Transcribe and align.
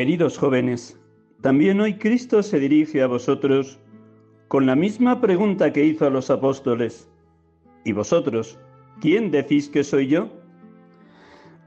Queridos 0.00 0.38
jóvenes, 0.38 0.98
también 1.42 1.78
hoy 1.78 1.98
Cristo 1.98 2.42
se 2.42 2.58
dirige 2.58 3.02
a 3.02 3.06
vosotros 3.06 3.78
con 4.48 4.64
la 4.64 4.74
misma 4.74 5.20
pregunta 5.20 5.74
que 5.74 5.84
hizo 5.84 6.06
a 6.06 6.08
los 6.08 6.30
apóstoles. 6.30 7.06
¿Y 7.84 7.92
vosotros, 7.92 8.58
quién 9.02 9.30
decís 9.30 9.68
que 9.68 9.84
soy 9.84 10.06
yo? 10.06 10.30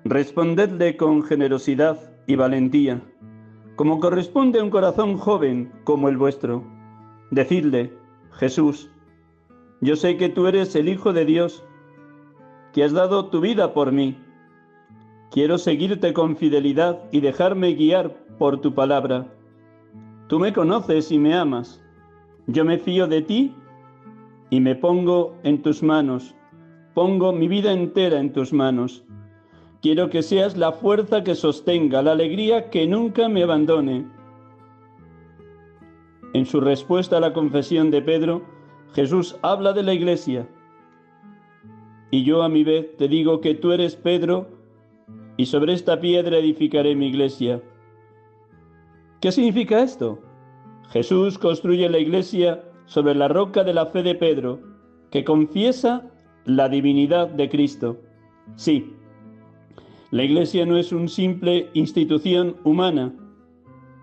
Respondedle 0.03 0.97
con 0.97 1.21
generosidad 1.21 1.99
y 2.25 2.35
valentía, 2.35 3.03
como 3.75 3.99
corresponde 3.99 4.59
a 4.59 4.63
un 4.63 4.71
corazón 4.71 5.15
joven 5.15 5.71
como 5.83 6.09
el 6.09 6.17
vuestro. 6.17 6.63
Decidle, 7.29 7.93
Jesús, 8.31 8.89
yo 9.79 9.95
sé 9.95 10.17
que 10.17 10.29
tú 10.29 10.47
eres 10.47 10.75
el 10.75 10.89
Hijo 10.89 11.13
de 11.13 11.25
Dios, 11.25 11.63
que 12.73 12.83
has 12.83 12.93
dado 12.93 13.27
tu 13.27 13.41
vida 13.41 13.75
por 13.75 13.91
mí 13.91 14.17
Quiero 15.33 15.57
seguirte 15.57 16.13
con 16.13 16.37
fidelidad 16.37 16.99
y 17.11 17.19
dejarme 17.19 17.73
guiar 17.73 18.15
por 18.37 18.61
tu 18.61 18.75
palabra. 18.75 19.33
Tú 20.27 20.37
me 20.37 20.53
conoces 20.53 21.11
y 21.11 21.17
me 21.17 21.33
amas. 21.33 21.83
Yo 22.45 22.63
me 22.63 22.77
fío 22.77 23.07
de 23.07 23.23
ti 23.23 23.51
y 24.51 24.59
me 24.59 24.75
pongo 24.75 25.35
en 25.41 25.63
tus 25.63 25.81
manos. 25.81 26.35
Pongo 26.93 27.33
mi 27.33 27.47
vida 27.47 27.73
entera 27.73 28.19
en 28.19 28.31
tus 28.31 28.53
manos. 28.53 29.03
Quiero 29.81 30.11
que 30.11 30.21
seas 30.21 30.55
la 30.55 30.71
fuerza 30.71 31.23
que 31.23 31.33
sostenga, 31.33 32.03
la 32.03 32.11
alegría 32.11 32.69
que 32.69 32.85
nunca 32.85 33.27
me 33.27 33.41
abandone. 33.41 34.05
En 36.33 36.45
su 36.45 36.61
respuesta 36.61 37.17
a 37.17 37.21
la 37.21 37.33
confesión 37.33 37.89
de 37.89 38.03
Pedro, 38.03 38.43
Jesús 38.93 39.35
habla 39.41 39.73
de 39.73 39.81
la 39.81 39.95
iglesia. 39.95 40.47
Y 42.11 42.23
yo 42.23 42.43
a 42.43 42.49
mi 42.49 42.63
vez 42.63 42.95
te 42.97 43.07
digo 43.07 43.41
que 43.41 43.55
tú 43.55 43.71
eres 43.71 43.95
Pedro, 43.95 44.61
y 45.37 45.45
sobre 45.45 45.73
esta 45.73 45.99
piedra 45.99 46.37
edificaré 46.37 46.95
mi 46.95 47.07
iglesia. 47.07 47.61
¿Qué 49.21 49.31
significa 49.31 49.81
esto? 49.81 50.19
Jesús 50.89 51.37
construye 51.37 51.89
la 51.89 51.99
iglesia 51.99 52.63
sobre 52.85 53.15
la 53.15 53.27
roca 53.27 53.63
de 53.63 53.73
la 53.73 53.87
fe 53.87 54.03
de 54.03 54.15
Pedro, 54.15 54.59
que 55.11 55.23
confiesa 55.23 56.11
la 56.45 56.69
divinidad 56.69 57.29
de 57.29 57.49
Cristo. 57.49 57.97
Sí, 58.55 58.93
la 60.11 60.23
iglesia 60.23 60.65
no 60.65 60.77
es 60.77 60.91
una 60.91 61.07
simple 61.07 61.69
institución 61.73 62.57
humana, 62.63 63.11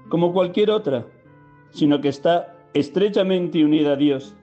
como 0.08 0.32
cualquier 0.32 0.70
otra, 0.70 1.06
sino 1.70 2.00
que 2.00 2.08
está 2.08 2.56
estrechamente 2.74 3.64
unida 3.64 3.92
a 3.92 3.96
Dios. 3.96 4.34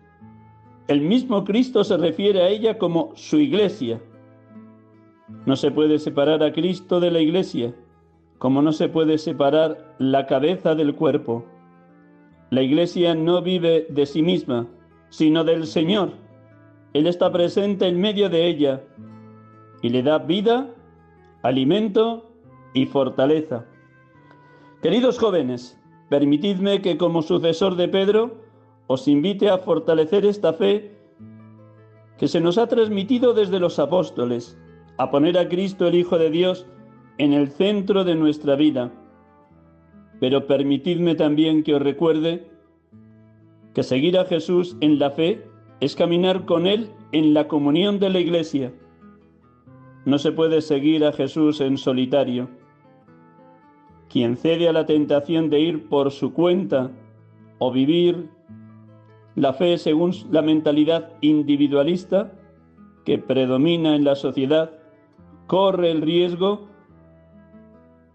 El 0.87 1.01
mismo 1.01 1.43
Cristo 1.43 1.83
se 1.83 1.97
refiere 1.97 2.41
a 2.41 2.47
ella 2.47 2.77
como 2.77 3.11
su 3.15 3.37
iglesia. 3.39 4.01
No 5.27 5.55
se 5.55 5.71
puede 5.71 5.99
separar 5.99 6.41
a 6.41 6.53
Cristo 6.53 6.99
de 6.99 7.11
la 7.11 7.19
iglesia, 7.19 7.75
como 8.37 8.61
no 8.61 8.71
se 8.71 8.87
puede 8.87 9.17
separar 9.17 9.95
la 9.99 10.25
cabeza 10.25 10.73
del 10.73 10.95
cuerpo. 10.95 11.45
La 12.49 12.61
iglesia 12.61 13.13
no 13.13 13.41
vive 13.41 13.87
de 13.89 14.05
sí 14.05 14.21
misma, 14.21 14.67
sino 15.09 15.43
del 15.43 15.67
Señor. 15.67 16.11
Él 16.93 17.07
está 17.07 17.31
presente 17.31 17.87
en 17.87 17.99
medio 17.99 18.29
de 18.29 18.47
ella 18.47 18.83
y 19.81 19.89
le 19.89 20.01
da 20.01 20.19
vida, 20.19 20.73
alimento 21.43 22.31
y 22.73 22.85
fortaleza. 22.85 23.65
Queridos 24.81 25.19
jóvenes, 25.19 25.77
permitidme 26.09 26.81
que 26.81 26.97
como 26.97 27.21
sucesor 27.21 27.75
de 27.75 27.89
Pedro 27.89 28.37
os 28.87 29.09
invite 29.09 29.49
a 29.49 29.57
fortalecer 29.57 30.25
esta 30.25 30.53
fe 30.53 30.95
que 32.17 32.29
se 32.29 32.39
nos 32.39 32.57
ha 32.57 32.67
transmitido 32.67 33.33
desde 33.33 33.59
los 33.59 33.77
apóstoles 33.77 34.57
a 34.97 35.11
poner 35.11 35.37
a 35.37 35.47
Cristo 35.47 35.87
el 35.87 35.95
Hijo 35.95 36.17
de 36.17 36.29
Dios 36.29 36.65
en 37.17 37.33
el 37.33 37.49
centro 37.49 38.03
de 38.03 38.15
nuestra 38.15 38.55
vida. 38.55 38.91
Pero 40.19 40.47
permitidme 40.47 41.15
también 41.15 41.63
que 41.63 41.75
os 41.75 41.81
recuerde 41.81 42.47
que 43.73 43.83
seguir 43.83 44.17
a 44.17 44.25
Jesús 44.25 44.75
en 44.81 44.97
la 44.97 45.11
fe 45.11 45.45
es 45.79 45.95
caminar 45.95 46.45
con 46.45 46.65
Él 46.65 46.89
en 47.11 47.33
la 47.33 47.47
comunión 47.47 47.99
de 47.99 48.09
la 48.09 48.19
Iglesia. 48.19 48.73
No 50.05 50.17
se 50.17 50.31
puede 50.31 50.61
seguir 50.61 51.05
a 51.05 51.11
Jesús 51.11 51.61
en 51.61 51.77
solitario. 51.77 52.49
Quien 54.09 54.37
cede 54.37 54.67
a 54.69 54.73
la 54.73 54.85
tentación 54.85 55.49
de 55.49 55.59
ir 55.59 55.89
por 55.89 56.11
su 56.11 56.33
cuenta 56.33 56.91
o 57.59 57.71
vivir 57.71 58.29
la 59.35 59.53
fe 59.53 59.77
según 59.77 60.13
la 60.31 60.41
mentalidad 60.41 61.11
individualista 61.21 62.31
que 63.05 63.19
predomina 63.19 63.95
en 63.95 64.03
la 64.03 64.15
sociedad, 64.15 64.71
corre 65.47 65.91
el 65.91 66.01
riesgo 66.01 66.67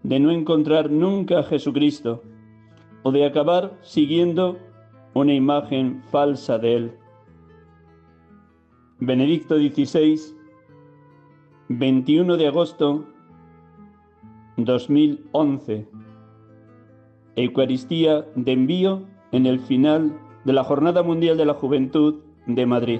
de 0.03 0.19
no 0.19 0.31
encontrar 0.31 0.89
nunca 0.91 1.39
a 1.39 1.43
Jesucristo 1.43 2.23
o 3.03 3.11
de 3.11 3.25
acabar 3.25 3.77
siguiendo 3.81 4.57
una 5.13 5.33
imagen 5.33 6.01
falsa 6.11 6.57
de 6.57 6.75
Él. 6.75 6.97
Benedicto 8.99 9.57
XVI, 9.57 10.19
21 11.69 12.37
de 12.37 12.47
agosto 12.47 13.05
2011. 14.57 15.87
Eucaristía 17.35 18.25
de 18.35 18.51
envío 18.51 19.01
en 19.31 19.47
el 19.47 19.59
final 19.59 20.17
de 20.45 20.53
la 20.53 20.63
Jornada 20.63 21.03
Mundial 21.03 21.37
de 21.37 21.45
la 21.45 21.55
Juventud 21.55 22.21
de 22.45 22.65
Madrid. 22.65 22.99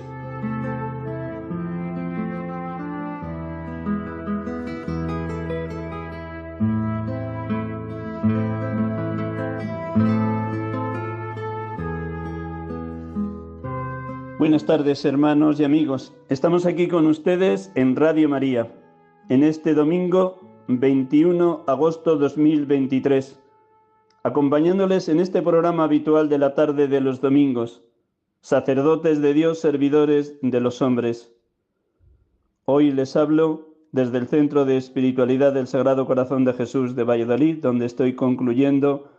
Buenas 14.53 14.67
tardes 14.67 15.03
hermanos 15.03 15.59
y 15.59 15.63
amigos. 15.63 16.13
Estamos 16.29 16.67
aquí 16.67 16.88
con 16.88 17.07
ustedes 17.07 17.71
en 17.73 17.95
Radio 17.95 18.29
María, 18.29 18.71
en 19.29 19.44
este 19.44 19.73
domingo 19.73 20.41
21 20.67 21.63
de 21.65 21.71
agosto 21.71 22.17
2023, 22.17 23.41
acompañándoles 24.21 25.09
en 25.09 25.21
este 25.21 25.41
programa 25.41 25.85
habitual 25.85 26.29
de 26.29 26.38
la 26.38 26.53
tarde 26.53 26.88
de 26.88 27.01
los 27.01 27.19
domingos, 27.19 27.81
sacerdotes 28.41 29.23
de 29.23 29.33
Dios, 29.33 29.57
servidores 29.57 30.38
de 30.44 30.59
los 30.59 30.83
hombres. 30.83 31.33
Hoy 32.65 32.91
les 32.91 33.15
hablo 33.15 33.73
desde 33.91 34.19
el 34.19 34.27
Centro 34.27 34.65
de 34.65 34.77
Espiritualidad 34.77 35.53
del 35.53 35.65
Sagrado 35.65 36.06
Corazón 36.06 36.45
de 36.45 36.53
Jesús 36.53 36.95
de 36.95 37.03
Valladolid, 37.03 37.57
donde 37.57 37.88
estoy 37.88 38.13
concluyendo 38.13 39.09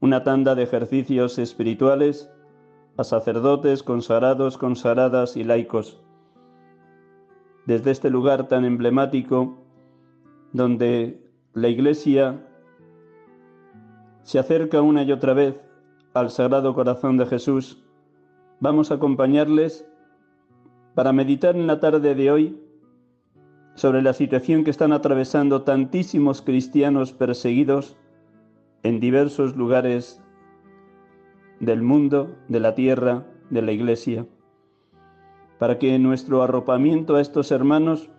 una 0.00 0.24
tanda 0.24 0.56
de 0.56 0.64
ejercicios 0.64 1.38
espirituales 1.38 2.28
a 2.96 3.04
sacerdotes, 3.04 3.82
consagrados, 3.82 4.56
consagradas 4.56 5.36
y 5.36 5.44
laicos. 5.44 6.00
Desde 7.66 7.90
este 7.90 8.10
lugar 8.10 8.48
tan 8.48 8.64
emblemático, 8.64 9.58
donde 10.52 11.20
la 11.54 11.68
Iglesia 11.68 12.46
se 14.22 14.38
acerca 14.38 14.80
una 14.80 15.02
y 15.02 15.12
otra 15.12 15.34
vez 15.34 15.60
al 16.14 16.30
Sagrado 16.30 16.74
Corazón 16.74 17.16
de 17.16 17.26
Jesús, 17.26 17.82
vamos 18.60 18.90
a 18.90 18.94
acompañarles 18.94 19.86
para 20.94 21.12
meditar 21.12 21.56
en 21.56 21.66
la 21.66 21.80
tarde 21.80 22.14
de 22.14 22.30
hoy 22.30 22.60
sobre 23.74 24.02
la 24.02 24.12
situación 24.12 24.62
que 24.62 24.70
están 24.70 24.92
atravesando 24.92 25.62
tantísimos 25.62 26.40
cristianos 26.40 27.12
perseguidos 27.12 27.96
en 28.84 29.00
diversos 29.00 29.56
lugares 29.56 30.23
del 31.64 31.82
mundo, 31.82 32.36
de 32.48 32.60
la 32.60 32.74
tierra, 32.74 33.24
de 33.50 33.62
la 33.62 33.72
iglesia, 33.72 34.26
para 35.58 35.78
que 35.78 35.98
nuestro 35.98 36.42
arropamiento 36.42 37.16
a 37.16 37.20
estos 37.20 37.50
hermanos 37.50 38.10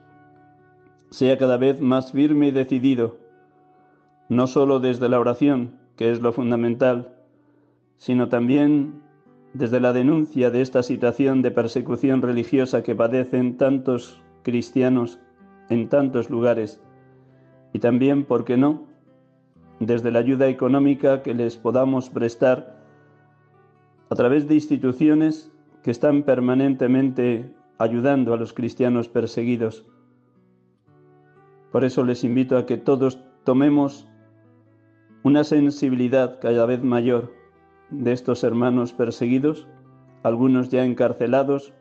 sea 1.10 1.38
cada 1.38 1.58
vez 1.58 1.80
más 1.80 2.12
firme 2.12 2.48
y 2.48 2.52
decidido, 2.52 3.18
no 4.30 4.48
solo 4.48 4.80
desde 4.80 5.10
la 5.10 5.20
oración, 5.20 5.76
que 5.96 6.12
es 6.12 6.22
lo 6.22 6.34
fundamental, 6.34 7.14
sino 7.98 8.28
también 8.30 9.02
desde 9.54 9.80
la 9.80 9.94
denuncia 9.94 10.52
de 10.52 10.62
esta 10.62 10.84
situación 10.84 11.42
de 11.42 11.52
persecución 11.52 12.22
religiosa 12.22 12.84
que 12.84 12.96
padecen 12.96 13.58
tantos 13.58 14.22
cristianos 14.44 15.20
en 15.70 15.88
tantos 15.88 16.30
lugares 16.30 16.82
y 17.76 17.80
también, 17.80 18.24
¿por 18.24 18.46
qué 18.46 18.58
no?, 18.58 18.88
desde 19.80 20.10
la 20.10 20.20
ayuda 20.20 20.48
económica 20.48 21.22
que 21.22 21.34
les 21.34 21.58
podamos 21.58 22.10
prestar 22.10 22.75
a 24.10 24.16
través 24.16 24.48
de 24.48 24.56
instituciones 24.56 25.52
que 25.84 25.92
están 25.92 26.24
permanentemente 26.24 27.54
ayudando 27.78 28.34
a 28.34 28.38
los 28.38 28.54
cristianos 28.54 29.08
perseguidos. 29.08 29.86
Por 31.72 31.84
eso 31.84 32.04
les 32.04 32.24
invito 32.24 32.58
a 32.58 32.66
que 32.66 32.78
todos 32.78 33.20
tomemos 33.44 34.08
una 35.24 35.44
sensibilidad 35.44 36.40
cada 36.40 36.66
vez 36.66 36.84
mayor 36.84 37.34
de 37.90 38.12
estos 38.12 38.44
hermanos 38.44 38.94
perseguidos, 38.94 39.68
algunos 40.24 40.70
ya 40.70 40.86
encarcelados, 40.86 41.74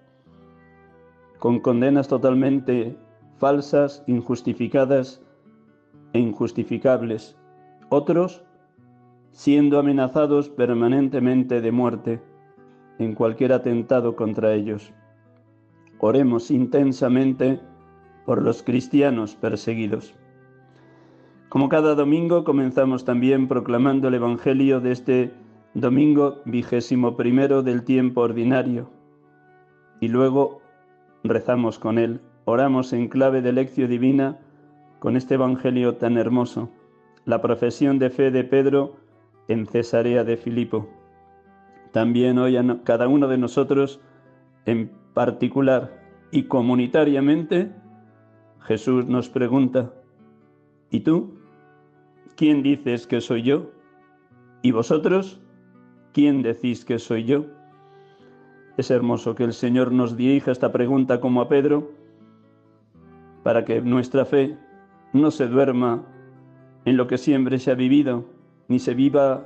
con 1.39 1.61
condenas 1.61 2.09
totalmente 2.09 2.97
falsas, 3.39 4.03
injustificadas 4.07 5.23
e 6.13 6.19
injustificables, 6.19 7.37
otros 7.91 8.45
siendo 9.35 9.81
amenazados 9.81 10.49
permanentemente 10.49 11.61
de 11.61 11.73
muerte 11.73 12.21
en 13.01 13.17
cualquier 13.17 13.53
atentado 13.53 14.15
contra 14.15 14.55
ellos. 14.55 14.93
Oremos 15.99 16.53
intensamente 16.53 17.61
por 18.27 18.41
los 18.41 18.63
cristianos 18.63 19.35
perseguidos. 19.35 20.15
Como 21.49 21.69
cada 21.69 21.97
domingo 21.97 22.45
comenzamos 22.45 23.05
también 23.05 23.49
proclamando 23.49 24.07
el 24.07 24.15
Evangelio 24.15 24.81
de 24.81 24.93
este 24.93 25.35
domingo 25.75 26.41
vigésimo 26.45 27.17
primero 27.17 27.65
del 27.65 27.83
tiempo 27.83 28.21
ordinario 28.21 28.89
y 30.01 30.07
luego 30.07 30.63
rezamos 31.25 31.81
con 31.81 31.99
él, 31.99 32.21
oramos 32.45 32.93
en 32.93 33.09
clave 33.09 33.43
de 33.43 33.53
lección 33.53 33.91
divina 33.91 34.39
con 35.01 35.17
este 35.17 35.35
Evangelio 35.35 35.97
tan 35.97 36.19
hermoso, 36.19 36.71
la 37.25 37.43
profesión 37.43 37.99
de 37.99 38.11
fe 38.11 38.31
de 38.31 38.45
Pedro 38.45 39.04
en 39.49 39.67
Cesarea 39.67 40.25
de 40.25 40.37
Filipo. 40.37 40.89
También 41.93 42.39
hoy 42.39 42.57
a 42.57 42.81
cada 42.85 43.09
uno 43.09 43.29
de 43.29 43.39
nosotros 43.39 44.01
en 44.67 44.91
particular 45.13 46.03
y 46.31 46.45
comunitariamente, 46.45 47.71
Jesús 48.61 49.07
nos 49.07 49.29
pregunta, 49.29 49.93
¿y 50.91 51.01
tú? 51.01 51.39
¿Quién 52.37 52.63
dices 52.63 53.07
que 53.07 53.21
soy 53.21 53.43
yo? 53.43 53.71
¿Y 54.63 54.73
vosotros? 54.73 55.41
¿Quién 56.13 56.43
decís 56.43 56.85
que 56.85 56.99
soy 56.99 57.25
yo? 57.25 57.47
Es 58.77 58.91
hermoso 58.91 59.35
que 59.35 59.45
el 59.45 59.53
Señor 59.53 59.93
nos 59.93 60.17
dirija 60.17 60.51
esta 60.51 60.73
pregunta 60.73 61.21
como 61.21 61.41
a 61.41 61.49
Pedro, 61.49 61.93
para 63.45 63.65
que 63.65 63.81
nuestra 63.81 64.25
fe 64.25 64.57
no 65.13 65.31
se 65.31 65.47
duerma 65.47 66.05
en 66.85 66.97
lo 66.97 67.07
que 67.07 67.19
siempre 67.19 67.59
se 67.59 67.71
ha 67.71 67.75
vivido, 67.75 68.25
ni 68.69 68.79
se 68.79 68.95
viva 68.95 69.45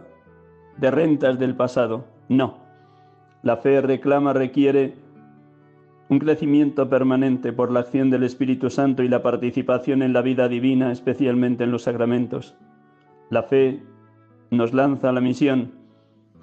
de 0.76 0.90
rentas 0.90 1.38
del 1.38 1.56
pasado. 1.56 2.04
No. 2.28 2.58
La 3.42 3.56
fe 3.56 3.80
reclama, 3.80 4.32
requiere 4.32 4.94
un 6.08 6.18
crecimiento 6.18 6.88
permanente 6.88 7.52
por 7.52 7.70
la 7.70 7.80
acción 7.80 8.10
del 8.10 8.22
Espíritu 8.22 8.70
Santo 8.70 9.02
y 9.02 9.08
la 9.08 9.22
participación 9.22 10.02
en 10.02 10.12
la 10.12 10.22
vida 10.22 10.48
divina, 10.48 10.90
especialmente 10.90 11.64
en 11.64 11.70
los 11.70 11.82
sacramentos. 11.82 12.56
La 13.30 13.42
fe 13.42 13.82
nos 14.50 14.72
lanza 14.72 15.10
a 15.10 15.12
la 15.12 15.20
misión 15.20 15.72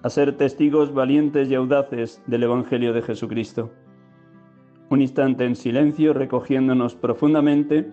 a 0.03 0.09
ser 0.09 0.37
testigos 0.37 0.93
valientes 0.93 1.49
y 1.49 1.55
audaces 1.55 2.21
del 2.27 2.43
Evangelio 2.43 2.93
de 2.93 3.01
Jesucristo. 3.01 3.71
Un 4.89 5.01
instante 5.01 5.45
en 5.45 5.55
silencio, 5.55 6.13
recogiéndonos 6.13 6.93
profundamente, 6.93 7.91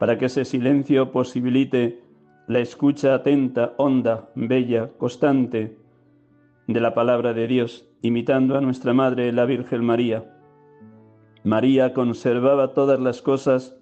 para 0.00 0.18
que 0.18 0.24
ese 0.24 0.44
silencio 0.44 1.12
posibilite 1.12 2.02
la 2.46 2.60
escucha 2.60 3.14
atenta, 3.14 3.74
honda, 3.76 4.28
bella, 4.34 4.90
constante 4.98 5.76
de 6.66 6.80
la 6.80 6.94
palabra 6.94 7.32
de 7.32 7.46
Dios, 7.46 7.88
imitando 8.02 8.56
a 8.56 8.60
nuestra 8.60 8.92
Madre, 8.92 9.32
la 9.32 9.44
Virgen 9.44 9.84
María. 9.84 10.24
María 11.44 11.92
conservaba 11.92 12.72
todas 12.72 13.00
las 13.00 13.22
cosas 13.22 13.76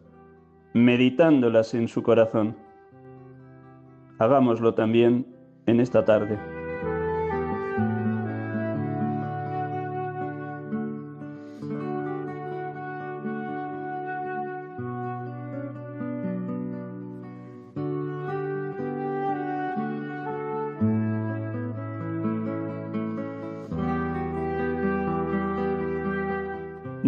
meditándolas 0.72 1.74
en 1.74 1.88
su 1.88 2.02
corazón. 2.02 2.56
Hagámoslo 4.18 4.74
también 4.74 5.26
en 5.66 5.80
esta 5.80 6.04
tarde. 6.04 6.53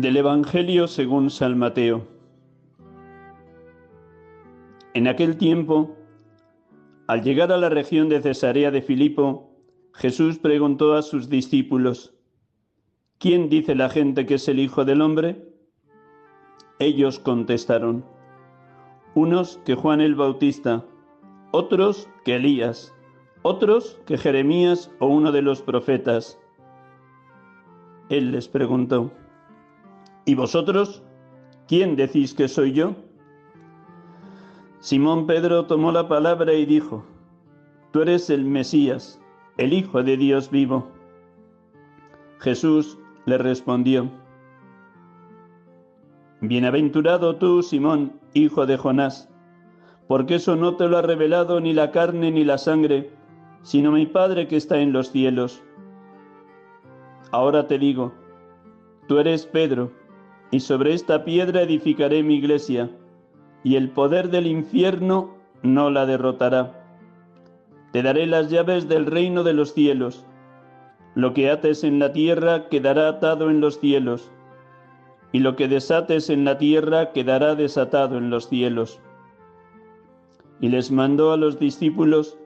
Del 0.06 0.18
Evangelio 0.18 0.86
según 0.86 1.30
San 1.30 1.58
Mateo. 1.58 2.06
En 4.94 5.08
aquel 5.08 5.36
tiempo, 5.36 5.96
al 7.08 7.22
llegar 7.22 7.50
a 7.50 7.56
la 7.56 7.70
región 7.70 8.08
de 8.08 8.22
Cesarea 8.22 8.70
de 8.70 8.82
Filipo, 8.82 9.50
Jesús 9.94 10.38
preguntó 10.38 10.94
a 10.94 11.02
sus 11.02 11.28
discípulos, 11.28 12.14
¿quién 13.18 13.48
dice 13.48 13.74
la 13.74 13.88
gente 13.88 14.26
que 14.26 14.34
es 14.34 14.46
el 14.46 14.60
Hijo 14.60 14.84
del 14.84 15.02
Hombre? 15.02 15.44
Ellos 16.78 17.18
contestaron, 17.18 18.04
unos 19.16 19.60
que 19.64 19.74
Juan 19.74 20.00
el 20.00 20.14
Bautista, 20.14 20.84
otros 21.50 22.08
que 22.24 22.36
Elías, 22.36 22.94
otros 23.42 24.00
que 24.06 24.16
Jeremías 24.16 24.88
o 25.00 25.08
uno 25.08 25.32
de 25.32 25.42
los 25.42 25.62
profetas. 25.62 26.38
Él 28.08 28.30
les 28.30 28.46
preguntó, 28.46 29.10
¿Y 30.26 30.34
vosotros? 30.34 31.04
¿Quién 31.68 31.94
decís 31.94 32.34
que 32.34 32.48
soy 32.48 32.72
yo? 32.72 32.96
Simón 34.80 35.26
Pedro 35.26 35.66
tomó 35.66 35.92
la 35.92 36.08
palabra 36.08 36.52
y 36.52 36.66
dijo, 36.66 37.04
Tú 37.92 38.02
eres 38.02 38.28
el 38.28 38.44
Mesías, 38.44 39.20
el 39.56 39.72
Hijo 39.72 40.02
de 40.02 40.16
Dios 40.16 40.50
vivo. 40.50 40.88
Jesús 42.40 42.98
le 43.24 43.38
respondió, 43.38 44.10
Bienaventurado 46.40 47.36
tú, 47.36 47.62
Simón, 47.62 48.20
hijo 48.34 48.66
de 48.66 48.76
Jonás, 48.76 49.30
porque 50.08 50.34
eso 50.34 50.56
no 50.56 50.76
te 50.76 50.88
lo 50.88 50.98
ha 50.98 51.02
revelado 51.02 51.60
ni 51.60 51.72
la 51.72 51.92
carne 51.92 52.32
ni 52.32 52.44
la 52.44 52.58
sangre, 52.58 53.10
sino 53.62 53.92
mi 53.92 54.06
Padre 54.06 54.48
que 54.48 54.56
está 54.56 54.78
en 54.78 54.92
los 54.92 55.10
cielos. 55.12 55.62
Ahora 57.30 57.66
te 57.68 57.78
digo, 57.78 58.12
tú 59.08 59.18
eres 59.18 59.46
Pedro, 59.46 59.90
y 60.50 60.60
sobre 60.60 60.94
esta 60.94 61.24
piedra 61.24 61.62
edificaré 61.62 62.22
mi 62.22 62.36
iglesia, 62.36 62.90
y 63.64 63.76
el 63.76 63.90
poder 63.90 64.30
del 64.30 64.46
infierno 64.46 65.34
no 65.62 65.90
la 65.90 66.06
derrotará. 66.06 66.84
Te 67.92 68.02
daré 68.02 68.26
las 68.26 68.50
llaves 68.50 68.88
del 68.88 69.06
reino 69.06 69.42
de 69.42 69.54
los 69.54 69.72
cielos. 69.74 70.24
Lo 71.14 71.32
que 71.32 71.50
ates 71.50 71.82
en 71.82 71.98
la 71.98 72.12
tierra 72.12 72.68
quedará 72.68 73.08
atado 73.08 73.50
en 73.50 73.60
los 73.60 73.80
cielos, 73.80 74.30
y 75.32 75.40
lo 75.40 75.56
que 75.56 75.66
desates 75.68 76.30
en 76.30 76.44
la 76.44 76.58
tierra 76.58 77.12
quedará 77.12 77.54
desatado 77.54 78.18
en 78.18 78.30
los 78.30 78.48
cielos. 78.48 79.00
Y 80.60 80.68
les 80.68 80.90
mandó 80.90 81.32
a 81.32 81.36
los 81.36 81.58
discípulos 81.58 82.38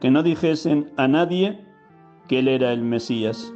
que 0.00 0.10
no 0.10 0.22
dijesen 0.22 0.92
a 0.96 1.08
nadie 1.08 1.64
que 2.28 2.40
él 2.40 2.48
era 2.48 2.72
el 2.72 2.82
Mesías. 2.82 3.52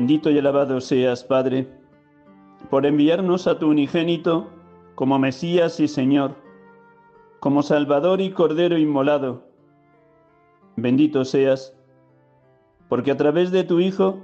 Bendito 0.00 0.30
y 0.30 0.38
alabado 0.38 0.80
seas, 0.80 1.22
Padre, 1.22 1.68
por 2.70 2.86
enviarnos 2.86 3.46
a 3.46 3.58
tu 3.58 3.68
unigénito 3.68 4.48
como 4.94 5.18
Mesías 5.18 5.78
y 5.78 5.88
Señor, 5.88 6.36
como 7.38 7.62
Salvador 7.62 8.22
y 8.22 8.30
Cordero 8.30 8.78
inmolado. 8.78 9.44
Bendito 10.76 11.26
seas, 11.26 11.76
porque 12.88 13.10
a 13.10 13.18
través 13.18 13.50
de 13.50 13.62
tu 13.62 13.78
Hijo 13.78 14.18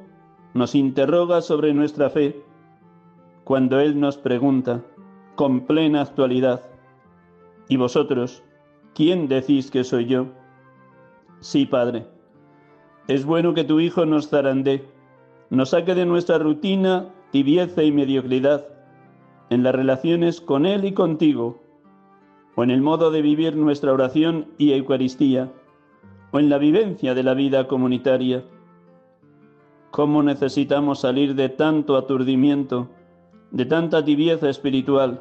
nos 0.55 0.75
interroga 0.75 1.43
sobre 1.43 1.75
nuestra 1.75 2.09
fe, 2.09 2.43
cuando 3.45 3.79
Él 3.79 4.01
nos 4.01 4.17
pregunta, 4.17 4.83
con 5.35 5.67
plena 5.67 6.01
actualidad, 6.01 6.63
¿y 7.69 7.77
vosotros, 7.77 8.43
quién 8.95 9.29
decís 9.29 9.71
que 9.71 9.85
soy 9.85 10.07
yo? 10.07 10.29
Sí, 11.41 11.67
Padre, 11.67 12.07
es 13.09 13.27
bueno 13.27 13.53
que 13.53 13.65
tu 13.65 13.79
Hijo 13.79 14.07
nos 14.07 14.31
zarandee, 14.31 14.96
nos 15.51 15.71
saque 15.71 15.95
de 15.95 16.07
nuestra 16.07 16.39
rutina, 16.39 17.09
tibieza 17.31 17.83
y 17.83 17.93
mediocridad, 17.93 18.67
en 19.51 19.63
las 19.63 19.75
relaciones 19.75 20.41
con 20.41 20.67
Él 20.67 20.85
y 20.85 20.93
contigo, 20.93 21.63
o 22.57 22.65
en 22.65 22.71
el 22.71 22.81
modo 22.81 23.11
de 23.11 23.23
vivir 23.23 23.55
nuestra 23.55 23.93
oración 23.93 24.47
y 24.59 24.73
Eucaristía, 24.73 25.53
o 26.33 26.41
en 26.41 26.49
la 26.49 26.59
vivencia 26.59 27.15
de 27.15 27.23
la 27.23 27.35
vida 27.35 27.69
comunitaria. 27.69 28.45
¿Cómo 29.91 30.23
necesitamos 30.23 31.01
salir 31.01 31.35
de 31.35 31.49
tanto 31.49 31.97
aturdimiento, 31.97 32.89
de 33.51 33.67
tanta 33.67 34.05
tibieza 34.05 34.49
espiritual, 34.49 35.21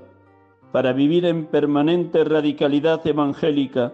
para 0.71 0.91
vivir 0.91 1.25
en 1.25 1.45
permanente 1.45 2.23
radicalidad 2.23 3.05
evangélica, 3.05 3.93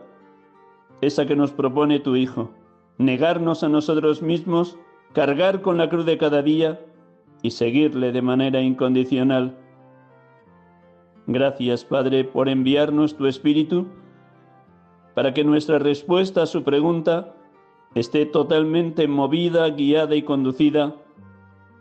esa 1.01 1.25
que 1.25 1.35
nos 1.35 1.51
propone 1.51 2.00
tu 2.00 2.15
Hijo, 2.15 2.51
negarnos 2.97 3.63
a 3.63 3.69
nosotros 3.69 4.21
mismos, 4.21 4.77
cargar 5.13 5.62
con 5.62 5.77
la 5.77 5.89
cruz 5.89 6.06
de 6.06 6.18
cada 6.18 6.41
día 6.41 6.80
y 7.41 7.51
seguirle 7.51 8.12
de 8.12 8.22
manera 8.22 8.62
incondicional? 8.62 9.58
Gracias, 11.27 11.86
Padre, 11.86 12.24
por 12.24 12.50
enviarnos 12.50 13.15
tu 13.15 13.27
Espíritu 13.27 13.88
para 15.13 15.34
que 15.34 15.44
nuestra 15.44 15.80
respuesta 15.80 16.44
a 16.44 16.46
su 16.46 16.63
pregunta 16.63 17.36
esté 17.96 18.25
totalmente 18.25 19.08
movida, 19.08 19.70
guiada 19.70 20.15
y 20.15 20.24
conducida 20.24 20.96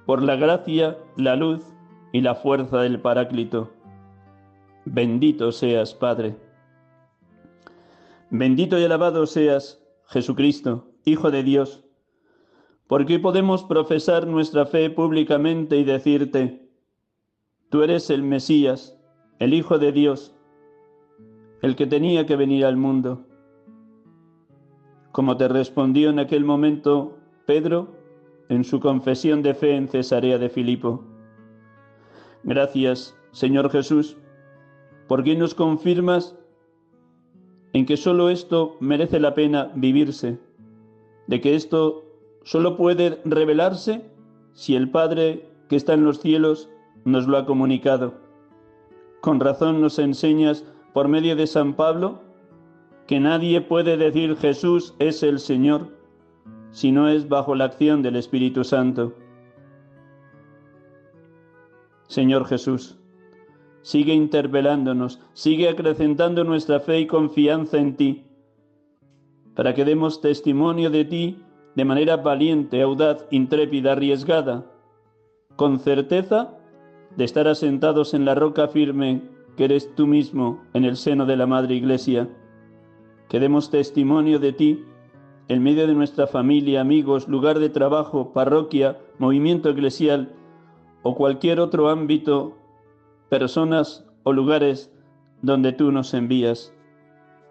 por 0.07 0.23
la 0.23 0.37
gracia, 0.37 0.99
la 1.17 1.37
luz 1.37 1.63
y 2.13 2.21
la 2.21 2.35
fuerza 2.35 2.79
del 2.79 3.01
Paráclito. 3.01 3.71
Bendito 4.85 5.53
seas, 5.53 5.95
Padre. 5.95 6.37
Bendito 8.31 8.79
y 8.79 8.85
alabado 8.85 9.27
seas, 9.27 9.83
Jesucristo, 10.07 10.89
Hijo 11.05 11.31
de 11.31 11.43
Dios, 11.43 11.85
porque 12.91 13.21
podemos 13.21 13.63
profesar 13.63 14.27
nuestra 14.27 14.67
fe 14.67 14.91
públicamente 14.91 15.77
y 15.77 15.85
decirte, 15.85 16.69
tú 17.69 17.85
eres 17.85 18.11
el 18.11 18.25
Mesías, 18.25 18.99
el 19.39 19.55
Hijo 19.55 19.79
de 19.79 19.93
Dios, 19.93 20.35
el 21.63 21.77
que 21.77 21.87
tenía 21.87 22.27
que 22.27 22.35
venir 22.35 22.65
al 22.65 22.77
mundo. 22.77 23.25
Como 25.13 25.37
te 25.37 25.47
respondió 25.47 26.11
en 26.11 26.19
aquel 26.19 26.45
momento 26.45 27.17
Pedro 27.47 27.95
en 28.49 28.65
su 28.65 28.81
confesión 28.81 29.41
de 29.43 29.55
fe 29.55 29.77
en 29.77 29.87
Cesarea 29.87 30.39
de 30.39 30.49
Filipo. 30.49 31.05
Gracias, 32.43 33.17
Señor 33.31 33.71
Jesús, 33.71 34.17
porque 35.07 35.37
nos 35.37 35.55
confirmas 35.55 36.37
en 37.73 37.87
que 37.87 37.97
solo 37.97 38.31
esto 38.31 38.77
merece 38.81 39.21
la 39.21 39.33
pena 39.35 39.71
vivirse, 39.77 40.41
de 41.29 41.41
que 41.41 41.55
esto 41.55 42.10
solo 42.43 42.77
puede 42.77 43.21
revelarse 43.25 44.05
si 44.53 44.77
el 44.77 44.91
Padre 44.91 45.49
que 45.69 45.77
está 45.77 45.95
en 45.95 46.05
los 46.05 46.21
cielos 46.21 46.69
nos 47.05 47.27
lo 47.27 47.39
ha 47.39 47.47
comunicado. 47.47 48.15
Con 49.21 49.41
razón 49.41 49.81
nos 49.81 49.99
enseñas 49.99 50.65
por 50.93 51.09
medio 51.09 51.37
de 51.37 51.47
San 51.47 51.75
Pablo 51.75 52.21
que 53.07 53.21
nadie 53.21 53.61
puede 53.61 53.97
decir 53.97 54.37
Jesús 54.37 54.95
es 54.99 55.23
el 55.23 55.39
Señor 55.39 55.89
si 56.71 56.93
no 56.93 57.09
es 57.09 57.29
bajo 57.29 57.55
la 57.55 57.65
acción 57.65 58.03
del 58.03 58.17
Espíritu 58.17 58.65
Santo. 58.65 59.15
Señor 62.07 62.47
Jesús, 62.47 62.99
sigue 63.83 64.13
interpelándonos, 64.15 65.21
sigue 65.33 65.69
acrecentando 65.69 66.45
nuestra 66.45 66.81
fe 66.81 67.01
y 67.01 67.07
confianza 67.07 67.79
en 67.79 67.97
ti, 67.97 68.25
para 69.55 69.75
que 69.75 69.85
demos 69.85 70.21
testimonio 70.21 70.91
de 70.91 71.05
ti 71.05 71.43
de 71.75 71.85
manera 71.85 72.17
valiente, 72.17 72.83
audaz, 72.83 73.27
intrépida, 73.31 73.93
arriesgada, 73.93 74.67
con 75.57 75.79
certeza 75.79 76.57
de 77.17 77.25
estar 77.25 77.49
asentados 77.49 78.15
en 78.15 78.25
la 78.25 78.35
roca 78.35 78.69
firme 78.69 79.23
que 79.57 79.65
eres 79.65 79.95
tú 79.95 80.07
mismo 80.07 80.63
en 80.75 80.85
el 80.85 80.97
seno 80.97 81.27
de 81.27 81.37
la 81.37 81.47
Madre 81.47 81.75
Iglesia. 81.75 82.29
Que 83.29 83.41
demos 83.41 83.71
testimonio 83.71 84.39
de 84.39 84.53
ti 84.53 84.85
en 85.49 85.63
medio 85.63 85.87
de 85.87 85.95
nuestra 85.95 86.27
familia, 86.27 86.81
amigos, 86.81 87.29
lugar 87.29 87.59
de 87.59 87.69
trabajo, 87.69 88.33
parroquia, 88.33 88.99
movimiento 89.19 89.69
eclesial 89.69 90.33
o 91.03 91.15
cualquier 91.15 91.61
otro 91.61 91.89
ámbito, 91.89 92.57
personas 93.29 94.05
o 94.23 94.33
lugares 94.33 94.93
donde 95.43 95.73
tú 95.73 95.93
nos 95.93 96.15
envías. 96.15 96.75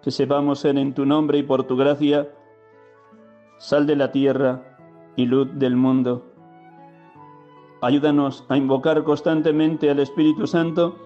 Que 0.01 0.11
sepamos 0.11 0.59
ser 0.59 0.77
en 0.77 0.93
tu 0.93 1.05
nombre 1.05 1.39
y 1.39 1.43
por 1.43 1.65
tu 1.65 1.75
gracia 1.75 2.29
sal 3.59 3.85
de 3.85 3.95
la 3.97 4.11
tierra 4.11 4.63
y 5.17 5.25
luz 5.25 5.49
del 5.59 5.75
mundo. 5.75 6.25
Ayúdanos 7.81 8.45
a 8.47 8.57
invocar 8.57 9.03
constantemente 9.03 9.89
al 9.89 9.99
Espíritu 9.99 10.47
Santo 10.47 10.97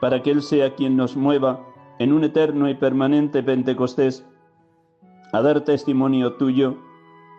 para 0.00 0.22
que 0.22 0.30
Él 0.30 0.42
sea 0.42 0.74
quien 0.74 0.96
nos 0.96 1.16
mueva 1.16 1.66
en 1.98 2.12
un 2.12 2.24
eterno 2.24 2.68
y 2.68 2.74
permanente 2.74 3.42
Pentecostés 3.42 4.26
a 5.32 5.40
dar 5.42 5.62
testimonio 5.62 6.34
tuyo 6.34 6.76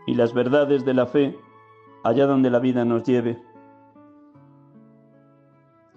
y 0.07 0.15
las 0.15 0.33
verdades 0.33 0.85
de 0.85 0.93
la 0.95 1.05
fe 1.05 1.37
allá 2.03 2.25
donde 2.25 2.49
la 2.49 2.59
vida 2.59 2.83
nos 2.83 3.03
lleve. 3.03 3.39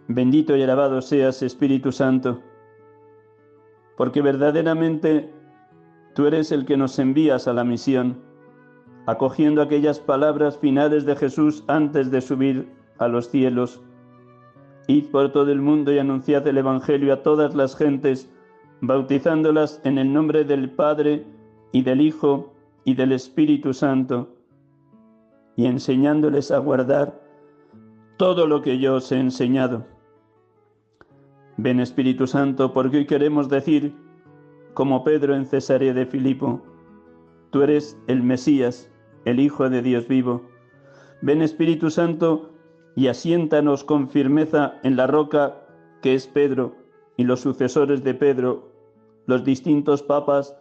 Bendito 0.06 0.54
y 0.54 0.62
alabado 0.62 1.00
seas, 1.00 1.42
Espíritu 1.42 1.92
Santo, 1.92 2.40
porque 3.96 4.20
verdaderamente 4.20 5.32
tú 6.14 6.26
eres 6.26 6.52
el 6.52 6.66
que 6.66 6.76
nos 6.76 6.98
envías 6.98 7.48
a 7.48 7.54
la 7.54 7.64
misión 7.64 8.33
acogiendo 9.06 9.60
aquellas 9.60 9.98
palabras 9.98 10.58
finales 10.58 11.04
de 11.04 11.16
Jesús 11.16 11.64
antes 11.68 12.10
de 12.10 12.20
subir 12.20 12.68
a 12.98 13.08
los 13.08 13.28
cielos. 13.28 13.82
Id 14.86 15.06
por 15.06 15.32
todo 15.32 15.50
el 15.50 15.60
mundo 15.60 15.92
y 15.92 15.98
anunciad 15.98 16.46
el 16.46 16.58
Evangelio 16.58 17.12
a 17.12 17.22
todas 17.22 17.54
las 17.54 17.76
gentes, 17.76 18.30
bautizándolas 18.80 19.80
en 19.84 19.98
el 19.98 20.12
nombre 20.12 20.44
del 20.44 20.70
Padre 20.70 21.26
y 21.72 21.82
del 21.82 22.00
Hijo 22.00 22.52
y 22.84 22.94
del 22.94 23.12
Espíritu 23.12 23.72
Santo, 23.72 24.28
y 25.56 25.66
enseñándoles 25.66 26.50
a 26.50 26.58
guardar 26.58 27.20
todo 28.16 28.46
lo 28.46 28.62
que 28.62 28.78
yo 28.78 28.96
os 28.96 29.10
he 29.12 29.18
enseñado. 29.18 29.86
Ven 31.56 31.80
Espíritu 31.80 32.26
Santo, 32.26 32.72
porque 32.72 32.98
hoy 32.98 33.06
queremos 33.06 33.48
decir, 33.48 33.94
como 34.74 35.04
Pedro 35.04 35.34
en 35.34 35.46
Cesarea 35.46 35.94
de 35.94 36.04
Filipo, 36.04 36.60
tú 37.50 37.62
eres 37.62 37.96
el 38.08 38.22
Mesías, 38.22 38.90
el 39.24 39.40
Hijo 39.40 39.68
de 39.68 39.82
Dios 39.82 40.08
vivo. 40.08 40.42
Ven 41.22 41.42
Espíritu 41.42 41.90
Santo 41.90 42.50
y 42.94 43.08
asiéntanos 43.08 43.84
con 43.84 44.08
firmeza 44.08 44.74
en 44.82 44.96
la 44.96 45.06
roca 45.06 45.56
que 46.02 46.14
es 46.14 46.26
Pedro 46.26 46.76
y 47.16 47.24
los 47.24 47.40
sucesores 47.40 48.04
de 48.04 48.14
Pedro, 48.14 48.70
los 49.26 49.44
distintos 49.44 50.02
papas 50.02 50.56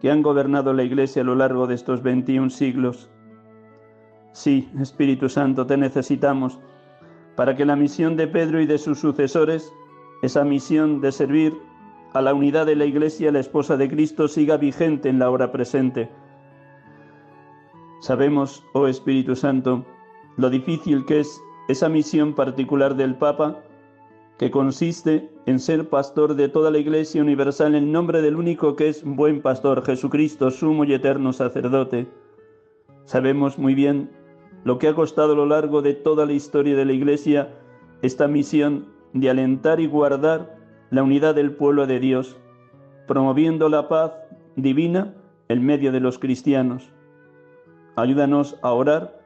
que 0.00 0.10
han 0.10 0.22
gobernado 0.22 0.72
la 0.72 0.84
Iglesia 0.84 1.22
a 1.22 1.24
lo 1.24 1.34
largo 1.34 1.66
de 1.66 1.74
estos 1.74 2.02
21 2.02 2.50
siglos. 2.50 3.10
Sí, 4.32 4.68
Espíritu 4.80 5.28
Santo, 5.28 5.66
te 5.66 5.76
necesitamos 5.76 6.58
para 7.36 7.54
que 7.54 7.64
la 7.64 7.76
misión 7.76 8.16
de 8.16 8.26
Pedro 8.26 8.60
y 8.60 8.66
de 8.66 8.78
sus 8.78 8.98
sucesores, 8.98 9.72
esa 10.22 10.44
misión 10.44 11.00
de 11.00 11.12
servir 11.12 11.54
a 12.14 12.22
la 12.22 12.34
unidad 12.34 12.66
de 12.66 12.76
la 12.76 12.84
Iglesia, 12.84 13.30
la 13.30 13.40
esposa 13.40 13.76
de 13.76 13.88
Cristo, 13.88 14.28
siga 14.28 14.56
vigente 14.56 15.08
en 15.08 15.18
la 15.18 15.30
hora 15.30 15.52
presente 15.52 16.08
Sabemos, 18.00 18.64
oh 18.74 18.86
Espíritu 18.86 19.34
Santo, 19.34 19.84
lo 20.36 20.50
difícil 20.50 21.04
que 21.04 21.20
es 21.20 21.40
esa 21.68 21.88
misión 21.88 22.34
particular 22.34 22.94
del 22.94 23.16
Papa, 23.16 23.60
que 24.38 24.50
consiste 24.52 25.28
en 25.46 25.58
ser 25.58 25.88
pastor 25.88 26.36
de 26.36 26.48
toda 26.48 26.70
la 26.70 26.78
Iglesia 26.78 27.20
universal 27.20 27.74
en 27.74 27.90
nombre 27.90 28.22
del 28.22 28.36
único 28.36 28.76
que 28.76 28.88
es 28.88 29.02
buen 29.04 29.42
pastor, 29.42 29.84
Jesucristo, 29.84 30.50
sumo 30.50 30.84
y 30.84 30.94
eterno 30.94 31.32
sacerdote. 31.32 32.06
Sabemos 33.04 33.58
muy 33.58 33.74
bien 33.74 34.10
lo 34.64 34.78
que 34.78 34.88
ha 34.88 34.94
costado 34.94 35.32
a 35.32 35.36
lo 35.36 35.46
largo 35.46 35.82
de 35.82 35.94
toda 35.94 36.24
la 36.24 36.32
historia 36.32 36.76
de 36.76 36.84
la 36.84 36.92
Iglesia 36.92 37.52
esta 38.02 38.28
misión 38.28 38.86
de 39.12 39.28
alentar 39.28 39.80
y 39.80 39.88
guardar 39.88 40.56
la 40.90 41.02
unidad 41.02 41.34
del 41.34 41.52
pueblo 41.52 41.86
de 41.86 41.98
Dios, 41.98 42.36
promoviendo 43.08 43.68
la 43.68 43.88
paz 43.88 44.12
divina 44.54 45.14
en 45.48 45.64
medio 45.64 45.90
de 45.90 46.00
los 46.00 46.18
cristianos. 46.18 46.92
Ayúdanos 47.98 48.56
a 48.62 48.72
orar 48.72 49.20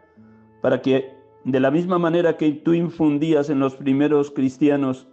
para 0.63 0.81
que 0.81 1.13
de 1.45 1.61
la 1.61 1.71
misma 1.71 1.99
manera 1.99 2.39
que 2.39 2.53
tú 2.53 2.73
infundías 2.73 3.51
en 3.51 3.59
los 3.59 3.75
primeros 3.77 4.31
cristianos 4.31 5.07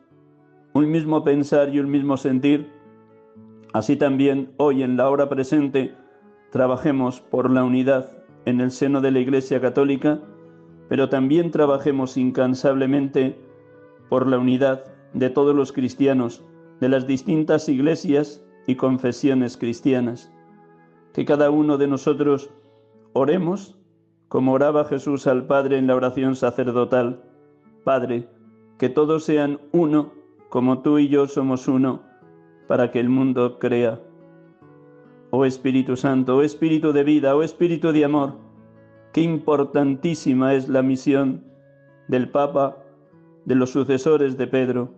un 0.73 0.89
mismo 0.89 1.25
pensar 1.25 1.67
y 1.67 1.81
un 1.81 1.91
mismo 1.91 2.15
sentir, 2.15 2.71
así 3.73 3.97
también 3.97 4.53
hoy 4.55 4.81
en 4.81 4.95
la 4.95 5.09
hora 5.09 5.27
presente 5.27 5.93
trabajemos 6.53 7.19
por 7.19 7.49
la 7.49 7.65
unidad 7.65 8.09
en 8.45 8.61
el 8.61 8.71
seno 8.71 9.01
de 9.01 9.11
la 9.11 9.19
Iglesia 9.19 9.59
Católica, 9.59 10.21
pero 10.87 11.09
también 11.09 11.51
trabajemos 11.51 12.15
incansablemente 12.15 13.37
por 14.07 14.25
la 14.25 14.39
unidad 14.39 14.85
de 15.13 15.29
todos 15.29 15.53
los 15.53 15.73
cristianos, 15.73 16.45
de 16.79 16.87
las 16.87 17.07
distintas 17.07 17.67
iglesias 17.67 18.41
y 18.67 18.75
confesiones 18.75 19.57
cristianas. 19.57 20.31
Que 21.11 21.25
cada 21.25 21.49
uno 21.49 21.77
de 21.77 21.87
nosotros 21.87 22.51
oremos 23.13 23.79
como 24.27 24.53
oraba 24.53 24.85
Jesús 24.85 25.25
al 25.27 25.47
Padre 25.47 25.77
en 25.77 25.87
la 25.87 25.95
oración 25.95 26.35
sacerdotal. 26.35 27.21
Padre, 27.83 28.29
que 28.77 28.87
todos 28.87 29.23
sean 29.23 29.59
uno, 29.71 30.13
como 30.49 30.81
tú 30.81 30.99
y 30.99 31.09
yo 31.09 31.27
somos 31.27 31.67
uno, 31.67 32.01
para 32.67 32.91
que 32.91 32.99
el 32.99 33.09
mundo 33.09 33.57
crea. 33.59 33.99
Oh 35.31 35.45
Espíritu 35.45 35.95
Santo, 35.95 36.37
oh 36.37 36.41
Espíritu 36.43 36.93
de 36.93 37.03
vida, 37.03 37.35
oh 37.35 37.43
Espíritu 37.43 37.91
de 37.91 38.05
amor, 38.05 38.35
qué 39.13 39.21
importantísima 39.21 40.53
es 40.53 40.69
la 40.69 40.81
misión 40.81 41.43
del 42.07 42.29
Papa, 42.29 42.77
de 43.45 43.55
los 43.55 43.71
sucesores 43.71 44.37
de 44.37 44.47
Pedro. 44.47 44.91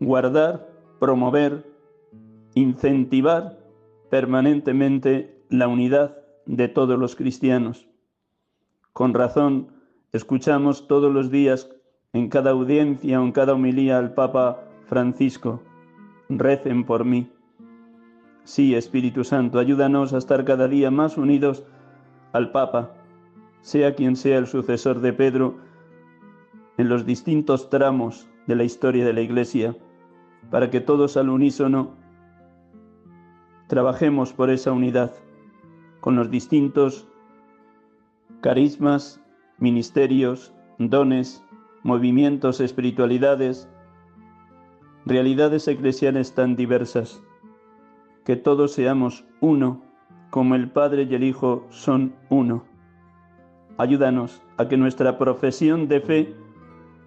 Guardar, 0.00 0.68
promover, 0.98 1.64
incentivar 2.54 3.58
permanentemente 4.08 5.42
la 5.50 5.68
unidad 5.68 6.25
de 6.46 6.68
todos 6.68 6.98
los 6.98 7.16
cristianos. 7.16 7.88
Con 8.92 9.12
razón, 9.12 9.68
escuchamos 10.12 10.88
todos 10.88 11.12
los 11.12 11.30
días 11.30 11.70
en 12.12 12.28
cada 12.28 12.52
audiencia 12.52 13.20
o 13.20 13.24
en 13.24 13.32
cada 13.32 13.52
homilía 13.52 13.98
al 13.98 14.14
Papa 14.14 14.62
Francisco, 14.86 15.60
recen 16.28 16.84
por 16.84 17.04
mí. 17.04 17.30
Sí, 18.44 18.74
Espíritu 18.74 19.24
Santo, 19.24 19.58
ayúdanos 19.58 20.14
a 20.14 20.18
estar 20.18 20.44
cada 20.44 20.68
día 20.68 20.90
más 20.90 21.18
unidos 21.18 21.64
al 22.32 22.52
Papa, 22.52 22.94
sea 23.60 23.94
quien 23.94 24.16
sea 24.16 24.38
el 24.38 24.46
sucesor 24.46 25.00
de 25.00 25.12
Pedro, 25.12 25.56
en 26.78 26.88
los 26.88 27.04
distintos 27.04 27.68
tramos 27.68 28.28
de 28.46 28.54
la 28.54 28.64
historia 28.64 29.04
de 29.04 29.12
la 29.12 29.22
Iglesia, 29.22 29.76
para 30.50 30.70
que 30.70 30.80
todos 30.80 31.16
al 31.16 31.28
unísono 31.28 31.96
trabajemos 33.66 34.32
por 34.32 34.50
esa 34.50 34.70
unidad 34.70 35.12
con 36.06 36.14
los 36.14 36.30
distintos 36.30 37.08
carismas, 38.40 39.20
ministerios, 39.58 40.54
dones, 40.78 41.44
movimientos, 41.82 42.60
espiritualidades, 42.60 43.68
realidades 45.04 45.66
eclesiales 45.66 46.32
tan 46.32 46.54
diversas, 46.54 47.20
que 48.24 48.36
todos 48.36 48.70
seamos 48.70 49.24
uno, 49.40 49.82
como 50.30 50.54
el 50.54 50.70
Padre 50.70 51.08
y 51.10 51.14
el 51.16 51.24
Hijo 51.24 51.66
son 51.70 52.14
uno. 52.28 52.64
Ayúdanos 53.76 54.40
a 54.58 54.68
que 54.68 54.76
nuestra 54.76 55.18
profesión 55.18 55.88
de 55.88 56.00
fe 56.00 56.36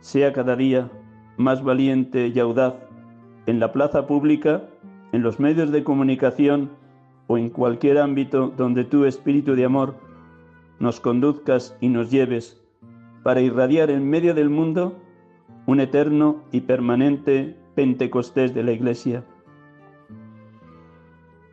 sea 0.01 0.34
cada 0.34 0.58
día 0.58 0.91
más 1.38 1.64
valiente 1.64 2.27
y 2.27 2.38
audaz 2.38 2.74
en 3.46 3.62
la 3.62 3.72
plaza 3.72 4.07
pública, 4.07 4.68
en 5.14 5.22
los 5.24 5.40
medios 5.40 5.72
de 5.72 5.85
comunicación, 5.85 6.70
o 7.29 7.37
en 7.37 7.51
cualquier 7.51 8.00
ámbito 8.00 8.51
donde 8.57 8.83
tu 8.83 9.05
espíritu 9.05 9.55
de 9.55 9.63
amor 9.63 9.94
nos 10.79 11.00
conduzcas 11.00 11.77
y 11.79 11.87
nos 11.87 12.09
lleves 12.09 12.59
para 13.22 13.39
irradiar 13.39 13.92
en 13.92 14.09
medio 14.09 14.33
del 14.33 14.50
mundo 14.50 14.96
un 15.68 15.79
eterno 15.79 16.44
y 16.51 16.61
permanente 16.61 17.55
Pentecostés 17.75 18.55
de 18.55 18.63
la 18.63 18.72
Iglesia. 18.72 19.24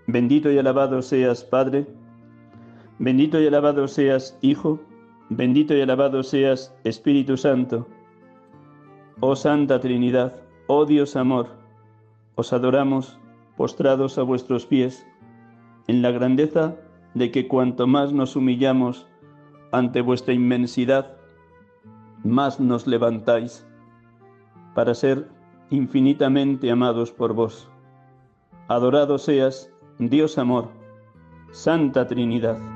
Bendito 0.07 0.51
y 0.51 0.57
alabado 0.57 1.03
seas, 1.03 1.45
Padre, 1.45 1.87
bendito 2.99 3.39
y 3.39 3.47
alabado 3.47 3.87
seas, 3.87 4.39
Hijo, 4.41 4.81
bendito 5.29 5.75
y 5.75 5.83
alabado 5.83 6.23
seas, 6.23 6.75
Espíritu 6.85 7.37
Santo. 7.37 7.87
Oh 9.21 9.37
Santa 9.37 9.79
Trinidad, 9.79 10.41
oh 10.69 10.87
Dios 10.87 11.17
amor, 11.17 11.49
os 12.35 12.55
adoramos 12.55 13.19
postrados 13.59 14.17
a 14.17 14.23
vuestros 14.23 14.65
pies 14.65 15.07
en 15.87 16.03
la 16.03 16.11
grandeza 16.11 16.77
de 17.15 17.31
que 17.31 17.49
cuanto 17.49 17.87
más 17.87 18.13
nos 18.13 18.37
humillamos 18.37 19.07
ante 19.73 20.01
vuestra 20.01 20.35
inmensidad, 20.35 21.17
más 22.25 22.61
nos 22.61 22.87
levantáis 22.87 23.67
para 24.75 24.95
ser 24.95 25.29
infinitamente 25.71 26.71
amados 26.71 27.11
por 27.11 27.33
vos. 27.33 27.69
Adorado 28.69 29.19
seas, 29.19 29.73
Dios 29.99 30.39
amor, 30.39 30.69
Santa 31.53 32.07
Trinidad. 32.07 32.76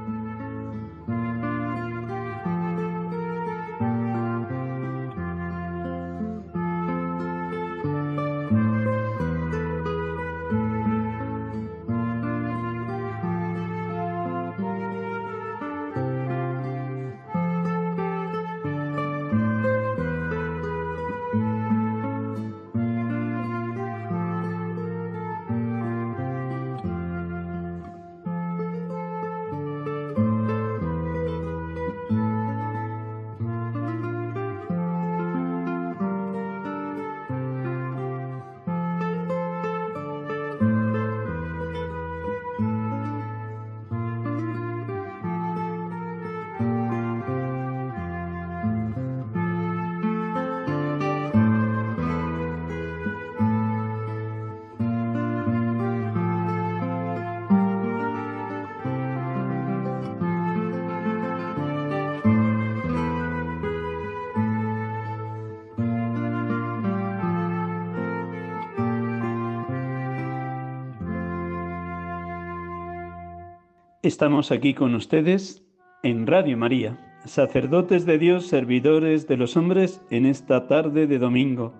Estamos 74.20 74.52
aquí 74.52 74.74
con 74.74 74.94
ustedes 74.94 75.64
en 76.02 76.26
Radio 76.26 76.58
María, 76.58 76.98
sacerdotes 77.24 78.04
de 78.04 78.18
Dios, 78.18 78.46
servidores 78.48 79.26
de 79.26 79.38
los 79.38 79.56
hombres, 79.56 80.02
en 80.10 80.26
esta 80.26 80.66
tarde 80.66 81.06
de 81.06 81.18
domingo, 81.18 81.72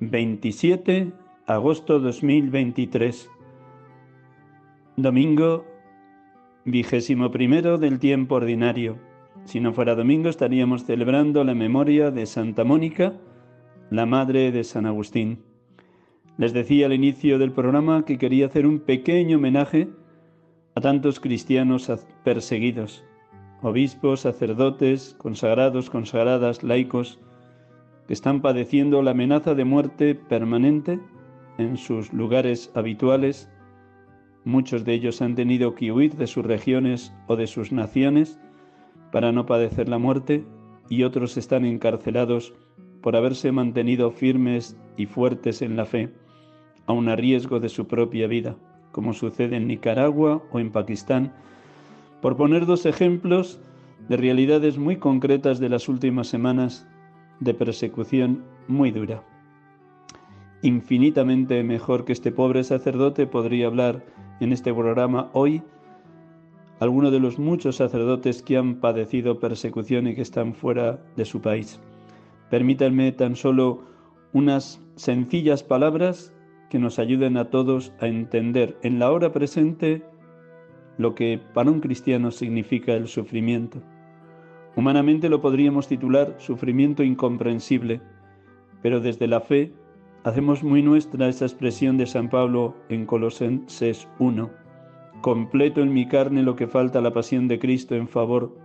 27 0.00 1.14
agosto 1.46 1.98
2023. 1.98 3.30
Domingo 4.98 5.64
vigésimo 6.66 7.30
primero 7.30 7.78
del 7.78 7.98
tiempo 8.00 8.34
ordinario. 8.34 8.98
Si 9.46 9.60
no 9.60 9.72
fuera 9.72 9.94
domingo 9.94 10.28
estaríamos 10.28 10.84
celebrando 10.84 11.42
la 11.42 11.54
memoria 11.54 12.10
de 12.10 12.26
Santa 12.26 12.64
Mónica, 12.64 13.14
la 13.88 14.04
madre 14.04 14.52
de 14.52 14.62
San 14.62 14.84
Agustín. 14.84 15.38
Les 16.36 16.52
decía 16.52 16.84
al 16.84 16.92
inicio 16.92 17.38
del 17.38 17.52
programa 17.52 18.04
que 18.04 18.18
quería 18.18 18.44
hacer 18.44 18.66
un 18.66 18.80
pequeño 18.80 19.38
homenaje 19.38 19.88
a 20.74 20.80
tantos 20.80 21.18
cristianos 21.18 21.90
perseguidos, 22.24 23.04
obispos, 23.62 24.20
sacerdotes, 24.20 25.14
consagrados, 25.18 25.90
consagradas, 25.90 26.62
laicos, 26.62 27.18
que 28.06 28.12
están 28.12 28.40
padeciendo 28.40 29.02
la 29.02 29.10
amenaza 29.10 29.54
de 29.54 29.64
muerte 29.64 30.14
permanente 30.14 31.00
en 31.58 31.76
sus 31.76 32.12
lugares 32.12 32.70
habituales. 32.74 33.50
Muchos 34.44 34.84
de 34.84 34.94
ellos 34.94 35.20
han 35.22 35.34
tenido 35.34 35.74
que 35.74 35.92
huir 35.92 36.16
de 36.16 36.26
sus 36.26 36.44
regiones 36.44 37.12
o 37.26 37.36
de 37.36 37.46
sus 37.46 37.72
naciones 37.72 38.38
para 39.12 39.32
no 39.32 39.46
padecer 39.46 39.88
la 39.88 39.98
muerte 39.98 40.44
y 40.88 41.02
otros 41.02 41.36
están 41.36 41.64
encarcelados 41.64 42.54
por 43.02 43.16
haberse 43.16 43.52
mantenido 43.52 44.10
firmes 44.10 44.76
y 44.96 45.06
fuertes 45.06 45.62
en 45.62 45.76
la 45.76 45.84
fe, 45.84 46.12
aun 46.86 47.08
a 47.08 47.16
riesgo 47.16 47.60
de 47.60 47.68
su 47.68 47.86
propia 47.86 48.26
vida 48.26 48.56
como 48.92 49.12
sucede 49.12 49.56
en 49.56 49.66
Nicaragua 49.66 50.42
o 50.50 50.58
en 50.58 50.70
Pakistán, 50.70 51.32
por 52.20 52.36
poner 52.36 52.66
dos 52.66 52.86
ejemplos 52.86 53.60
de 54.08 54.16
realidades 54.16 54.78
muy 54.78 54.96
concretas 54.96 55.60
de 55.60 55.68
las 55.68 55.88
últimas 55.88 56.28
semanas 56.28 56.86
de 57.40 57.54
persecución 57.54 58.44
muy 58.68 58.90
dura. 58.90 59.22
Infinitamente 60.62 61.62
mejor 61.62 62.04
que 62.04 62.12
este 62.12 62.32
pobre 62.32 62.64
sacerdote 62.64 63.26
podría 63.26 63.66
hablar 63.66 64.04
en 64.40 64.52
este 64.52 64.74
programa 64.74 65.30
hoy 65.32 65.62
alguno 66.80 67.10
de 67.10 67.20
los 67.20 67.38
muchos 67.38 67.76
sacerdotes 67.76 68.42
que 68.42 68.56
han 68.56 68.76
padecido 68.76 69.38
persecución 69.38 70.06
y 70.06 70.14
que 70.14 70.22
están 70.22 70.54
fuera 70.54 70.98
de 71.16 71.26
su 71.26 71.40
país. 71.40 71.78
Permítanme 72.50 73.12
tan 73.12 73.36
solo 73.36 73.82
unas 74.32 74.80
sencillas 74.96 75.62
palabras 75.62 76.32
que 76.70 76.78
nos 76.78 76.98
ayuden 76.98 77.36
a 77.36 77.50
todos 77.50 77.92
a 78.00 78.06
entender 78.06 78.78
en 78.82 78.98
la 78.98 79.12
hora 79.12 79.32
presente 79.32 80.02
lo 80.96 81.14
que 81.14 81.38
para 81.52 81.70
un 81.70 81.80
cristiano 81.80 82.30
significa 82.30 82.94
el 82.94 83.08
sufrimiento. 83.08 83.82
Humanamente 84.76 85.28
lo 85.28 85.42
podríamos 85.42 85.88
titular 85.88 86.34
sufrimiento 86.38 87.02
incomprensible, 87.02 88.00
pero 88.80 89.00
desde 89.00 89.26
la 89.26 89.40
fe 89.40 89.74
hacemos 90.24 90.62
muy 90.62 90.82
nuestra 90.82 91.28
esa 91.28 91.44
expresión 91.44 91.98
de 91.98 92.06
San 92.06 92.30
Pablo 92.30 92.74
en 92.88 93.04
Colosenses 93.04 94.08
1 94.18 94.60
completo 95.20 95.82
en 95.82 95.92
mi 95.92 96.06
carne 96.08 96.42
lo 96.42 96.56
que 96.56 96.66
falta 96.66 96.98
a 96.98 97.02
la 97.02 97.12
pasión 97.12 97.48
de 97.48 97.58
Cristo 97.58 97.94
en 97.94 98.08
favor 98.08 98.56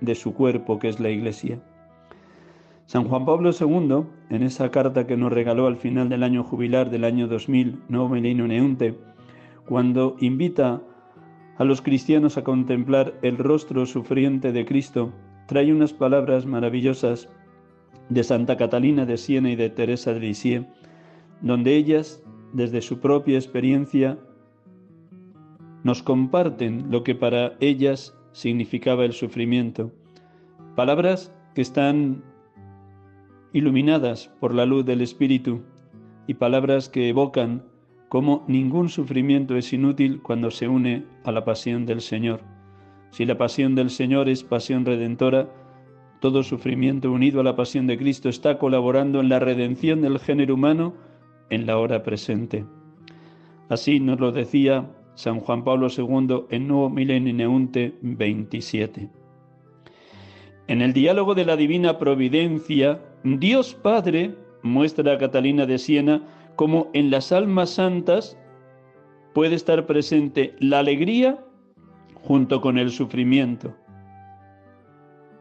de 0.00 0.14
su 0.14 0.34
cuerpo, 0.34 0.78
que 0.78 0.88
es 0.88 1.00
la 1.00 1.10
Iglesia. 1.10 1.60
San 2.90 3.04
Juan 3.04 3.24
Pablo 3.24 3.52
II, 3.52 4.02
en 4.30 4.42
esa 4.42 4.72
carta 4.72 5.06
que 5.06 5.16
nos 5.16 5.30
regaló 5.32 5.68
al 5.68 5.76
final 5.76 6.08
del 6.08 6.24
año 6.24 6.42
jubilar 6.42 6.90
del 6.90 7.04
año 7.04 7.28
2000, 7.28 7.82
Nuevo 7.88 8.08
Milenio 8.08 8.48
Neunte, 8.48 8.98
cuando 9.64 10.16
invita 10.18 10.82
a 11.56 11.62
los 11.62 11.82
cristianos 11.82 12.36
a 12.36 12.42
contemplar 12.42 13.14
el 13.22 13.38
rostro 13.38 13.86
sufriente 13.86 14.50
de 14.50 14.64
Cristo, 14.64 15.12
trae 15.46 15.72
unas 15.72 15.92
palabras 15.92 16.46
maravillosas 16.46 17.28
de 18.08 18.24
Santa 18.24 18.56
Catalina 18.56 19.06
de 19.06 19.18
Siena 19.18 19.52
y 19.52 19.54
de 19.54 19.70
Teresa 19.70 20.12
de 20.12 20.18
Lisieux, 20.18 20.66
donde 21.42 21.76
ellas, 21.76 22.24
desde 22.52 22.82
su 22.82 22.98
propia 22.98 23.36
experiencia, 23.36 24.18
nos 25.84 26.02
comparten 26.02 26.90
lo 26.90 27.04
que 27.04 27.14
para 27.14 27.52
ellas 27.60 28.18
significaba 28.32 29.04
el 29.04 29.12
sufrimiento. 29.12 29.92
Palabras 30.74 31.32
que 31.54 31.62
están 31.62 32.24
iluminadas 33.52 34.30
por 34.40 34.54
la 34.54 34.66
luz 34.66 34.84
del 34.84 35.00
Espíritu 35.00 35.62
y 36.26 36.34
palabras 36.34 36.88
que 36.88 37.08
evocan 37.08 37.64
cómo 38.08 38.44
ningún 38.48 38.88
sufrimiento 38.88 39.56
es 39.56 39.72
inútil 39.72 40.20
cuando 40.22 40.50
se 40.50 40.68
une 40.68 41.04
a 41.24 41.32
la 41.32 41.44
pasión 41.44 41.86
del 41.86 42.00
Señor. 42.00 42.40
Si 43.10 43.24
la 43.24 43.38
pasión 43.38 43.74
del 43.74 43.90
Señor 43.90 44.28
es 44.28 44.44
pasión 44.44 44.84
redentora, 44.84 45.48
todo 46.20 46.42
sufrimiento 46.42 47.10
unido 47.10 47.40
a 47.40 47.44
la 47.44 47.56
pasión 47.56 47.86
de 47.86 47.98
Cristo 47.98 48.28
está 48.28 48.58
colaborando 48.58 49.20
en 49.20 49.28
la 49.28 49.38
redención 49.38 50.02
del 50.02 50.18
género 50.18 50.54
humano 50.54 50.94
en 51.48 51.66
la 51.66 51.78
hora 51.78 52.02
presente. 52.02 52.64
Así 53.68 54.00
nos 54.00 54.20
lo 54.20 54.32
decía 54.32 54.90
San 55.14 55.40
Juan 55.40 55.64
Pablo 55.64 55.88
II 55.96 56.46
en 56.50 56.68
Nuevo 56.68 56.90
Milenio 56.90 57.34
Neunte 57.34 57.98
27. 58.02 59.19
En 60.70 60.82
el 60.82 60.92
diálogo 60.92 61.34
de 61.34 61.44
la 61.44 61.56
divina 61.56 61.98
providencia, 61.98 63.00
Dios 63.24 63.74
Padre 63.74 64.36
muestra 64.62 65.14
a 65.14 65.18
Catalina 65.18 65.66
de 65.66 65.78
Siena 65.78 66.22
cómo 66.54 66.90
en 66.92 67.10
las 67.10 67.32
almas 67.32 67.70
santas 67.70 68.38
puede 69.34 69.56
estar 69.56 69.84
presente 69.86 70.54
la 70.60 70.78
alegría 70.78 71.44
junto 72.22 72.60
con 72.60 72.78
el 72.78 72.92
sufrimiento. 72.92 73.74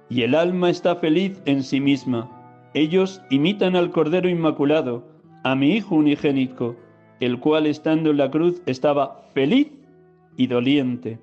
Y 0.09 0.23
el 0.23 0.33
alma 0.33 0.71
está 0.71 0.95
feliz 0.95 1.39
en 1.45 1.61
sí 1.61 1.79
misma. 1.79 2.27
Ellos 2.73 3.21
imitan 3.29 3.75
al 3.75 3.91
Cordero 3.91 4.29
Inmaculado, 4.29 5.07
a 5.43 5.53
mi 5.53 5.75
Hijo 5.75 5.93
unigénico, 5.93 6.75
el 7.19 7.39
cual 7.39 7.67
estando 7.67 8.09
en 8.09 8.17
la 8.17 8.31
cruz 8.31 8.63
estaba 8.65 9.21
feliz 9.35 9.67
y 10.37 10.47
doliente. 10.47 11.19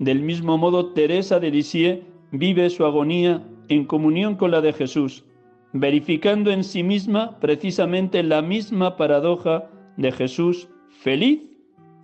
Del 0.00 0.22
mismo 0.22 0.58
modo, 0.58 0.86
Teresa 0.86 1.38
de 1.38 1.52
Lisieux 1.52 2.00
vive 2.38 2.70
su 2.70 2.84
agonía 2.84 3.42
en 3.68 3.84
comunión 3.84 4.36
con 4.36 4.50
la 4.50 4.60
de 4.60 4.72
Jesús, 4.72 5.24
verificando 5.72 6.50
en 6.50 6.64
sí 6.64 6.82
misma 6.82 7.38
precisamente 7.40 8.22
la 8.22 8.42
misma 8.42 8.96
paradoja 8.96 9.68
de 9.96 10.12
Jesús 10.12 10.68
feliz 10.90 11.42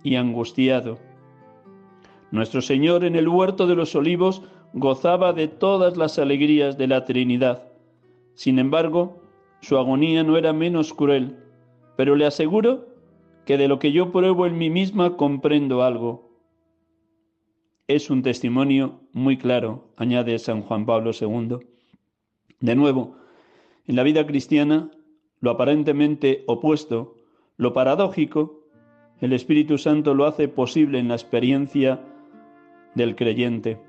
y 0.03 0.15
angustiado. 0.15 0.97
Nuestro 2.31 2.61
Señor 2.61 3.03
en 3.03 3.15
el 3.15 3.27
huerto 3.27 3.67
de 3.67 3.75
los 3.75 3.95
olivos 3.95 4.41
gozaba 4.73 5.33
de 5.33 5.47
todas 5.47 5.97
las 5.97 6.17
alegrías 6.17 6.77
de 6.77 6.87
la 6.87 7.05
Trinidad. 7.05 7.63
Sin 8.33 8.59
embargo, 8.59 9.21
su 9.61 9.77
agonía 9.77 10.23
no 10.23 10.37
era 10.37 10.51
menos 10.51 10.93
cruel, 10.93 11.37
pero 11.95 12.15
le 12.15 12.25
aseguro 12.25 12.87
que 13.45 13.57
de 13.57 13.67
lo 13.67 13.79
que 13.79 13.91
yo 13.91 14.11
pruebo 14.11 14.45
en 14.45 14.57
mí 14.57 14.69
misma 14.69 15.15
comprendo 15.15 15.83
algo. 15.83 16.32
Es 17.89 18.09
un 18.09 18.21
testimonio 18.23 19.01
muy 19.11 19.35
claro, 19.37 19.89
añade 19.97 20.39
San 20.39 20.61
Juan 20.61 20.85
Pablo 20.85 21.11
II. 21.19 21.57
De 22.61 22.75
nuevo, 22.77 23.17
en 23.87 23.97
la 23.97 24.03
vida 24.03 24.25
cristiana, 24.25 24.89
lo 25.41 25.51
aparentemente 25.51 26.45
opuesto, 26.47 27.17
lo 27.57 27.73
paradójico, 27.73 28.63
el 29.19 29.33
Espíritu 29.33 29.77
Santo 29.77 30.13
lo 30.13 30.25
hace 30.25 30.47
posible 30.47 30.97
en 30.97 31.09
la 31.09 31.15
experiencia 31.15 31.99
del 32.95 33.17
creyente. 33.17 33.81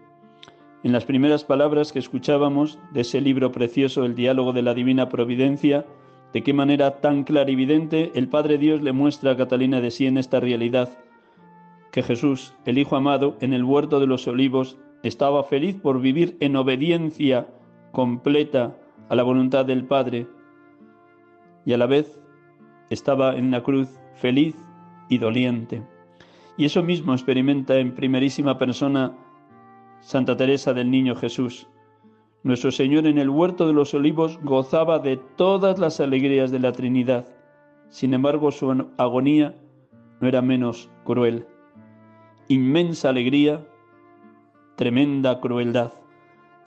En 0.82 0.90
las 0.90 1.04
primeras 1.04 1.44
palabras 1.44 1.92
que 1.92 2.00
escuchábamos 2.00 2.80
de 2.92 3.02
ese 3.02 3.20
libro 3.20 3.52
precioso, 3.52 4.04
El 4.04 4.16
diálogo 4.16 4.52
de 4.52 4.62
la 4.62 4.74
Divina 4.74 5.08
Providencia, 5.08 5.86
de 6.32 6.42
qué 6.42 6.52
manera 6.52 7.00
tan 7.00 7.22
clarividente 7.22 8.10
el 8.16 8.26
Padre 8.28 8.58
Dios 8.58 8.82
le 8.82 8.90
muestra 8.90 9.30
a 9.30 9.36
Catalina 9.36 9.80
de 9.80 9.94
en 10.00 10.18
esta 10.18 10.40
realidad, 10.40 10.98
que 11.94 12.02
Jesús, 12.02 12.52
el 12.64 12.78
Hijo 12.78 12.96
amado, 12.96 13.36
en 13.40 13.52
el 13.52 13.62
huerto 13.62 14.00
de 14.00 14.08
los 14.08 14.26
olivos, 14.26 14.76
estaba 15.04 15.44
feliz 15.44 15.76
por 15.76 16.00
vivir 16.00 16.36
en 16.40 16.56
obediencia 16.56 17.46
completa 17.92 18.76
a 19.08 19.14
la 19.14 19.22
voluntad 19.22 19.64
del 19.64 19.84
Padre 19.84 20.26
y 21.64 21.72
a 21.72 21.78
la 21.78 21.86
vez 21.86 22.20
estaba 22.90 23.36
en 23.36 23.52
la 23.52 23.62
cruz 23.62 23.88
feliz 24.16 24.56
y 25.08 25.18
doliente. 25.18 25.84
Y 26.56 26.64
eso 26.64 26.82
mismo 26.82 27.12
experimenta 27.12 27.78
en 27.78 27.94
primerísima 27.94 28.58
persona 28.58 29.16
Santa 30.00 30.36
Teresa 30.36 30.74
del 30.74 30.90
Niño 30.90 31.14
Jesús, 31.14 31.68
nuestro 32.42 32.72
Señor 32.72 33.06
en 33.06 33.18
el 33.18 33.30
huerto 33.30 33.68
de 33.68 33.72
los 33.72 33.94
olivos 33.94 34.40
gozaba 34.42 34.98
de 34.98 35.16
todas 35.16 35.78
las 35.78 36.00
alegrías 36.00 36.50
de 36.50 36.58
la 36.58 36.72
Trinidad. 36.72 37.24
Sin 37.88 38.14
embargo, 38.14 38.50
su 38.50 38.84
agonía 38.98 39.54
no 40.20 40.26
era 40.26 40.42
menos 40.42 40.90
cruel. 41.04 41.46
Inmensa 42.48 43.08
alegría, 43.08 43.66
tremenda 44.76 45.40
crueldad. 45.40 45.92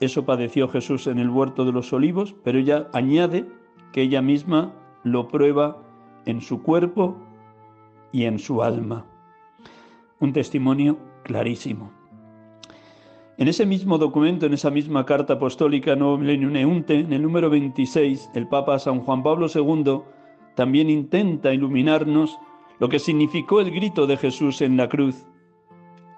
Eso 0.00 0.24
padeció 0.24 0.68
Jesús 0.68 1.06
en 1.06 1.18
el 1.18 1.30
huerto 1.30 1.64
de 1.64 1.72
los 1.72 1.92
olivos, 1.92 2.34
pero 2.42 2.58
ella 2.58 2.88
añade 2.92 3.46
que 3.92 4.02
ella 4.02 4.22
misma 4.22 4.72
lo 5.04 5.28
prueba 5.28 5.82
en 6.26 6.40
su 6.40 6.62
cuerpo 6.62 7.16
y 8.12 8.24
en 8.24 8.38
su 8.38 8.62
alma. 8.62 9.06
Un 10.20 10.32
testimonio 10.32 10.98
clarísimo. 11.22 11.92
En 13.36 13.46
ese 13.46 13.64
mismo 13.64 13.98
documento, 13.98 14.46
en 14.46 14.54
esa 14.54 14.70
misma 14.70 15.06
carta 15.06 15.34
apostólica 15.34 15.94
Milenio 15.94 16.50
Neunte, 16.50 16.98
en 16.98 17.12
el 17.12 17.22
número 17.22 17.48
26, 17.48 18.30
el 18.34 18.48
Papa 18.48 18.80
San 18.80 18.98
Juan 19.00 19.22
Pablo 19.22 19.46
II 19.54 20.00
también 20.56 20.90
intenta 20.90 21.54
iluminarnos 21.54 22.36
lo 22.80 22.88
que 22.88 22.98
significó 22.98 23.60
el 23.60 23.70
grito 23.70 24.08
de 24.08 24.16
Jesús 24.16 24.60
en 24.60 24.76
la 24.76 24.88
cruz. 24.88 25.24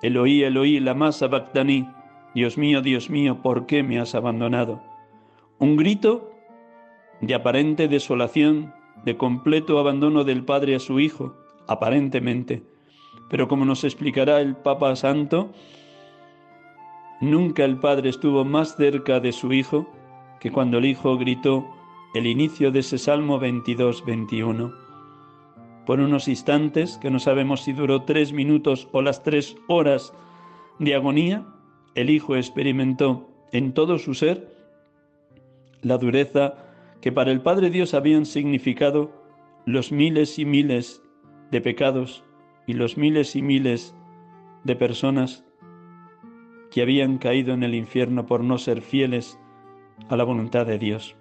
Eloí, 0.02 0.42
Eloí, 0.42 0.80
lama 0.80 1.12
sabactani, 1.12 1.88
Dios 2.34 2.56
mío, 2.56 2.82
Dios 2.82 3.10
mío, 3.10 3.42
¿por 3.42 3.66
qué 3.66 3.82
me 3.82 3.98
has 3.98 4.14
abandonado? 4.14 4.82
Un 5.58 5.76
grito 5.76 6.30
de 7.20 7.34
aparente 7.34 7.88
desolación, 7.88 8.72
de 9.04 9.16
completo 9.16 9.78
abandono 9.78 10.24
del 10.24 10.44
Padre 10.44 10.74
a 10.76 10.80
su 10.80 11.00
Hijo, 11.00 11.34
aparentemente. 11.66 12.62
Pero 13.28 13.48
como 13.48 13.64
nos 13.64 13.84
explicará 13.84 14.40
el 14.40 14.56
Papa 14.56 14.96
Santo, 14.96 15.52
Nunca 17.20 17.66
el 17.66 17.76
Padre 17.76 18.08
estuvo 18.08 18.46
más 18.46 18.76
cerca 18.76 19.20
de 19.20 19.32
su 19.32 19.52
Hijo 19.52 19.86
que 20.40 20.50
cuando 20.50 20.78
el 20.78 20.86
Hijo 20.86 21.18
gritó 21.18 21.66
el 22.14 22.26
inicio 22.26 22.70
de 22.70 22.78
ese 22.78 22.96
Salmo 22.96 23.38
22-21. 23.38 24.74
Por 25.90 25.98
unos 25.98 26.28
instantes, 26.28 26.98
que 26.98 27.10
no 27.10 27.18
sabemos 27.18 27.62
si 27.62 27.72
duró 27.72 28.02
tres 28.02 28.32
minutos 28.32 28.86
o 28.92 29.02
las 29.02 29.24
tres 29.24 29.56
horas 29.66 30.12
de 30.78 30.94
agonía, 30.94 31.44
el 31.96 32.10
Hijo 32.10 32.36
experimentó 32.36 33.28
en 33.50 33.72
todo 33.72 33.98
su 33.98 34.14
ser 34.14 34.54
la 35.82 35.98
dureza 35.98 36.54
que 37.00 37.10
para 37.10 37.32
el 37.32 37.40
Padre 37.40 37.70
Dios 37.70 37.92
habían 37.92 38.24
significado 38.24 39.10
los 39.66 39.90
miles 39.90 40.38
y 40.38 40.44
miles 40.44 41.02
de 41.50 41.60
pecados 41.60 42.22
y 42.68 42.74
los 42.74 42.96
miles 42.96 43.34
y 43.34 43.42
miles 43.42 43.92
de 44.62 44.76
personas 44.76 45.44
que 46.70 46.82
habían 46.82 47.18
caído 47.18 47.52
en 47.52 47.64
el 47.64 47.74
infierno 47.74 48.26
por 48.26 48.44
no 48.44 48.58
ser 48.58 48.80
fieles 48.80 49.40
a 50.08 50.16
la 50.16 50.22
voluntad 50.22 50.66
de 50.66 50.78
Dios. 50.78 51.16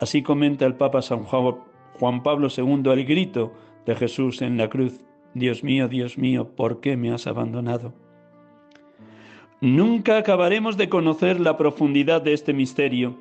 Así 0.00 0.24
comenta 0.24 0.66
el 0.66 0.74
Papa 0.74 1.00
San 1.00 1.22
Juan 1.22 2.24
Pablo 2.24 2.48
II 2.56 2.82
el 2.90 3.04
grito 3.04 3.52
de 3.88 3.96
Jesús 3.96 4.42
en 4.42 4.58
la 4.58 4.68
cruz, 4.68 5.00
Dios 5.32 5.64
mío, 5.64 5.88
Dios 5.88 6.18
mío, 6.18 6.50
¿por 6.54 6.80
qué 6.80 6.94
me 6.98 7.10
has 7.10 7.26
abandonado? 7.26 7.94
Nunca 9.62 10.18
acabaremos 10.18 10.76
de 10.76 10.90
conocer 10.90 11.40
la 11.40 11.56
profundidad 11.56 12.20
de 12.20 12.34
este 12.34 12.52
misterio. 12.52 13.18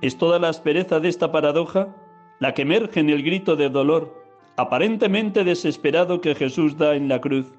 Es 0.00 0.16
toda 0.16 0.38
la 0.38 0.48
aspereza 0.48 0.98
de 0.98 1.10
esta 1.10 1.30
paradoja 1.30 1.94
la 2.38 2.54
que 2.54 2.62
emerge 2.62 3.00
en 3.00 3.10
el 3.10 3.22
grito 3.22 3.54
de 3.54 3.68
dolor, 3.68 4.24
aparentemente 4.56 5.44
desesperado 5.44 6.22
que 6.22 6.34
Jesús 6.34 6.78
da 6.78 6.94
en 6.94 7.06
la 7.06 7.20
cruz. 7.20 7.52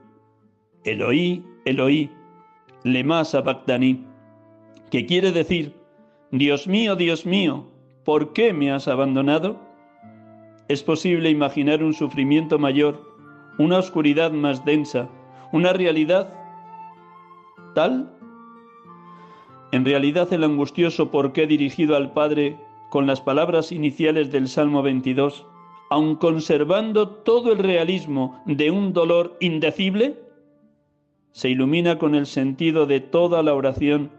Eloí, 0.85 1.45
Eloí, 1.65 2.09
lema 2.83 3.23
sabactani, 3.25 4.03
que 4.89 5.05
quiere 5.05 5.31
decir, 5.31 5.75
Dios 6.31 6.67
mío, 6.67 6.95
Dios 6.95 7.27
mío, 7.27 7.67
¿por 8.05 8.33
qué 8.33 8.53
me 8.53 8.71
has 8.71 8.87
abandonado? 8.87 9.70
Es 10.71 10.83
posible 10.83 11.29
imaginar 11.29 11.83
un 11.83 11.93
sufrimiento 11.93 12.57
mayor, 12.57 13.03
una 13.57 13.77
oscuridad 13.77 14.31
más 14.31 14.63
densa, 14.63 15.09
una 15.51 15.73
realidad 15.73 16.33
tal. 17.75 18.09
En 19.73 19.83
realidad 19.83 20.31
el 20.31 20.45
angustioso 20.45 21.11
por 21.11 21.33
qué 21.33 21.45
dirigido 21.45 21.97
al 21.97 22.13
Padre 22.13 22.57
con 22.89 23.05
las 23.05 23.19
palabras 23.19 23.73
iniciales 23.73 24.31
del 24.31 24.47
Salmo 24.47 24.81
22, 24.81 25.45
aun 25.89 26.15
conservando 26.15 27.09
todo 27.09 27.51
el 27.51 27.57
realismo 27.57 28.41
de 28.45 28.71
un 28.71 28.93
dolor 28.93 29.35
indecible, 29.41 30.21
se 31.33 31.49
ilumina 31.49 31.97
con 31.97 32.15
el 32.15 32.25
sentido 32.25 32.85
de 32.85 33.01
toda 33.01 33.43
la 33.43 33.53
oración 33.53 34.09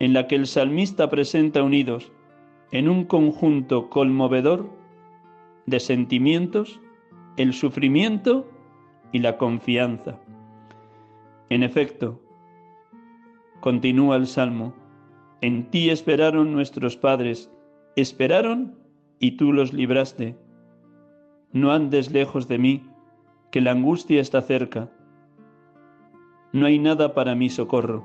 en 0.00 0.14
la 0.14 0.26
que 0.26 0.34
el 0.34 0.48
salmista 0.48 1.10
presenta 1.10 1.62
unidos 1.62 2.10
en 2.72 2.88
un 2.88 3.04
conjunto 3.04 3.88
conmovedor 3.88 4.79
de 5.70 5.80
sentimientos 5.80 6.80
el 7.36 7.54
sufrimiento 7.54 8.50
y 9.12 9.20
la 9.20 9.38
confianza. 9.38 10.20
En 11.48 11.62
efecto, 11.62 12.20
continúa 13.60 14.16
el 14.16 14.26
Salmo, 14.26 14.74
en 15.40 15.70
ti 15.70 15.88
esperaron 15.88 16.52
nuestros 16.52 16.96
padres, 16.96 17.50
esperaron 17.96 18.78
y 19.18 19.32
tú 19.32 19.52
los 19.52 19.72
libraste. 19.72 20.36
No 21.52 21.72
andes 21.72 22.10
lejos 22.10 22.46
de 22.46 22.58
mí, 22.58 22.84
que 23.50 23.60
la 23.60 23.70
angustia 23.70 24.20
está 24.20 24.42
cerca 24.42 24.90
no 26.52 26.66
hay 26.66 26.78
nada 26.78 27.14
para 27.14 27.34
mi 27.34 27.48
socorro. 27.48 28.04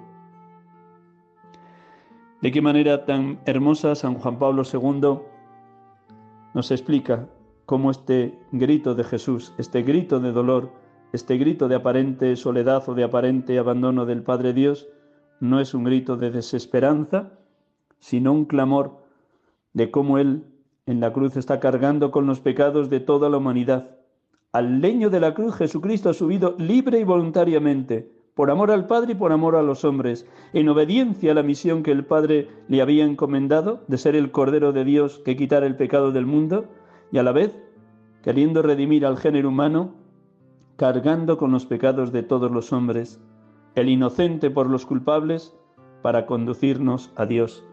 De 2.41 2.51
qué 2.51 2.61
manera 2.61 3.05
tan 3.05 3.39
hermosa 3.45 3.95
San 3.95 4.15
Juan 4.15 4.37
Pablo 4.37 4.61
II 4.71 5.19
nos 6.53 6.69
explica 6.69 7.27
cómo 7.65 7.91
este 7.91 8.37
grito 8.51 8.95
de 8.95 9.03
Jesús, 9.03 9.53
este 9.57 9.81
grito 9.81 10.19
de 10.19 10.31
dolor, 10.31 10.71
este 11.13 11.37
grito 11.37 11.67
de 11.67 11.75
aparente 11.75 12.35
soledad 12.35 12.83
o 12.87 12.93
de 12.93 13.03
aparente 13.03 13.57
abandono 13.57 14.05
del 14.05 14.23
Padre 14.23 14.53
Dios, 14.53 14.87
no 15.39 15.59
es 15.59 15.73
un 15.73 15.83
grito 15.83 16.17
de 16.17 16.31
desesperanza, 16.31 17.31
sino 17.99 18.33
un 18.33 18.45
clamor 18.45 19.03
de 19.73 19.91
cómo 19.91 20.17
Él 20.17 20.45
en 20.85 20.99
la 20.99 21.11
cruz 21.11 21.35
está 21.37 21.59
cargando 21.59 22.11
con 22.11 22.27
los 22.27 22.39
pecados 22.39 22.89
de 22.89 22.99
toda 22.99 23.29
la 23.29 23.37
humanidad. 23.37 23.97
Al 24.51 24.81
leño 24.81 25.09
de 25.09 25.19
la 25.19 25.33
cruz 25.33 25.55
Jesucristo 25.55 26.09
ha 26.09 26.13
subido 26.13 26.55
libre 26.57 26.99
y 26.99 27.03
voluntariamente 27.03 28.15
por 28.35 28.51
amor 28.51 28.69
al 28.69 28.85
Padre 28.85 29.13
y 29.13 29.15
por 29.15 29.31
amor 29.31 29.55
a 29.55 29.63
los 29.63 29.85
hombres, 29.85 30.27
en 30.51 30.67
obediencia 30.67 31.31
a 31.31 31.35
la 31.35 31.41
misión 31.41 31.83
que 31.83 31.91
el 31.91 32.05
Padre 32.05 32.49
le 32.67 32.81
había 32.81 33.05
encomendado 33.05 33.83
de 33.87 33.97
ser 33.97 34.15
el 34.15 34.29
Cordero 34.31 34.73
de 34.73 34.83
Dios 34.83 35.21
que 35.23 35.37
quitara 35.37 35.65
el 35.65 35.77
pecado 35.77 36.11
del 36.11 36.25
mundo, 36.25 36.65
y 37.11 37.17
a 37.17 37.23
la 37.23 37.31
vez, 37.31 37.55
queriendo 38.23 38.61
redimir 38.61 39.05
al 39.05 39.17
género 39.17 39.49
humano, 39.49 39.93
cargando 40.77 41.37
con 41.37 41.51
los 41.51 41.65
pecados 41.65 42.11
de 42.11 42.23
todos 42.23 42.51
los 42.51 42.73
hombres, 42.73 43.21
el 43.75 43.89
inocente 43.89 44.49
por 44.49 44.69
los 44.69 44.85
culpables, 44.85 45.55
para 46.01 46.25
conducirnos 46.25 47.11
a 47.15 47.25
Dios. 47.25 47.63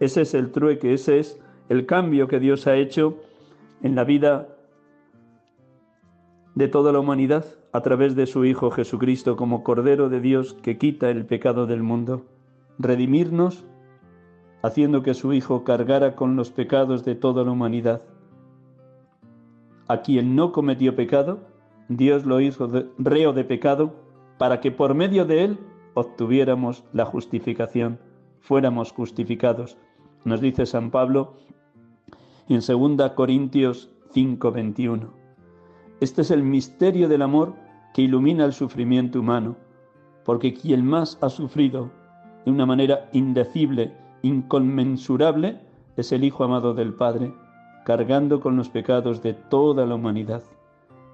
Ese 0.00 0.22
es 0.22 0.34
el 0.34 0.50
trueque, 0.50 0.94
ese 0.94 1.20
es 1.20 1.40
el 1.68 1.86
cambio 1.86 2.26
que 2.26 2.40
Dios 2.40 2.66
ha 2.66 2.74
hecho 2.74 3.18
en 3.82 3.94
la 3.94 4.04
vida 4.04 4.48
de 6.54 6.68
toda 6.68 6.92
la 6.92 6.98
humanidad 6.98 7.44
a 7.72 7.82
través 7.82 8.14
de 8.16 8.26
su 8.26 8.44
Hijo 8.44 8.70
Jesucristo 8.70 9.36
como 9.36 9.62
Cordero 9.62 10.08
de 10.08 10.20
Dios 10.20 10.54
que 10.54 10.76
quita 10.76 11.08
el 11.08 11.24
pecado 11.24 11.66
del 11.66 11.82
mundo, 11.82 12.26
redimirnos 12.78 13.64
haciendo 14.62 15.02
que 15.02 15.14
su 15.14 15.32
Hijo 15.32 15.64
cargara 15.64 16.14
con 16.14 16.36
los 16.36 16.50
pecados 16.50 17.04
de 17.04 17.14
toda 17.14 17.44
la 17.44 17.50
humanidad. 17.50 18.02
A 19.88 20.02
quien 20.02 20.36
no 20.36 20.52
cometió 20.52 20.94
pecado, 20.94 21.40
Dios 21.88 22.24
lo 22.24 22.40
hizo 22.40 22.70
reo 22.98 23.32
de 23.32 23.44
pecado 23.44 23.94
para 24.38 24.60
que 24.60 24.70
por 24.70 24.94
medio 24.94 25.24
de 25.24 25.44
él 25.44 25.58
obtuviéramos 25.94 26.84
la 26.92 27.04
justificación, 27.04 27.98
fuéramos 28.40 28.92
justificados. 28.92 29.76
Nos 30.24 30.40
dice 30.40 30.66
San 30.66 30.90
Pablo 30.90 31.34
en 32.48 32.60
2 32.60 33.12
Corintios 33.12 33.90
5:21. 34.14 35.10
Este 36.00 36.22
es 36.22 36.30
el 36.30 36.42
misterio 36.42 37.08
del 37.08 37.22
amor 37.22 37.54
que 37.94 38.02
ilumina 38.02 38.44
el 38.44 38.52
sufrimiento 38.52 39.20
humano, 39.20 39.56
porque 40.24 40.54
quien 40.54 40.84
más 40.84 41.18
ha 41.20 41.28
sufrido 41.28 41.90
de 42.44 42.50
una 42.50 42.66
manera 42.66 43.08
indecible, 43.12 43.92
inconmensurable, 44.22 45.60
es 45.96 46.10
el 46.12 46.24
Hijo 46.24 46.44
amado 46.44 46.74
del 46.74 46.94
Padre, 46.94 47.32
cargando 47.84 48.40
con 48.40 48.56
los 48.56 48.68
pecados 48.68 49.22
de 49.22 49.34
toda 49.34 49.86
la 49.86 49.94
humanidad. 49.94 50.42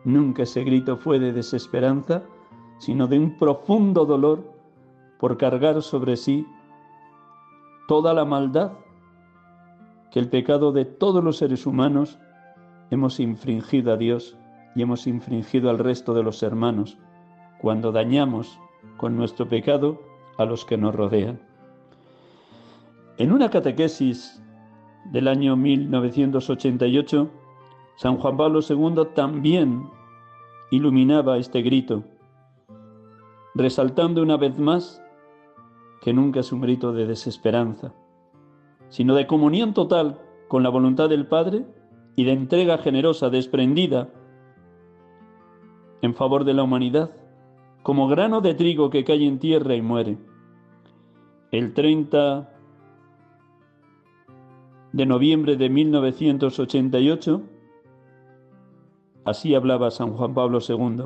Nunca 0.04 0.42
ese 0.42 0.64
grito 0.64 0.96
fue 0.96 1.18
de 1.18 1.32
desesperanza, 1.32 2.22
sino 2.78 3.06
de 3.06 3.18
un 3.18 3.36
profundo 3.36 4.04
dolor 4.04 4.52
por 5.18 5.36
cargar 5.36 5.82
sobre 5.82 6.16
sí 6.16 6.46
toda 7.88 8.14
la 8.14 8.24
maldad 8.24 8.72
que 10.10 10.20
el 10.20 10.28
pecado 10.28 10.72
de 10.72 10.84
todos 10.84 11.22
los 11.22 11.38
seres 11.38 11.66
humanos 11.66 12.18
hemos 12.90 13.20
infringido 13.20 13.92
a 13.92 13.96
Dios 13.96 14.36
y 14.74 14.82
hemos 14.82 15.06
infringido 15.06 15.70
al 15.70 15.78
resto 15.78 16.14
de 16.14 16.22
los 16.22 16.42
hermanos 16.42 16.98
cuando 17.60 17.92
dañamos 17.92 18.58
con 18.96 19.16
nuestro 19.16 19.48
pecado 19.48 20.00
a 20.38 20.44
los 20.44 20.64
que 20.64 20.76
nos 20.76 20.94
rodean. 20.94 21.40
En 23.18 23.32
una 23.32 23.50
catequesis 23.50 24.40
del 25.10 25.28
año 25.28 25.56
1988, 25.56 27.30
San 27.96 28.18
Juan 28.18 28.36
Pablo 28.36 28.60
II 28.68 29.08
también 29.14 29.88
iluminaba 30.70 31.38
este 31.38 31.62
grito, 31.62 32.04
resaltando 33.54 34.22
una 34.22 34.36
vez 34.36 34.58
más 34.58 35.02
que 36.02 36.12
nunca 36.12 36.40
es 36.40 36.52
un 36.52 36.60
grito 36.60 36.92
de 36.92 37.06
desesperanza, 37.06 37.92
sino 38.88 39.14
de 39.14 39.26
comunión 39.26 39.74
total 39.74 40.20
con 40.46 40.62
la 40.62 40.68
voluntad 40.68 41.08
del 41.08 41.26
Padre 41.26 41.64
y 42.16 42.24
de 42.24 42.32
entrega 42.32 42.78
generosa, 42.78 43.30
desprendida 43.30 44.08
en 46.02 46.14
favor 46.14 46.44
de 46.44 46.54
la 46.54 46.62
humanidad, 46.62 47.10
como 47.82 48.08
grano 48.08 48.40
de 48.40 48.54
trigo 48.54 48.90
que 48.90 49.04
cae 49.04 49.26
en 49.26 49.38
tierra 49.38 49.74
y 49.74 49.82
muere. 49.82 50.18
El 51.50 51.72
30 51.74 52.57
de 54.98 55.06
noviembre 55.06 55.56
de 55.56 55.70
1988, 55.70 57.40
así 59.24 59.54
hablaba 59.54 59.92
San 59.92 60.12
Juan 60.14 60.34
Pablo 60.34 60.58
II. 60.58 61.04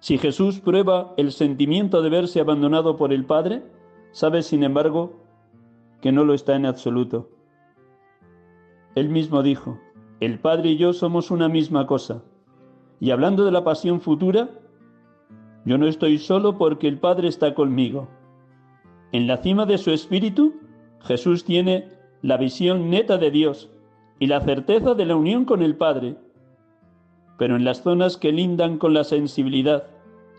Si 0.00 0.18
Jesús 0.18 0.60
prueba 0.60 1.14
el 1.16 1.32
sentimiento 1.32 2.02
de 2.02 2.10
verse 2.10 2.40
abandonado 2.40 2.98
por 2.98 3.10
el 3.10 3.24
Padre, 3.24 3.62
sabe 4.12 4.42
sin 4.42 4.64
embargo 4.64 5.14
que 6.02 6.12
no 6.12 6.24
lo 6.24 6.34
está 6.34 6.54
en 6.54 6.66
absoluto. 6.66 7.30
Él 8.96 9.08
mismo 9.08 9.42
dijo, 9.42 9.80
el 10.20 10.38
Padre 10.38 10.72
y 10.72 10.76
yo 10.76 10.92
somos 10.92 11.30
una 11.30 11.48
misma 11.48 11.86
cosa. 11.86 12.22
Y 13.00 13.12
hablando 13.12 13.46
de 13.46 13.50
la 13.50 13.64
pasión 13.64 14.02
futura, 14.02 14.50
yo 15.64 15.78
no 15.78 15.86
estoy 15.86 16.18
solo 16.18 16.58
porque 16.58 16.86
el 16.86 16.98
Padre 16.98 17.28
está 17.28 17.54
conmigo. 17.54 18.08
En 19.12 19.26
la 19.26 19.38
cima 19.38 19.64
de 19.64 19.78
su 19.78 19.90
espíritu, 19.90 20.60
Jesús 21.00 21.44
tiene 21.44 21.93
la 22.24 22.38
visión 22.38 22.88
neta 22.88 23.18
de 23.18 23.30
Dios 23.30 23.68
y 24.18 24.28
la 24.28 24.40
certeza 24.40 24.94
de 24.94 25.04
la 25.04 25.14
unión 25.14 25.44
con 25.44 25.62
el 25.62 25.76
Padre. 25.76 26.16
Pero 27.36 27.54
en 27.54 27.66
las 27.66 27.82
zonas 27.82 28.16
que 28.16 28.32
lindan 28.32 28.78
con 28.78 28.94
la 28.94 29.04
sensibilidad 29.04 29.88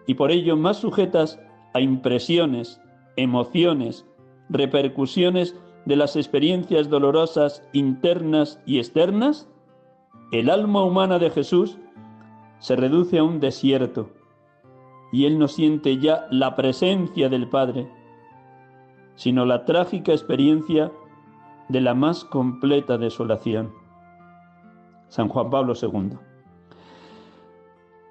y 0.08 0.16
por 0.16 0.32
ello 0.32 0.58
más 0.58 0.78
sujetas 0.78 1.40
a 1.76 1.82
impresiones, 1.82 2.82
emociones, 3.18 4.04
repercusiones 4.50 5.56
de 5.86 5.96
las 5.96 6.16
experiencias 6.16 6.90
dolorosas 6.90 7.62
internas 7.72 8.60
y 8.66 8.80
externas, 8.80 9.48
el 10.32 10.50
alma 10.50 10.84
humana 10.84 11.20
de 11.20 11.30
Jesús 11.30 11.78
se 12.58 12.76
reduce 12.76 13.20
a 13.20 13.24
un 13.24 13.40
desierto 13.40 14.10
y 15.12 15.26
él 15.26 15.38
no 15.38 15.48
siente 15.48 16.00
ya 16.00 16.26
la 16.32 16.56
presencia 16.56 17.30
del 17.30 17.48
Padre, 17.48 17.88
sino 19.14 19.46
la 19.46 19.66
trágica 19.66 20.14
experiencia 20.14 20.92
de 21.70 21.82
la 21.82 21.94
más 21.94 22.24
completa 22.24 22.98
desolación. 22.98 23.72
San 25.10 25.30
Juan 25.30 25.50
Pablo 25.50 25.74
II. 25.80 26.18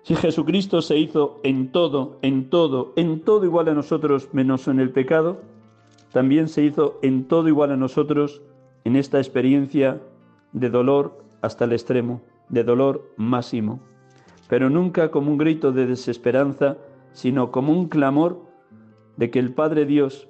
Si 0.03 0.15
Jesucristo 0.15 0.83
se 0.83 0.99
hizo 0.99 1.41
en 1.45 1.73
todo, 1.73 2.19
en 2.23 2.51
todo, 2.51 2.93
en 2.97 3.21
todo 3.21 3.45
igual 3.45 3.69
a 3.69 3.75
nosotros 3.75 4.29
menos 4.33 4.69
en 4.69 4.79
el 4.79 4.91
pecado, 4.91 5.41
también 6.13 6.49
se 6.49 6.63
hizo 6.63 6.99
en 7.03 7.27
todo 7.27 7.49
igual 7.49 7.73
a 7.73 7.77
nosotros 7.77 8.43
en 8.85 8.97
esta 8.97 9.19
experiencia 9.19 10.01
de 10.53 10.71
dolor 10.71 11.25
hasta 11.41 11.65
el 11.65 11.73
extremo, 11.73 12.21
de 12.49 12.65
dolor 12.65 13.11
máximo, 13.17 13.81
pero 14.49 14.71
nunca 14.71 15.11
como 15.11 15.31
un 15.31 15.39
grito 15.39 15.73
de 15.73 15.87
desesperanza, 15.87 16.77
sino 17.13 17.51
como 17.51 17.73
un 17.73 17.89
clamor 17.89 18.43
de 19.17 19.31
que 19.31 19.39
el 19.39 19.55
Padre 19.55 19.87
Dios, 19.87 20.29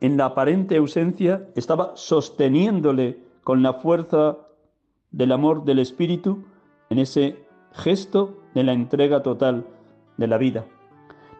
en 0.00 0.16
la 0.16 0.26
aparente 0.26 0.76
ausencia, 0.76 1.48
estaba 1.54 1.92
sosteniéndole 1.94 3.18
con 3.44 3.62
la 3.62 3.74
fuerza 3.74 4.38
del 5.10 5.32
amor 5.32 5.64
del 5.64 5.78
Espíritu 5.78 6.44
en 6.90 6.98
ese 6.98 7.46
gesto 7.72 8.38
de 8.54 8.64
la 8.64 8.72
entrega 8.72 9.22
total 9.22 9.66
de 10.16 10.26
la 10.26 10.38
vida. 10.38 10.66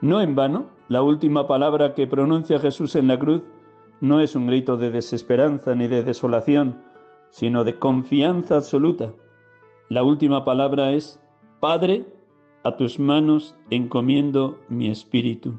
No 0.00 0.20
en 0.20 0.34
vano, 0.34 0.66
la 0.88 1.02
última 1.02 1.46
palabra 1.46 1.94
que 1.94 2.06
pronuncia 2.06 2.58
Jesús 2.58 2.94
en 2.96 3.08
la 3.08 3.18
cruz 3.18 3.42
no 4.00 4.20
es 4.20 4.36
un 4.36 4.46
grito 4.46 4.76
de 4.76 4.90
desesperanza 4.90 5.74
ni 5.74 5.88
de 5.88 6.02
desolación, 6.02 6.82
sino 7.30 7.64
de 7.64 7.78
confianza 7.78 8.56
absoluta. 8.56 9.12
La 9.88 10.02
última 10.02 10.44
palabra 10.44 10.92
es, 10.92 11.20
Padre, 11.60 12.06
a 12.62 12.76
tus 12.76 12.98
manos 12.98 13.56
encomiendo 13.70 14.58
mi 14.68 14.88
espíritu. 14.90 15.58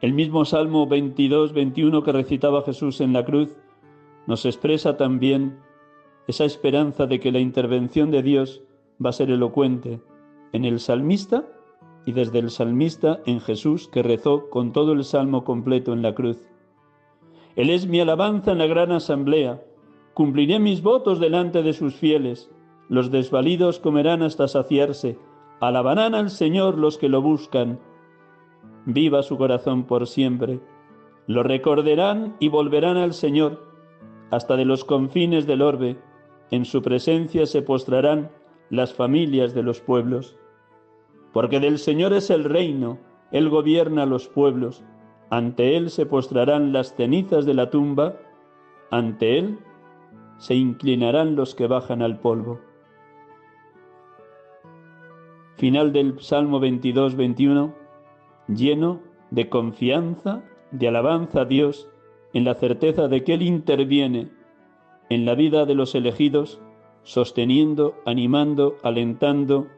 El 0.00 0.12
mismo 0.12 0.44
Salmo 0.44 0.86
22, 0.86 1.54
21 1.54 2.02
que 2.02 2.12
recitaba 2.12 2.62
Jesús 2.62 3.00
en 3.00 3.14
la 3.14 3.24
cruz 3.24 3.56
nos 4.26 4.44
expresa 4.44 4.96
también 4.96 5.58
esa 6.26 6.44
esperanza 6.44 7.06
de 7.06 7.18
que 7.18 7.32
la 7.32 7.38
intervención 7.38 8.10
de 8.10 8.22
Dios 8.22 8.62
va 9.02 9.10
a 9.10 9.14
ser 9.14 9.30
elocuente 9.30 10.00
en 10.52 10.64
el 10.64 10.80
salmista 10.80 11.46
y 12.04 12.12
desde 12.12 12.40
el 12.40 12.50
salmista 12.50 13.20
en 13.24 13.40
Jesús 13.40 13.88
que 13.88 14.02
rezó 14.02 14.50
con 14.50 14.72
todo 14.72 14.92
el 14.92 15.04
salmo 15.04 15.44
completo 15.44 15.92
en 15.92 16.02
la 16.02 16.14
cruz. 16.14 16.46
Él 17.56 17.70
es 17.70 17.86
mi 17.86 18.00
alabanza 18.00 18.52
en 18.52 18.58
la 18.58 18.66
gran 18.66 18.92
asamblea. 18.92 19.62
Cumpliré 20.12 20.58
mis 20.58 20.82
votos 20.82 21.20
delante 21.20 21.62
de 21.62 21.72
sus 21.72 21.94
fieles. 21.94 22.50
Los 22.88 23.10
desvalidos 23.10 23.78
comerán 23.78 24.22
hasta 24.22 24.46
saciarse. 24.46 25.18
Alabarán 25.60 26.14
al 26.14 26.28
Señor 26.28 26.76
los 26.76 26.98
que 26.98 27.08
lo 27.08 27.22
buscan. 27.22 27.80
Viva 28.86 29.22
su 29.22 29.36
corazón 29.36 29.84
por 29.84 30.06
siempre. 30.06 30.60
Lo 31.26 31.42
recordarán 31.42 32.36
y 32.38 32.48
volverán 32.48 32.96
al 32.96 33.12
Señor. 33.12 33.66
Hasta 34.30 34.56
de 34.56 34.64
los 34.64 34.84
confines 34.84 35.46
del 35.46 35.60
orbe. 35.60 35.98
En 36.50 36.64
su 36.64 36.82
presencia 36.82 37.46
se 37.46 37.62
postrarán 37.62 38.30
las 38.70 38.94
familias 38.94 39.54
de 39.54 39.64
los 39.64 39.80
pueblos. 39.80 40.36
Porque 41.32 41.60
del 41.60 41.78
Señor 41.78 42.12
es 42.12 42.30
el 42.30 42.44
reino, 42.44 42.98
Él 43.32 43.48
gobierna 43.48 44.06
los 44.06 44.28
pueblos. 44.28 44.84
Ante 45.30 45.76
Él 45.76 45.90
se 45.90 46.06
postrarán 46.06 46.72
las 46.72 46.94
cenizas 46.94 47.44
de 47.44 47.54
la 47.54 47.70
tumba, 47.70 48.16
ante 48.90 49.38
Él 49.38 49.58
se 50.38 50.54
inclinarán 50.54 51.34
los 51.34 51.54
que 51.54 51.66
bajan 51.66 52.02
al 52.02 52.20
polvo. 52.20 52.60
Final 55.56 55.92
del 55.92 56.20
Salmo 56.20 56.60
22-21, 56.60 57.74
lleno 58.48 59.00
de 59.30 59.48
confianza, 59.48 60.44
de 60.70 60.88
alabanza 60.88 61.42
a 61.42 61.44
Dios, 61.44 61.88
en 62.32 62.44
la 62.44 62.54
certeza 62.54 63.08
de 63.08 63.24
que 63.24 63.34
Él 63.34 63.42
interviene 63.42 64.30
en 65.08 65.24
la 65.24 65.34
vida 65.34 65.64
de 65.64 65.74
los 65.74 65.94
elegidos, 65.94 66.60
sosteniendo, 67.02 67.94
animando, 68.04 68.76
alentando, 68.82 69.68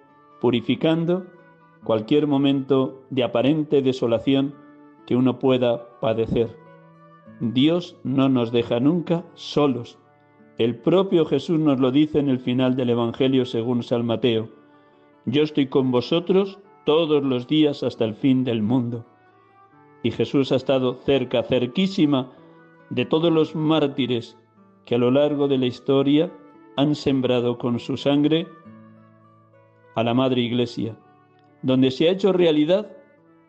purificando 0.41 1.27
cualquier 1.85 2.27
momento 2.27 3.03
de 3.11 3.25
aparente 3.25 3.83
desolación 3.83 4.55
que 5.07 5.17
uno 5.17 5.39
pueda 5.39 5.99
padecer. 6.01 6.57
Dios 7.41 7.97
no 8.03 8.29
nos 8.29 8.51
deja 8.51 8.81
nunca 8.81 9.25
solos. 9.35 9.99
El 10.59 10.77
propio 10.77 11.25
Jesús 11.25 11.61
nos 11.61 11.79
lo 11.79 11.93
dice 11.93 12.19
en 12.19 12.29
el 12.29 12.41
final 12.41 12.75
del 12.75 12.91
Evangelio 12.91 13.45
según 13.45 13.83
San 13.83 14.05
Mateo. 14.05 14.49
Yo 15.25 15.43
estoy 15.43 15.69
con 15.69 15.93
vosotros 15.93 16.59
todos 16.89 17.23
los 17.23 17.47
días 17.47 17.83
hasta 17.83 18.07
el 18.07 18.15
fin 18.15 18.45
del 18.45 18.63
mundo. 18.63 19.05
Y 20.03 20.11
Jesús 20.11 20.53
ha 20.53 20.57
estado 20.57 20.95
cerca, 20.95 21.43
cerquísima 21.43 22.33
de 22.89 23.05
todos 23.05 23.31
los 23.31 23.55
mártires 23.55 24.39
que 24.87 24.95
a 24.95 24.99
lo 24.99 25.11
largo 25.11 25.49
de 25.49 25.59
la 25.59 25.67
historia 25.67 26.33
han 26.79 26.95
sembrado 26.95 27.59
con 27.59 27.79
su 27.79 27.99
sangre 27.99 28.47
a 29.97 30.03
la 30.03 30.15
Madre 30.15 30.41
Iglesia, 30.41 30.97
donde 31.61 31.91
se 31.91 32.09
ha 32.09 32.13
hecho 32.13 32.33
realidad 32.33 32.91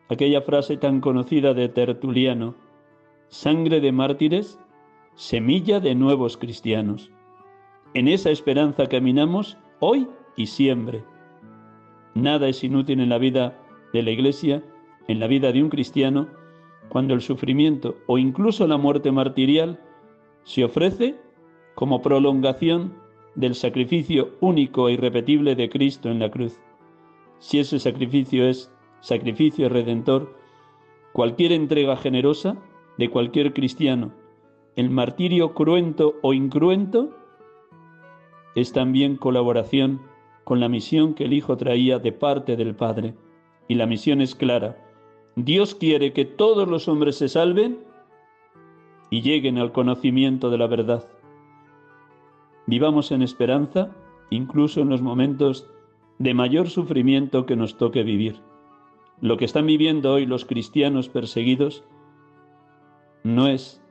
aquella 0.10 0.42
frase 0.42 0.76
tan 0.76 1.00
conocida 1.00 1.54
de 1.54 1.70
Tertuliano, 1.70 2.56
sangre 3.30 3.80
de 3.80 3.94
mártires, 3.94 4.60
semilla 5.16 5.80
de 5.80 5.96
nuevos 5.96 6.36
cristianos. 6.36 7.10
En 7.94 8.10
esa 8.10 8.32
esperanza 8.32 8.88
caminamos 8.88 9.58
hoy 9.80 10.10
y 10.36 10.48
siempre. 10.48 11.06
Nada 12.16 12.48
es 12.48 12.64
inútil 12.64 13.00
en 13.00 13.10
la 13.10 13.18
vida 13.18 13.58
de 13.94 14.04
la 14.04 14.12
Iglesia, 14.12 14.64
en 15.08 15.20
la 15.20 15.28
vida 15.28 15.52
de 15.52 15.64
un 15.64 15.70
cristiano, 15.70 16.28
cuando 16.90 17.14
el 17.14 17.22
sufrimiento 17.22 17.96
o 18.08 18.18
incluso 18.18 18.68
la 18.68 18.78
muerte 18.78 19.12
martirial 19.12 19.80
se 20.44 20.64
ofrece 20.64 21.16
como 21.76 22.02
prolongación 22.02 22.94
del 23.36 23.56
sacrificio 23.56 24.32
único 24.42 24.90
e 24.90 24.94
irrepetible 24.94 25.56
de 25.56 25.70
Cristo 25.70 26.10
en 26.10 26.20
la 26.20 26.30
cruz. 26.30 26.60
Si 27.38 27.60
ese 27.60 27.80
sacrificio 27.80 28.48
es 28.48 28.72
sacrificio 29.02 29.70
redentor, 29.70 30.36
cualquier 31.14 31.52
entrega 31.52 31.96
generosa 31.96 32.58
de 32.98 33.10
cualquier 33.10 33.54
cristiano, 33.54 34.12
el 34.76 34.90
martirio 34.90 35.54
cruento 35.54 36.16
o 36.22 36.34
incruento, 36.34 37.16
es 38.56 38.74
también 38.74 39.16
colaboración 39.16 40.02
con 40.50 40.60
la 40.60 40.68
misión 40.68 41.14
que 41.14 41.26
el 41.26 41.34
Hijo 41.34 41.58
traía 41.58 42.00
de 42.00 42.12
parte 42.12 42.56
del 42.56 42.74
Padre. 42.74 43.14
Y 43.68 43.76
la 43.76 43.86
misión 43.86 44.20
es 44.20 44.34
clara. 44.34 44.84
Dios 45.36 45.76
quiere 45.76 46.12
que 46.12 46.26
todos 46.26 46.68
los 46.68 46.88
hombres 46.88 47.18
se 47.18 47.30
salven 47.30 47.84
y 49.12 49.22
lleguen 49.22 49.60
al 49.60 49.72
conocimiento 49.72 50.50
de 50.50 50.58
la 50.58 50.66
verdad. 50.66 51.08
Vivamos 52.66 53.12
en 53.12 53.22
esperanza, 53.22 53.96
incluso 54.32 54.82
en 54.82 54.90
los 54.90 55.04
momentos 55.04 55.70
de 56.18 56.34
mayor 56.34 56.68
sufrimiento 56.68 57.46
que 57.46 57.56
nos 57.56 57.78
toque 57.78 58.02
vivir. 58.02 58.42
Lo 59.22 59.38
que 59.38 59.46
están 59.46 59.68
viviendo 59.68 60.14
hoy 60.14 60.26
los 60.26 60.46
cristianos 60.46 61.10
perseguidos 61.10 61.84
no 63.24 63.48
es 63.48 63.84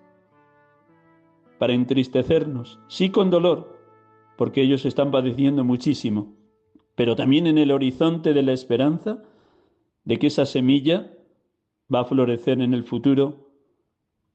para 1.61 1.73
entristecernos, 1.73 2.81
sí 2.89 3.11
con 3.11 3.31
dolor, 3.31 3.79
porque 4.37 4.63
ellos 4.63 4.85
están 4.85 5.13
padeciendo 5.13 5.63
muchísimo, 5.63 6.37
pero 6.99 7.15
también 7.15 7.47
en 7.47 7.59
el 7.59 7.71
horizonte 7.71 8.35
de 8.35 8.43
la 8.43 8.53
esperanza 8.53 9.23
de 10.03 10.19
que 10.19 10.27
esa 10.27 10.47
semilla 10.47 11.13
va 11.95 12.01
a 12.01 12.05
florecer 12.05 12.61
en 12.61 12.75
el 12.75 12.83
futuro 12.83 13.53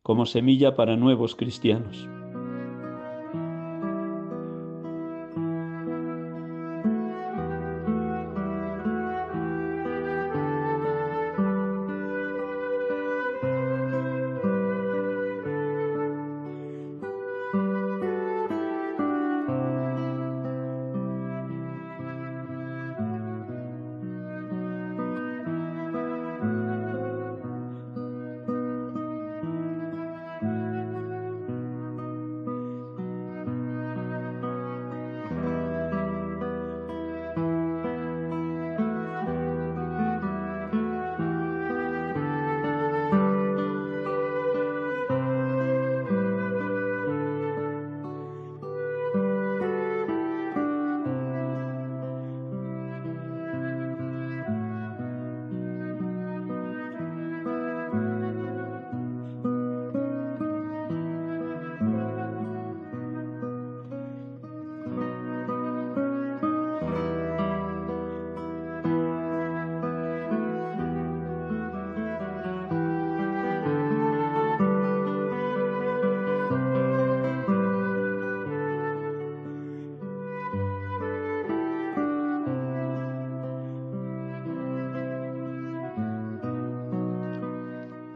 como 0.02 0.26
semilla 0.26 0.74
para 0.74 0.96
nuevos 0.96 1.36
cristianos. 1.36 2.08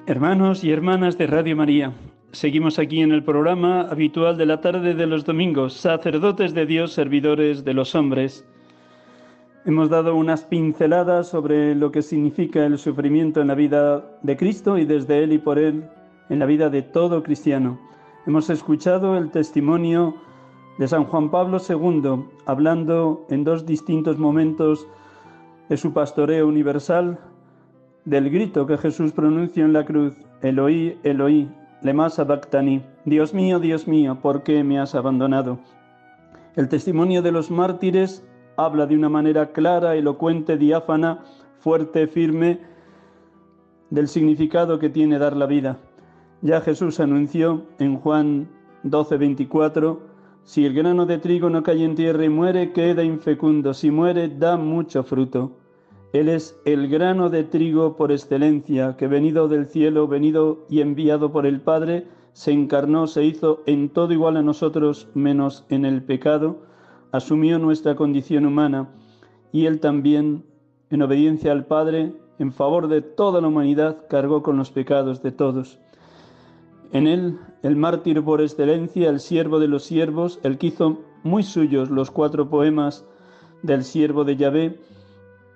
Hermanos 0.09 0.63
y 0.63 0.71
hermanas 0.71 1.17
de 1.17 1.27
Radio 1.27 1.57
María, 1.57 1.91
seguimos 2.31 2.79
aquí 2.79 3.01
en 3.01 3.11
el 3.11 3.25
programa 3.25 3.81
habitual 3.81 4.37
de 4.37 4.45
la 4.45 4.61
tarde 4.61 4.93
de 4.93 5.05
los 5.05 5.25
domingos, 5.25 5.73
sacerdotes 5.73 6.53
de 6.53 6.65
Dios, 6.65 6.93
servidores 6.93 7.65
de 7.65 7.73
los 7.73 7.93
hombres. 7.93 8.47
Hemos 9.65 9.89
dado 9.89 10.15
unas 10.15 10.45
pinceladas 10.45 11.27
sobre 11.27 11.75
lo 11.75 11.91
que 11.91 12.01
significa 12.01 12.65
el 12.65 12.77
sufrimiento 12.77 13.41
en 13.41 13.47
la 13.47 13.55
vida 13.55 14.17
de 14.23 14.37
Cristo 14.37 14.77
y 14.77 14.85
desde 14.85 15.25
Él 15.25 15.33
y 15.33 15.39
por 15.39 15.59
Él 15.59 15.83
en 16.29 16.39
la 16.39 16.45
vida 16.45 16.69
de 16.69 16.83
todo 16.83 17.21
cristiano. 17.21 17.77
Hemos 18.25 18.49
escuchado 18.49 19.17
el 19.17 19.29
testimonio 19.29 20.15
de 20.77 20.87
San 20.87 21.03
Juan 21.03 21.29
Pablo 21.29 21.57
II, 21.59 22.23
hablando 22.45 23.25
en 23.29 23.43
dos 23.43 23.65
distintos 23.65 24.17
momentos 24.17 24.87
de 25.67 25.75
su 25.75 25.91
pastoreo 25.91 26.47
universal, 26.47 27.19
del 28.07 28.29
grito 28.29 28.65
que 28.65 28.77
Jesús 28.77 29.11
pronunció 29.11 29.65
en 29.65 29.73
la 29.73 29.83
cruz, 29.83 30.13
Eloí, 30.41 30.97
Eloí, 31.03 31.51
lema 31.81 32.09
sabactani, 32.09 32.81
Dios 33.03 33.33
mío, 33.33 33.59
Dios 33.59 33.85
mío, 33.85 34.19
¿por 34.21 34.43
qué 34.43 34.63
me 34.63 34.79
has 34.79 34.95
abandonado? 34.95 35.59
El 36.55 36.69
testimonio 36.69 37.21
de 37.21 37.33
los 37.33 37.51
mártires 37.51 38.25
habla 38.55 38.85
de 38.85 38.95
una 38.95 39.09
manera 39.09 39.51
clara, 39.51 39.97
elocuente, 39.97 40.55
diáfana, 40.55 41.25
fuerte, 41.59 42.07
firme, 42.07 42.61
del 43.89 44.07
significado 44.07 44.79
que 44.79 44.87
tiene 44.87 45.19
dar 45.19 45.35
la 45.35 45.45
vida. 45.45 45.77
Ya 46.41 46.61
Jesús 46.61 47.01
anunció 47.01 47.65
en 47.77 47.97
Juan 47.97 48.47
12, 48.83 49.17
24, 49.17 49.99
si 50.45 50.65
el 50.65 50.73
grano 50.73 51.05
de 51.05 51.17
trigo 51.17 51.49
no 51.49 51.61
cae 51.61 51.83
en 51.83 51.95
tierra 51.95 52.23
y 52.23 52.29
muere, 52.29 52.71
queda 52.71 53.03
infecundo, 53.03 53.73
si 53.73 53.91
muere, 53.91 54.29
da 54.29 54.55
mucho 54.55 55.03
fruto. 55.03 55.66
Él 56.13 56.29
es 56.29 56.57
el 56.65 56.87
grano 56.87 57.29
de 57.29 57.43
trigo 57.43 57.97
por 57.97 58.11
excelencia, 58.11 58.95
que 58.97 59.07
venido 59.07 59.47
del 59.47 59.67
cielo, 59.67 60.07
venido 60.07 60.65
y 60.69 60.79
enviado 60.81 61.31
por 61.31 61.45
el 61.45 61.59
Padre, 61.59 62.07
se 62.31 62.51
encarnó, 62.51 63.07
se 63.07 63.25
hizo 63.25 63.61
en 63.65 63.89
todo 63.89 64.13
igual 64.13 64.37
a 64.37 64.41
nosotros, 64.41 65.09
menos 65.13 65.65
en 65.69 65.85
el 65.85 66.03
pecado, 66.03 66.61
asumió 67.11 67.59
nuestra 67.59 67.95
condición 67.95 68.45
humana, 68.45 68.89
y 69.51 69.65
Él 69.65 69.79
también, 69.79 70.45
en 70.89 71.01
obediencia 71.01 71.51
al 71.51 71.65
Padre, 71.65 72.13
en 72.39 72.53
favor 72.53 72.87
de 72.87 73.01
toda 73.01 73.41
la 73.41 73.47
humanidad, 73.47 74.05
cargó 74.07 74.43
con 74.43 74.55
los 74.57 74.71
pecados 74.71 75.21
de 75.23 75.31
todos. 75.31 75.79
En 76.93 77.07
Él, 77.07 77.37
el 77.63 77.75
mártir 77.75 78.23
por 78.23 78.41
excelencia, 78.41 79.09
el 79.09 79.19
siervo 79.19 79.59
de 79.59 79.67
los 79.67 79.83
siervos, 79.83 80.39
el 80.43 80.57
que 80.57 80.67
hizo 80.67 80.99
muy 81.23 81.43
suyos 81.43 81.89
los 81.89 82.11
cuatro 82.11 82.49
poemas 82.49 83.05
del 83.61 83.83
siervo 83.83 84.23
de 84.23 84.37
Yahvé, 84.37 84.79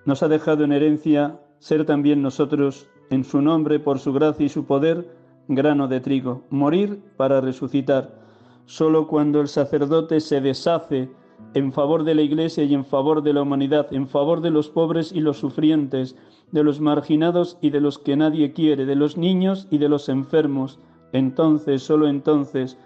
nos 0.05 0.23
ha 0.23 0.27
dejado 0.27 0.63
en 0.63 0.71
herencia 0.71 1.39
ser 1.59 1.85
también 1.85 2.21
nosotros, 2.21 2.87
en 3.09 3.23
su 3.23 3.41
nombre, 3.41 3.79
por 3.79 3.99
su 3.99 4.13
gracia 4.13 4.45
y 4.45 4.49
su 4.49 4.65
poder, 4.65 5.15
grano 5.47 5.87
de 5.87 5.99
trigo, 5.99 6.43
morir 6.49 7.03
para 7.17 7.41
resucitar. 7.41 8.19
Solo 8.65 9.07
cuando 9.07 9.41
el 9.41 9.47
sacerdote 9.47 10.19
se 10.19 10.41
deshace 10.41 11.09
en 11.53 11.73
favor 11.73 12.03
de 12.03 12.15
la 12.15 12.21
Iglesia 12.21 12.63
y 12.63 12.73
en 12.73 12.85
favor 12.85 13.21
de 13.21 13.33
la 13.33 13.41
humanidad, 13.41 13.93
en 13.93 14.07
favor 14.07 14.41
de 14.41 14.51
los 14.51 14.69
pobres 14.69 15.11
y 15.11 15.19
los 15.19 15.37
sufrientes, 15.37 16.15
de 16.51 16.63
los 16.63 16.79
marginados 16.79 17.57
y 17.61 17.69
de 17.69 17.81
los 17.81 17.97
que 17.97 18.15
nadie 18.15 18.53
quiere, 18.53 18.85
de 18.85 18.95
los 18.95 19.17
niños 19.17 19.67
y 19.69 19.77
de 19.77 19.89
los 19.89 20.09
enfermos, 20.09 20.79
entonces, 21.13 21.83
solo 21.83 22.07
entonces, 22.07 22.77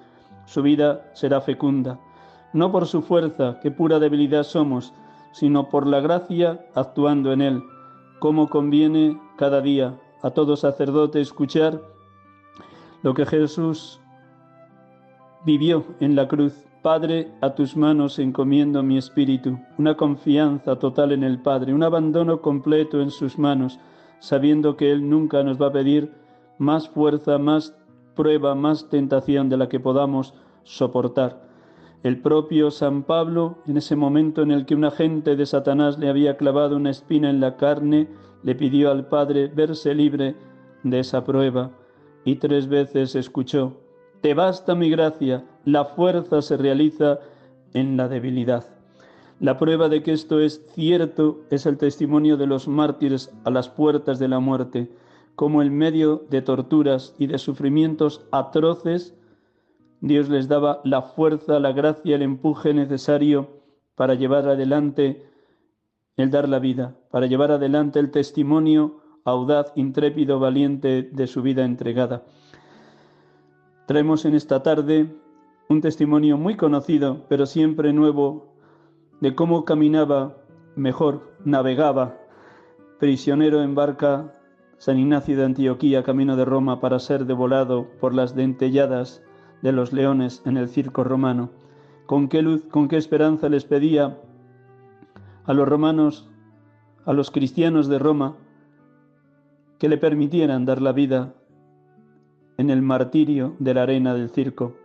su 0.45 0.61
vida 0.61 1.11
será 1.13 1.41
fecunda. 1.41 1.99
No 2.53 2.71
por 2.71 2.87
su 2.87 3.01
fuerza, 3.01 3.59
que 3.59 3.71
pura 3.71 3.99
debilidad 3.99 4.43
somos, 4.43 4.93
sino 5.35 5.67
por 5.67 5.85
la 5.85 5.99
gracia 5.99 6.65
actuando 6.75 7.33
en 7.33 7.41
él, 7.41 7.63
como 8.19 8.49
conviene 8.49 9.19
cada 9.35 9.59
día 9.59 9.99
a 10.23 10.31
todo 10.31 10.55
sacerdote 10.55 11.19
escuchar 11.19 11.81
lo 13.03 13.13
que 13.13 13.25
Jesús 13.25 13.99
vivió 15.45 15.83
en 15.99 16.15
la 16.15 16.29
cruz. 16.29 16.53
Padre, 16.81 17.33
a 17.41 17.53
tus 17.53 17.75
manos 17.75 18.17
encomiendo 18.17 18.81
mi 18.81 18.97
espíritu, 18.97 19.59
una 19.77 19.97
confianza 19.97 20.79
total 20.79 21.11
en 21.11 21.23
el 21.23 21.41
Padre, 21.41 21.73
un 21.73 21.83
abandono 21.83 22.39
completo 22.41 23.01
en 23.01 23.11
sus 23.11 23.37
manos, 23.37 23.77
sabiendo 24.19 24.77
que 24.77 24.89
Él 24.89 25.09
nunca 25.09 25.43
nos 25.43 25.61
va 25.61 25.67
a 25.67 25.73
pedir 25.73 26.13
más 26.59 26.87
fuerza, 26.87 27.37
más 27.39 27.75
prueba, 28.15 28.55
más 28.55 28.87
tentación 28.87 29.49
de 29.49 29.57
la 29.57 29.67
que 29.67 29.81
podamos 29.81 30.33
soportar. 30.63 31.44
El 32.05 32.21
propio 32.21 32.69
San 32.69 33.01
Pablo, 33.01 33.57
en 33.65 33.77
ese 33.77 33.95
momento 33.95 34.43
en 34.43 34.51
el 34.51 34.67
que 34.67 34.75
un 34.75 34.85
agente 34.85 35.35
de 35.35 35.47
Satanás 35.47 35.97
le 35.97 36.07
había 36.07 36.37
clavado 36.37 36.75
una 36.75 36.91
espina 36.91 37.31
en 37.31 37.39
la 37.39 37.57
carne, 37.57 38.07
le 38.43 38.53
pidió 38.53 38.91
al 38.91 39.07
Padre 39.07 39.47
verse 39.47 39.95
libre 39.95 40.35
de 40.83 40.99
esa 40.99 41.23
prueba 41.23 41.71
y 42.23 42.35
tres 42.35 42.67
veces 42.67 43.15
escuchó, 43.15 43.81
Te 44.21 44.35
basta 44.35 44.75
mi 44.75 44.91
gracia, 44.91 45.45
la 45.63 45.83
fuerza 45.83 46.43
se 46.43 46.57
realiza 46.57 47.21
en 47.73 47.97
la 47.97 48.07
debilidad. 48.07 48.67
La 49.39 49.57
prueba 49.57 49.89
de 49.89 50.03
que 50.03 50.11
esto 50.11 50.39
es 50.39 50.63
cierto 50.75 51.39
es 51.49 51.65
el 51.65 51.79
testimonio 51.79 52.37
de 52.37 52.45
los 52.45 52.67
mártires 52.67 53.33
a 53.45 53.49
las 53.49 53.67
puertas 53.67 54.19
de 54.19 54.27
la 54.27 54.39
muerte, 54.39 54.91
como 55.33 55.63
en 55.63 55.75
medio 55.75 56.23
de 56.29 56.43
torturas 56.43 57.15
y 57.17 57.25
de 57.25 57.39
sufrimientos 57.39 58.27
atroces, 58.31 59.15
Dios 60.05 60.29
les 60.29 60.47
daba 60.47 60.81
la 60.83 61.01
fuerza, 61.01 61.59
la 61.59 61.71
gracia, 61.71 62.15
el 62.15 62.21
empuje 62.21 62.75
necesario 62.75 63.49
para 63.95 64.13
llevar 64.13 64.47
adelante 64.47 65.25
el 66.15 66.29
dar 66.29 66.47
la 66.47 66.59
vida, 66.59 66.95
para 67.09 67.25
llevar 67.25 67.49
adelante 67.49 67.97
el 67.97 68.11
testimonio 68.11 69.01
audaz, 69.23 69.71
intrépido, 69.73 70.39
valiente 70.39 71.01
de 71.01 71.25
su 71.25 71.41
vida 71.41 71.65
entregada. 71.65 72.21
Traemos 73.87 74.25
en 74.25 74.35
esta 74.35 74.61
tarde 74.61 75.09
un 75.69 75.81
testimonio 75.81 76.37
muy 76.37 76.55
conocido, 76.55 77.25
pero 77.27 77.47
siempre 77.47 77.91
nuevo, 77.91 78.53
de 79.21 79.33
cómo 79.33 79.65
caminaba 79.65 80.37
mejor, 80.75 81.33
navegaba, 81.45 82.15
prisionero 82.99 83.63
en 83.63 83.73
barca, 83.73 84.35
San 84.77 84.99
Ignacio 84.99 85.35
de 85.35 85.45
Antioquía, 85.45 86.03
camino 86.03 86.35
de 86.35 86.45
Roma, 86.45 86.79
para 86.79 86.99
ser 86.99 87.25
devolado 87.25 87.87
por 87.99 88.13
las 88.13 88.35
dentelladas 88.35 89.24
de 89.65 89.71
los 89.71 89.93
leones 89.93 90.43
en 90.45 90.57
el 90.57 90.69
circo 90.69 91.03
romano. 91.03 91.49
¿Con 92.05 92.29
qué 92.29 92.43
luz, 92.43 92.67
con 92.69 92.87
qué 92.87 92.97
esperanza 92.97 93.49
les 93.49 93.65
pedía 93.65 94.15
a 95.43 95.53
los 95.55 95.67
romanos, 95.67 96.29
a 97.03 97.13
los 97.13 97.31
cristianos 97.31 97.87
de 97.87 97.97
Roma, 97.97 98.35
que 99.79 99.89
le 99.89 99.97
permitieran 99.97 100.65
dar 100.65 100.83
la 100.83 100.91
vida 100.91 101.33
en 102.59 102.69
el 102.69 102.83
martirio 102.83 103.55
de 103.57 103.73
la 103.73 103.81
arena 103.81 104.13
del 104.13 104.29
circo? 104.29 104.75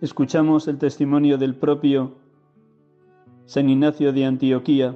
Escuchamos 0.00 0.68
el 0.68 0.78
testimonio 0.78 1.36
del 1.36 1.56
propio 1.56 2.12
San 3.46 3.68
Ignacio 3.68 4.12
de 4.12 4.24
Antioquía 4.24 4.94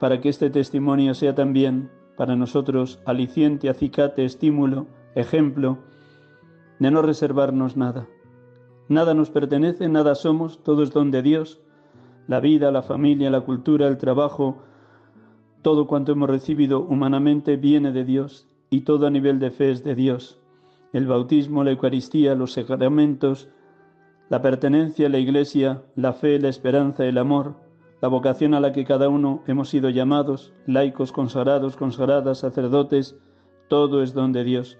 para 0.00 0.20
que 0.20 0.30
este 0.30 0.50
testimonio 0.50 1.14
sea 1.14 1.32
también 1.32 1.92
para 2.16 2.34
nosotros 2.34 2.98
aliciente, 3.06 3.68
acicate, 3.68 4.24
estímulo, 4.24 4.88
ejemplo 5.14 5.78
de 6.80 6.90
no 6.90 7.02
reservarnos 7.02 7.76
nada. 7.76 8.08
Nada 8.88 9.12
nos 9.14 9.30
pertenece, 9.30 9.88
nada 9.88 10.14
somos, 10.14 10.62
todo 10.62 10.82
es 10.82 10.92
don 10.92 11.10
de 11.10 11.22
Dios. 11.22 11.60
La 12.26 12.40
vida, 12.40 12.70
la 12.70 12.82
familia, 12.82 13.30
la 13.30 13.42
cultura, 13.42 13.86
el 13.86 13.98
trabajo, 13.98 14.62
todo 15.62 15.86
cuanto 15.86 16.12
hemos 16.12 16.30
recibido 16.30 16.80
humanamente 16.80 17.56
viene 17.56 17.92
de 17.92 18.04
Dios 18.04 18.48
y 18.70 18.82
todo 18.82 19.06
a 19.06 19.10
nivel 19.10 19.38
de 19.38 19.50
fe 19.50 19.70
es 19.70 19.84
de 19.84 19.94
Dios. 19.94 20.38
El 20.92 21.06
bautismo, 21.06 21.64
la 21.64 21.72
Eucaristía, 21.72 22.34
los 22.34 22.52
sacramentos, 22.52 23.48
la 24.30 24.40
pertenencia 24.40 25.06
a 25.06 25.10
la 25.10 25.18
Iglesia, 25.18 25.82
la 25.96 26.12
fe, 26.12 26.38
la 26.38 26.48
esperanza, 26.48 27.04
el 27.04 27.18
amor, 27.18 27.56
la 28.00 28.08
vocación 28.08 28.54
a 28.54 28.60
la 28.60 28.72
que 28.72 28.84
cada 28.84 29.08
uno 29.08 29.42
hemos 29.46 29.68
sido 29.68 29.90
llamados, 29.90 30.54
laicos, 30.66 31.12
consagrados, 31.12 31.76
consagradas, 31.76 32.38
sacerdotes, 32.38 33.16
todo 33.68 34.02
es 34.02 34.14
don 34.14 34.32
de 34.32 34.44
Dios. 34.44 34.78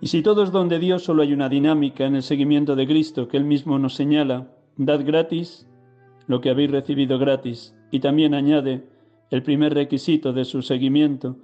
Y 0.00 0.08
si 0.08 0.22
todo 0.22 0.42
es 0.42 0.52
don 0.52 0.68
de 0.68 0.78
Dios, 0.78 1.04
solo 1.04 1.22
hay 1.22 1.32
una 1.32 1.48
dinámica 1.48 2.04
en 2.04 2.16
el 2.16 2.22
seguimiento 2.22 2.76
de 2.76 2.86
Cristo 2.86 3.28
que 3.28 3.36
Él 3.36 3.44
mismo 3.44 3.78
nos 3.78 3.94
señala. 3.94 4.48
Dad 4.76 5.04
gratis 5.04 5.66
lo 6.26 6.40
que 6.40 6.50
habéis 6.50 6.70
recibido 6.70 7.18
gratis. 7.18 7.74
Y 7.90 8.00
también 8.00 8.34
añade 8.34 8.84
el 9.30 9.42
primer 9.42 9.74
requisito 9.74 10.32
de 10.32 10.44
su 10.44 10.62
seguimiento. 10.62 11.36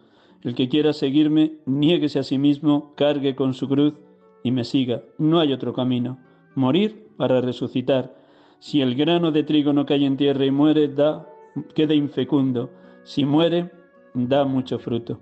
El 0.42 0.54
que 0.54 0.68
quiera 0.68 0.92
seguirme, 0.92 1.52
niéguese 1.66 2.18
a 2.18 2.22
sí 2.22 2.38
mismo, 2.38 2.94
cargue 2.96 3.34
con 3.34 3.54
su 3.54 3.68
cruz 3.68 3.94
y 4.42 4.50
me 4.50 4.64
siga. 4.64 5.02
No 5.18 5.38
hay 5.40 5.52
otro 5.52 5.72
camino. 5.72 6.18
Morir 6.54 7.08
para 7.16 7.40
resucitar. 7.40 8.14
Si 8.58 8.80
el 8.80 8.94
grano 8.94 9.32
de 9.32 9.44
trigo 9.44 9.72
no 9.72 9.86
cae 9.86 10.04
en 10.04 10.16
tierra 10.16 10.44
y 10.44 10.50
muere, 10.50 10.88
da, 10.88 11.26
queda 11.74 11.94
infecundo. 11.94 12.70
Si 13.04 13.24
muere, 13.24 13.70
da 14.14 14.44
mucho 14.44 14.78
fruto. 14.78 15.20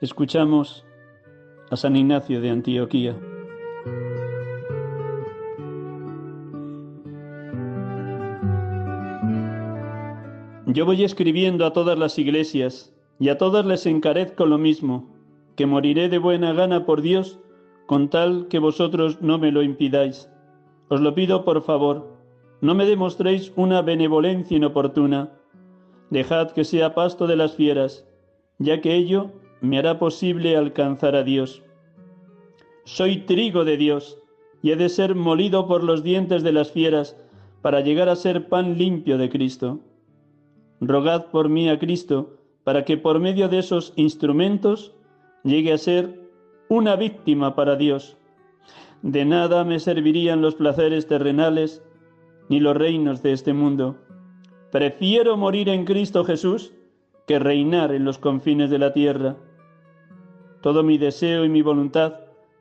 Escuchamos 0.00 0.84
a 1.70 1.76
San 1.76 1.96
Ignacio 1.96 2.40
de 2.40 2.50
Antioquía. 2.50 3.16
Yo 10.66 10.84
voy 10.86 11.02
escribiendo 11.04 11.66
a 11.66 11.72
todas 11.72 11.98
las 11.98 12.18
iglesias 12.18 12.94
y 13.18 13.28
a 13.28 13.38
todas 13.38 13.66
les 13.66 13.86
encarezco 13.86 14.46
lo 14.46 14.58
mismo, 14.58 15.08
que 15.56 15.66
moriré 15.66 16.08
de 16.08 16.18
buena 16.18 16.52
gana 16.52 16.86
por 16.86 17.02
Dios, 17.02 17.38
con 17.86 18.08
tal 18.08 18.48
que 18.48 18.58
vosotros 18.58 19.20
no 19.20 19.38
me 19.38 19.50
lo 19.50 19.62
impidáis. 19.62 20.30
Os 20.88 21.00
lo 21.00 21.14
pido 21.14 21.44
por 21.44 21.62
favor, 21.62 22.16
no 22.60 22.74
me 22.74 22.86
demostréis 22.86 23.52
una 23.56 23.82
benevolencia 23.82 24.56
inoportuna. 24.56 25.30
Dejad 26.10 26.50
que 26.50 26.64
sea 26.64 26.94
pasto 26.94 27.26
de 27.26 27.36
las 27.36 27.54
fieras, 27.54 28.06
ya 28.58 28.80
que 28.80 28.94
ello 28.94 29.32
me 29.60 29.78
hará 29.78 29.98
posible 29.98 30.56
alcanzar 30.56 31.14
a 31.16 31.22
Dios. 31.22 31.62
Soy 32.84 33.18
trigo 33.18 33.64
de 33.64 33.76
Dios, 33.76 34.18
y 34.62 34.72
he 34.72 34.76
de 34.76 34.88
ser 34.88 35.14
molido 35.14 35.66
por 35.66 35.82
los 35.84 36.02
dientes 36.02 36.42
de 36.42 36.52
las 36.52 36.70
fieras 36.70 37.16
para 37.62 37.80
llegar 37.80 38.08
a 38.08 38.16
ser 38.16 38.48
pan 38.48 38.76
limpio 38.78 39.18
de 39.18 39.30
Cristo. 39.30 39.80
Rogad 40.80 41.26
por 41.26 41.48
mí 41.48 41.68
a 41.68 41.78
Cristo, 41.78 42.38
para 42.64 42.84
que 42.84 42.96
por 42.96 43.20
medio 43.20 43.48
de 43.48 43.58
esos 43.58 43.92
instrumentos 43.96 44.94
llegue 45.44 45.72
a 45.72 45.78
ser 45.78 46.20
una 46.68 46.96
víctima 46.96 47.54
para 47.54 47.76
Dios. 47.76 48.16
De 49.02 49.24
nada 49.24 49.64
me 49.64 49.78
servirían 49.78 50.42
los 50.42 50.54
placeres 50.54 51.06
terrenales 51.06 51.82
ni 52.48 52.60
los 52.60 52.76
reinos 52.76 53.22
de 53.22 53.32
este 53.32 53.52
mundo. 53.52 53.96
Prefiero 54.70 55.36
morir 55.36 55.68
en 55.68 55.84
Cristo 55.84 56.24
Jesús 56.24 56.72
que 57.26 57.38
reinar 57.38 57.92
en 57.92 58.04
los 58.04 58.18
confines 58.18 58.70
de 58.70 58.78
la 58.78 58.92
tierra. 58.92 59.36
Todo 60.60 60.82
mi 60.82 60.98
deseo 60.98 61.44
y 61.44 61.48
mi 61.48 61.62
voluntad 61.62 62.14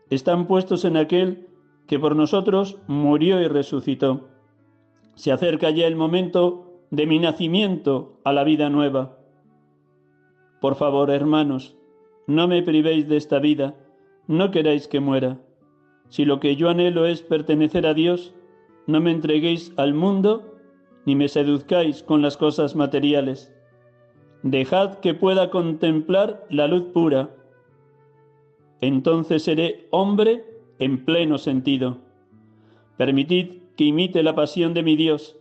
están 0.09 0.47
puestos 0.47 0.85
en 0.85 0.97
aquel 0.97 1.47
que 1.87 1.99
por 1.99 2.15
nosotros 2.15 2.77
murió 2.87 3.41
y 3.41 3.47
resucitó. 3.47 4.29
Se 5.15 5.31
acerca 5.31 5.69
ya 5.71 5.87
el 5.87 5.95
momento 5.95 6.81
de 6.91 7.05
mi 7.05 7.19
nacimiento 7.19 8.19
a 8.23 8.33
la 8.33 8.43
vida 8.43 8.69
nueva. 8.69 9.17
Por 10.61 10.75
favor, 10.75 11.09
hermanos, 11.09 11.75
no 12.27 12.47
me 12.47 12.61
privéis 12.63 13.07
de 13.07 13.17
esta 13.17 13.39
vida, 13.39 13.75
no 14.27 14.51
queráis 14.51 14.87
que 14.87 14.99
muera. 14.99 15.39
Si 16.09 16.25
lo 16.25 16.39
que 16.39 16.55
yo 16.55 16.69
anhelo 16.69 17.05
es 17.05 17.21
pertenecer 17.21 17.85
a 17.85 17.93
Dios, 17.93 18.33
no 18.87 18.99
me 19.01 19.11
entreguéis 19.11 19.73
al 19.77 19.93
mundo 19.93 20.55
ni 21.05 21.15
me 21.15 21.27
seduzcáis 21.27 22.03
con 22.03 22.21
las 22.21 22.37
cosas 22.37 22.75
materiales. 22.75 23.53
Dejad 24.43 24.95
que 24.99 25.13
pueda 25.13 25.49
contemplar 25.49 26.45
la 26.49 26.67
luz 26.67 26.83
pura. 26.93 27.29
Entonces 28.81 29.43
seré 29.43 29.87
hombre 29.91 30.43
en 30.79 31.05
pleno 31.05 31.37
sentido. 31.37 31.97
Permitid 32.97 33.59
que 33.75 33.85
imite 33.85 34.23
la 34.23 34.35
pasión 34.35 34.73
de 34.73 34.83
mi 34.83 34.95
Dios. 34.95 35.37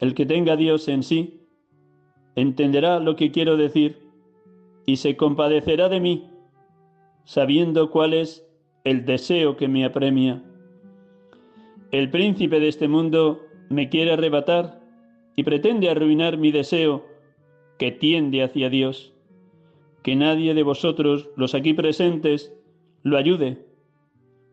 El 0.00 0.14
que 0.14 0.26
tenga 0.26 0.56
Dios 0.56 0.88
en 0.88 1.02
sí 1.02 1.40
entenderá 2.36 3.00
lo 3.00 3.16
que 3.16 3.32
quiero 3.32 3.56
decir 3.56 3.98
y 4.86 4.96
se 4.96 5.16
compadecerá 5.16 5.88
de 5.88 6.00
mí, 6.00 6.30
sabiendo 7.24 7.90
cuál 7.90 8.14
es 8.14 8.46
el 8.84 9.04
deseo 9.04 9.56
que 9.56 9.68
me 9.68 9.84
apremia. 9.84 10.42
El 11.90 12.10
príncipe 12.10 12.60
de 12.60 12.68
este 12.68 12.86
mundo 12.86 13.40
me 13.68 13.88
quiere 13.88 14.12
arrebatar 14.12 14.80
y 15.36 15.42
pretende 15.42 15.90
arruinar 15.90 16.38
mi 16.38 16.52
deseo 16.52 17.04
que 17.78 17.92
tiende 17.92 18.42
hacia 18.42 18.70
Dios. 18.70 19.12
Que 20.02 20.16
nadie 20.16 20.54
de 20.54 20.62
vosotros, 20.62 21.28
los 21.36 21.54
aquí 21.54 21.74
presentes, 21.74 22.52
lo 23.02 23.16
ayude 23.16 23.68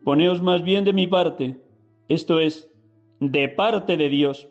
Poneos 0.06 0.40
más 0.40 0.62
bien 0.62 0.84
de 0.84 0.92
mi 0.92 1.08
parte, 1.08 1.60
esto 2.08 2.38
es, 2.38 2.70
de 3.18 3.48
parte 3.48 3.96
de 3.96 4.08
Dios. 4.08 4.48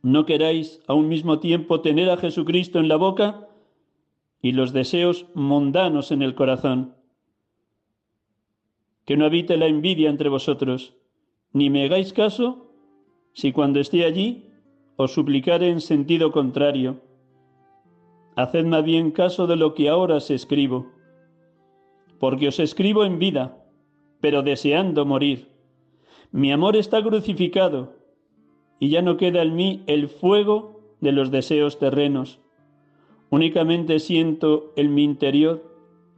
No 0.00 0.26
queráis 0.26 0.80
a 0.86 0.94
un 0.94 1.08
mismo 1.08 1.40
tiempo 1.40 1.80
tener 1.80 2.08
a 2.08 2.16
Jesucristo 2.16 2.78
en 2.78 2.86
la 2.86 2.94
boca 2.94 3.48
y 4.40 4.52
los 4.52 4.72
deseos 4.72 5.26
mundanos 5.34 6.12
en 6.12 6.22
el 6.22 6.36
corazón. 6.36 6.94
Que 9.06 9.16
no 9.16 9.24
habite 9.24 9.56
la 9.56 9.66
envidia 9.66 10.08
entre 10.08 10.28
vosotros, 10.28 10.94
ni 11.52 11.68
me 11.68 11.86
hagáis 11.86 12.12
caso 12.12 12.70
si 13.32 13.50
cuando 13.50 13.80
esté 13.80 14.04
allí 14.04 14.52
os 14.94 15.12
suplicare 15.12 15.68
en 15.68 15.80
sentido 15.80 16.30
contrario. 16.30 17.00
Haced 18.36 18.64
más 18.64 18.84
bien 18.84 19.10
caso 19.10 19.46
de 19.46 19.56
lo 19.56 19.74
que 19.74 19.88
ahora 19.88 20.16
os 20.16 20.30
escribo, 20.30 20.86
porque 22.18 22.48
os 22.48 22.58
escribo 22.60 23.04
en 23.04 23.18
vida 23.18 23.60
pero 24.20 24.42
deseando 24.42 25.04
morir. 25.04 25.48
Mi 26.32 26.52
amor 26.52 26.76
está 26.76 27.02
crucificado 27.02 27.94
y 28.78 28.90
ya 28.90 29.02
no 29.02 29.16
queda 29.16 29.42
en 29.42 29.56
mí 29.56 29.82
el 29.86 30.08
fuego 30.08 30.80
de 31.00 31.12
los 31.12 31.30
deseos 31.30 31.78
terrenos. 31.78 32.38
Únicamente 33.30 33.98
siento 33.98 34.72
en 34.76 34.94
mi 34.94 35.04
interior 35.04 35.64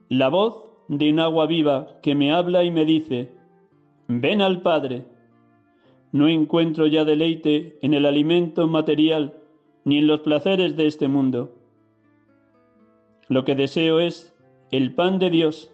la 0.09 0.29
voz 0.29 0.65
de 0.89 1.11
un 1.11 1.21
agua 1.21 1.47
viva 1.47 2.01
que 2.03 2.15
me 2.15 2.33
habla 2.33 2.65
y 2.65 2.71
me 2.71 2.85
dice, 2.85 3.33
ven 4.09 4.43
al 4.43 4.63
Padre. 4.63 5.05
No 6.11 6.29
encuentro 6.29 6.87
ya 6.87 7.05
deleite 7.05 7.79
en 7.81 7.95
el 7.95 8.05
alimento 8.05 8.67
material 8.67 9.35
ni 9.85 9.99
en 9.99 10.07
los 10.07 10.21
placeres 10.21 10.77
de 10.77 10.87
este 10.87 11.09
mundo. 11.09 11.55
Lo 13.29 13.45
que 13.45 13.55
deseo 13.55 14.01
es 14.01 14.35
el 14.71 14.95
pan 14.95 15.19
de 15.19 15.31
Dios 15.31 15.73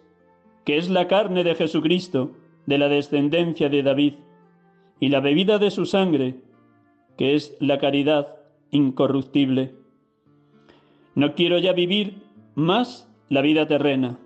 que 0.69 0.77
es 0.77 0.87
la 0.87 1.07
carne 1.07 1.43
de 1.43 1.55
Jesucristo, 1.55 2.31
de 2.67 2.77
la 2.77 2.89
descendencia 2.89 3.69
de 3.69 3.81
David, 3.81 4.13
y 4.99 5.09
la 5.09 5.19
bebida 5.19 5.57
de 5.57 5.71
su 5.71 5.87
sangre, 5.87 6.35
que 7.17 7.33
es 7.33 7.57
la 7.59 7.79
caridad 7.79 8.35
incorruptible. 8.69 9.73
No 11.15 11.33
quiero 11.33 11.57
ya 11.57 11.73
vivir 11.73 12.21
más 12.53 13.11
la 13.29 13.41
vida 13.41 13.67
terrena. 13.67 14.19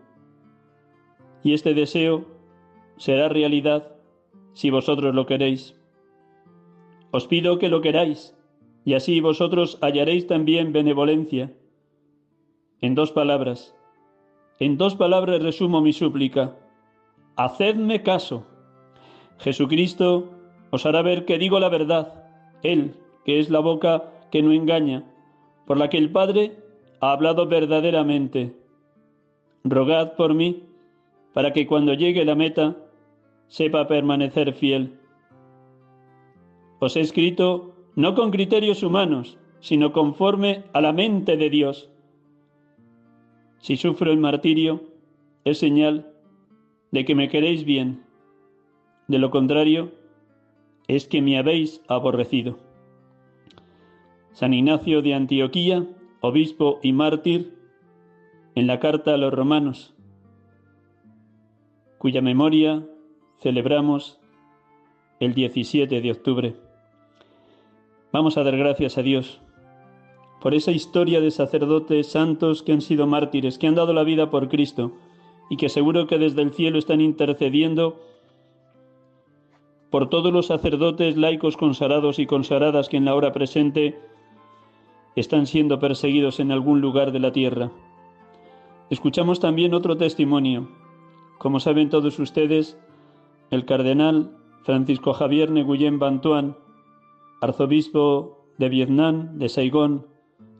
Y 1.43 1.53
este 1.53 1.74
deseo 1.74 2.26
será 2.97 3.30
realidad 3.30 3.95
si 4.51 4.69
vosotros 4.69 5.15
lo 5.15 5.26
queréis. 5.26 5.76
Os 7.11 7.28
pido 7.28 7.57
que 7.57 7.69
lo 7.69 7.80
queráis, 7.80 8.36
y 8.84 8.95
así 8.95 9.21
vosotros 9.21 9.78
hallaréis 9.82 10.28
también 10.28 10.74
benevolencia. 10.74 11.53
En 12.84 12.95
dos 12.95 13.13
palabras, 13.13 13.73
en 14.59 14.75
dos 14.75 14.95
palabras 14.95 15.41
resumo 15.41 15.79
mi 15.79 15.93
súplica. 15.93 16.57
Hacedme 17.38 18.03
caso. 18.03 18.45
Jesucristo 19.39 20.29
os 20.69 20.86
hará 20.86 21.01
ver 21.01 21.23
que 21.23 21.38
digo 21.38 21.61
la 21.61 21.69
verdad, 21.69 22.25
Él, 22.61 22.97
que 23.23 23.39
es 23.39 23.49
la 23.49 23.61
boca 23.61 24.11
que 24.31 24.41
no 24.41 24.51
engaña, 24.51 25.05
por 25.65 25.77
la 25.77 25.89
que 25.89 25.97
el 25.97 26.11
Padre 26.11 26.57
ha 26.99 27.13
hablado 27.13 27.47
verdaderamente. 27.47 28.53
Rogad 29.63 30.17
por 30.17 30.34
mí, 30.34 30.63
para 31.34 31.53
que 31.53 31.65
cuando 31.65 31.93
llegue 31.93 32.25
la 32.25 32.36
meta 32.36 32.75
sepa 33.47 33.88
permanecer 33.88 34.51
fiel. 34.51 34.99
Os 36.81 36.97
he 36.97 36.99
escrito 36.99 37.77
no 37.95 38.13
con 38.13 38.29
criterios 38.29 38.84
humanos, 38.84 39.38
sino 39.61 39.93
conforme 39.93 40.65
a 40.73 40.81
la 40.81 40.91
mente 40.91 41.38
de 41.38 41.49
Dios 41.49 41.89
si 43.64 43.78
sufro 43.78 44.11
el 44.11 44.18
martirio, 44.18 44.84
es 45.45 45.59
señal 45.59 46.11
de 46.91 47.05
que 47.05 47.16
me 47.16 47.30
queréis 47.30 47.64
bien. 47.64 48.03
De 49.07 49.20
lo 49.20 49.32
contrario, 49.32 49.93
es 50.89 51.07
que 51.07 51.22
me 51.22 51.38
habéis 51.38 51.82
aborrecido. 51.88 52.59
San 54.34 54.53
Ignacio 54.53 55.01
de 55.01 55.14
Antioquía, 55.14 55.88
obispo 56.20 56.82
y 56.84 56.91
mártir, 56.91 57.57
en 58.55 58.68
la 58.68 58.82
carta 58.82 59.14
a 59.14 59.18
los 59.18 59.34
romanos, 59.34 59.93
cuya 61.99 62.22
memoria 62.22 62.86
celebramos 63.39 64.20
el 65.22 65.34
17 65.34 66.01
de 66.01 66.11
octubre. 66.11 66.55
Vamos 68.11 68.38
a 68.38 68.43
dar 68.43 68.57
gracias 68.57 68.97
a 68.97 69.03
Dios 69.03 69.39
por 70.43 70.53
esa 70.53 70.73
historia 70.73 71.21
de 71.21 71.31
sacerdotes 71.31 72.07
santos 72.07 72.63
que 72.63 72.73
han 72.73 72.81
sido 72.81 73.07
mártires, 73.07 73.57
que 73.57 73.65
han 73.65 73.75
dado 73.75 73.93
la 73.93 74.03
vida 74.03 74.29
por 74.29 74.49
Cristo 74.49 74.91
y 75.49 75.55
que 75.55 75.69
seguro 75.69 76.05
que 76.05 76.17
desde 76.17 76.41
el 76.41 76.51
cielo 76.51 76.77
están 76.77 76.99
intercediendo 76.99 78.01
por 79.89 80.09
todos 80.09 80.33
los 80.33 80.47
sacerdotes 80.47 81.15
laicos 81.15 81.55
consagrados 81.55 82.19
y 82.19 82.25
consagradas 82.25 82.89
que 82.89 82.97
en 82.97 83.05
la 83.05 83.15
hora 83.15 83.31
presente 83.31 83.97
están 85.15 85.47
siendo 85.47 85.79
perseguidos 85.79 86.41
en 86.41 86.51
algún 86.51 86.81
lugar 86.81 87.13
de 87.13 87.19
la 87.21 87.31
tierra. 87.31 87.71
Escuchamos 88.89 89.39
también 89.39 89.73
otro 89.73 89.95
testimonio. 89.95 90.67
Como 91.37 91.61
saben 91.61 91.89
todos 91.89 92.19
ustedes, 92.19 92.77
el 93.49 93.63
cardenal 93.63 94.35
Francisco 94.63 95.13
Javier 95.13 95.51
Neguyen 95.51 95.99
Bantuan, 95.99 96.57
arzobispo 97.39 98.45
de 98.57 98.67
Vietnam, 98.67 99.37
de 99.37 99.47
Saigón, 99.47 100.11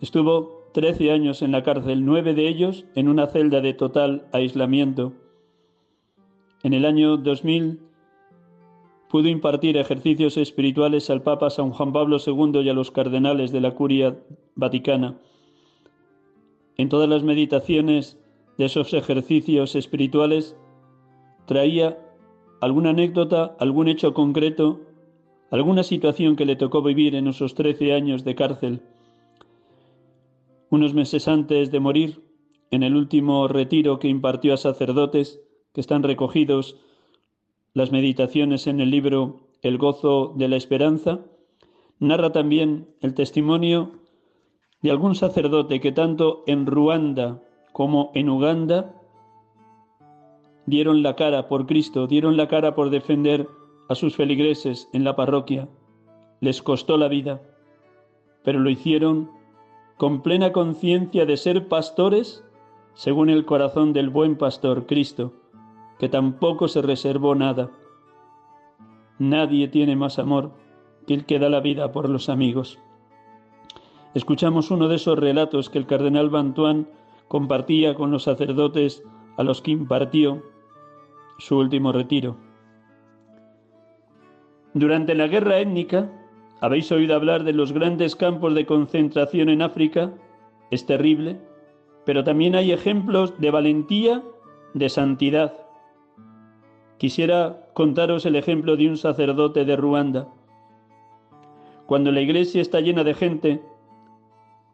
Estuvo 0.02 0.70
13 0.74 1.12
años 1.12 1.42
en 1.42 1.52
la 1.52 1.64
cárcel, 1.64 2.06
nueve 2.06 2.34
de 2.34 2.48
ellos 2.48 2.86
en 2.96 3.08
una 3.08 3.28
celda 3.28 3.62
de 3.62 3.74
total 3.74 4.28
aislamiento. 4.32 5.14
En 6.64 6.74
el 6.74 6.86
año 6.86 7.18
2000 7.18 7.80
pudo 9.10 9.28
impartir 9.28 9.78
ejercicios 9.78 10.38
espirituales 10.38 11.10
al 11.12 11.22
Papa 11.22 11.52
San 11.52 11.70
Juan 11.70 11.94
Pablo 11.94 12.18
II 12.26 12.62
y 12.62 12.70
a 12.70 12.74
los 12.74 12.90
cardenales 12.90 13.52
de 13.52 13.62
la 13.62 13.76
Curia 13.76 14.18
Vaticana. 14.56 15.16
En 16.78 16.90
todas 16.90 17.08
las 17.08 17.22
meditaciones 17.22 18.18
de 18.58 18.66
esos 18.66 18.94
ejercicios 18.94 19.76
espirituales, 19.76 20.58
traía 21.46 22.00
alguna 22.62 22.90
anécdota, 22.90 23.56
algún 23.60 23.88
hecho 23.88 24.14
concreto, 24.14 24.80
alguna 25.52 25.84
situación 25.84 26.36
que 26.36 26.46
le 26.46 26.56
tocó 26.56 26.82
vivir 26.82 27.14
en 27.14 27.28
esos 27.28 27.54
trece 27.54 27.94
años 27.94 28.24
de 28.24 28.34
cárcel. 28.34 28.82
Unos 30.74 30.96
meses 30.96 31.28
antes 31.28 31.70
de 31.70 31.80
morir, 31.80 32.24
en 32.72 32.82
el 32.82 32.96
último 32.96 33.48
retiro 33.48 34.00
que 34.00 34.08
impartió 34.08 34.56
a 34.56 34.58
sacerdotes, 34.58 35.40
que 35.72 35.80
están 35.80 36.02
recogidos 36.02 36.78
las 37.76 37.92
meditaciones 37.92 38.66
en 38.66 38.82
el 38.82 38.90
libro 38.90 39.42
El 39.62 39.78
gozo 39.78 40.34
de 40.36 40.48
la 40.48 40.56
esperanza, 40.56 41.20
narra 42.00 42.32
también 42.32 42.88
el 43.02 43.14
testimonio 43.14 44.00
de 44.82 44.90
algún 44.90 45.14
sacerdote 45.14 45.80
que 45.80 45.92
tanto 45.92 46.44
en 46.48 46.66
Ruanda 46.66 47.40
como 47.72 48.12
en 48.16 48.30
Uganda 48.30 49.00
dieron 50.66 51.04
la 51.04 51.16
cara 51.16 51.48
por 51.48 51.68
Cristo, 51.68 52.08
dieron 52.08 52.36
la 52.36 52.48
cara 52.48 52.74
por 52.74 52.90
defender 52.90 53.48
a 53.90 53.94
sus 53.94 54.16
feligreses 54.16 54.90
en 54.92 55.04
la 55.04 55.16
parroquia. 55.16 55.70
Les 56.42 56.64
costó 56.64 56.98
la 56.98 57.10
vida, 57.10 57.44
pero 58.44 58.60
lo 58.60 58.72
hicieron 58.72 59.43
con 60.04 60.20
plena 60.20 60.52
conciencia 60.52 61.26
de 61.26 61.38
ser 61.38 61.70
pastores 61.70 62.44
según 62.94 63.30
el 63.30 63.46
corazón 63.46 63.94
del 63.94 64.10
buen 64.10 64.36
pastor 64.38 64.86
Cristo, 64.86 65.32
que 65.98 66.10
tampoco 66.10 66.68
se 66.68 66.82
reservó 66.82 67.36
nada. 67.36 67.72
Nadie 69.18 69.70
tiene 69.70 69.96
más 69.96 70.20
amor 70.20 70.52
que 71.08 71.14
el 71.14 71.26
que 71.26 71.40
da 71.40 71.48
la 71.48 71.62
vida 71.62 71.94
por 71.94 72.10
los 72.10 72.28
amigos. 72.28 72.80
Escuchamos 74.14 74.72
uno 74.72 74.90
de 74.90 74.98
esos 74.98 75.18
relatos 75.18 75.70
que 75.70 75.78
el 75.78 75.86
cardenal 75.86 76.30
Bantuán 76.30 76.90
compartía 77.30 77.96
con 77.96 78.12
los 78.12 78.24
sacerdotes 78.24 79.06
a 79.38 79.44
los 79.44 79.62
que 79.62 79.72
impartió 79.72 80.44
su 81.38 81.58
último 81.58 81.94
retiro. 81.94 82.36
Durante 84.74 85.16
la 85.16 85.28
guerra 85.28 85.60
étnica, 85.60 86.12
habéis 86.64 86.90
oído 86.94 87.14
hablar 87.14 87.44
de 87.44 87.52
los 87.52 87.74
grandes 87.74 88.16
campos 88.16 88.56
de 88.56 88.66
concentración 88.66 89.50
en 89.50 89.62
África, 89.62 90.14
es 90.72 90.86
terrible, 90.86 91.38
pero 92.06 92.24
también 92.24 92.56
hay 92.56 92.72
ejemplos 92.72 93.38
de 93.38 93.52
valentía, 93.52 94.24
de 94.74 94.88
santidad. 94.88 95.54
Quisiera 97.00 97.68
contaros 97.74 98.26
el 98.26 98.38
ejemplo 98.38 98.78
de 98.78 98.88
un 98.88 98.96
sacerdote 98.96 99.66
de 99.66 99.76
Ruanda. 99.76 100.30
Cuando 101.86 102.14
la 102.14 102.22
iglesia 102.22 102.62
está 102.62 102.80
llena 102.80 103.04
de 103.04 103.14
gente, 103.14 103.62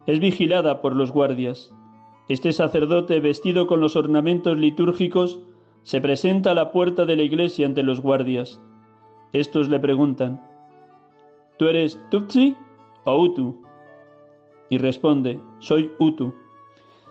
es 0.06 0.20
vigilada 0.20 0.82
por 0.82 0.96
los 0.96 1.12
guardias. 1.12 1.74
Este 2.28 2.54
sacerdote, 2.54 3.20
vestido 3.20 3.66
con 3.66 3.80
los 3.80 3.96
ornamentos 3.96 4.56
litúrgicos, 4.56 5.40
se 5.82 6.00
presenta 6.02 6.52
a 6.52 6.54
la 6.54 6.72
puerta 6.72 7.08
de 7.08 7.16
la 7.16 7.24
iglesia 7.24 7.66
ante 7.66 7.82
los 7.82 8.00
guardias. 8.00 8.62
Estos 9.34 9.70
le 9.70 9.80
preguntan, 9.80 10.40
¿tú 11.60 11.68
eres 11.68 12.00
Tutsi 12.10 12.56
o 13.04 13.22
Utu? 13.22 13.62
Y 14.70 14.78
responde, 14.78 15.40
soy 15.60 15.92
Utu. 16.00 16.34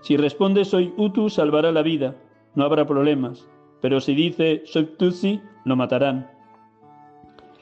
Si 0.00 0.16
responde 0.16 0.64
soy 0.64 0.92
Utu, 0.96 1.28
salvará 1.28 1.70
la 1.70 1.82
vida, 1.82 2.16
no 2.54 2.64
habrá 2.64 2.86
problemas, 2.86 3.46
pero 3.82 4.00
si 4.00 4.14
dice 4.14 4.62
soy 4.64 4.86
Tutsi, 4.98 5.40
lo 5.64 5.76
matarán. 5.76 6.30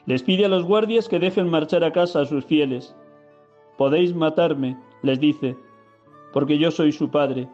Les 0.05 0.23
pide 0.23 0.45
a 0.45 0.49
los 0.49 0.63
guardias 0.63 1.09
que 1.09 1.19
dejen 1.19 1.49
marchar 1.49 1.83
a 1.83 1.91
casa 1.91 2.21
a 2.21 2.25
sus 2.25 2.45
fieles. 2.45 2.95
Podéis 3.77 4.15
matarme, 4.15 4.77
les 5.03 5.19
dice, 5.19 5.57
porque 6.31 6.57
yo 6.57 6.71
soy 6.71 6.93
su 6.93 7.11
padre. 7.11 7.49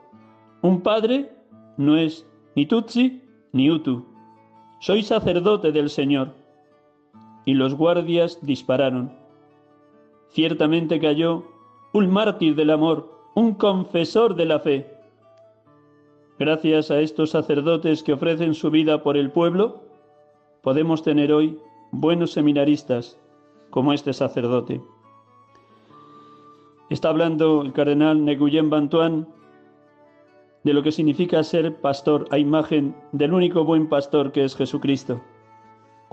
Un 0.61 0.81
padre 0.81 1.31
no 1.77 1.97
es 1.97 2.27
ni 2.55 2.67
Tutsi 2.67 3.23
ni 3.51 3.71
Utu. 3.71 4.05
Soy 4.79 5.01
sacerdote 5.01 5.71
del 5.71 5.89
Señor. 5.89 6.35
Y 7.45 7.55
los 7.55 7.73
guardias 7.73 8.37
dispararon. 8.43 9.22
Ciertamente 10.33 10.99
cayó 10.99 11.43
un 11.93 12.09
mártir 12.09 12.55
del 12.55 12.71
amor, 12.71 13.07
un 13.35 13.53
confesor 13.53 14.35
de 14.35 14.45
la 14.45 14.59
fe. 14.59 14.91
Gracias 16.39 16.89
a 16.89 16.99
estos 16.99 17.29
sacerdotes 17.29 18.01
que 18.01 18.13
ofrecen 18.13 18.55
su 18.55 18.71
vida 18.71 19.03
por 19.03 19.15
el 19.15 19.29
pueblo, 19.29 19.83
podemos 20.63 21.03
tener 21.03 21.31
hoy 21.31 21.59
buenos 21.91 22.31
seminaristas 22.31 23.19
como 23.69 23.93
este 23.93 24.11
sacerdote. 24.11 24.81
Está 26.89 27.09
hablando 27.09 27.61
el 27.61 27.71
cardenal 27.71 28.17
Nguyen 28.25 28.71
Bantuan 28.71 29.27
de 30.63 30.73
lo 30.73 30.81
que 30.81 30.91
significa 30.91 31.43
ser 31.43 31.75
pastor 31.75 32.25
a 32.31 32.39
imagen 32.39 32.95
del 33.11 33.33
único 33.33 33.65
buen 33.65 33.87
pastor 33.87 34.31
que 34.31 34.43
es 34.43 34.55
Jesucristo. 34.55 35.21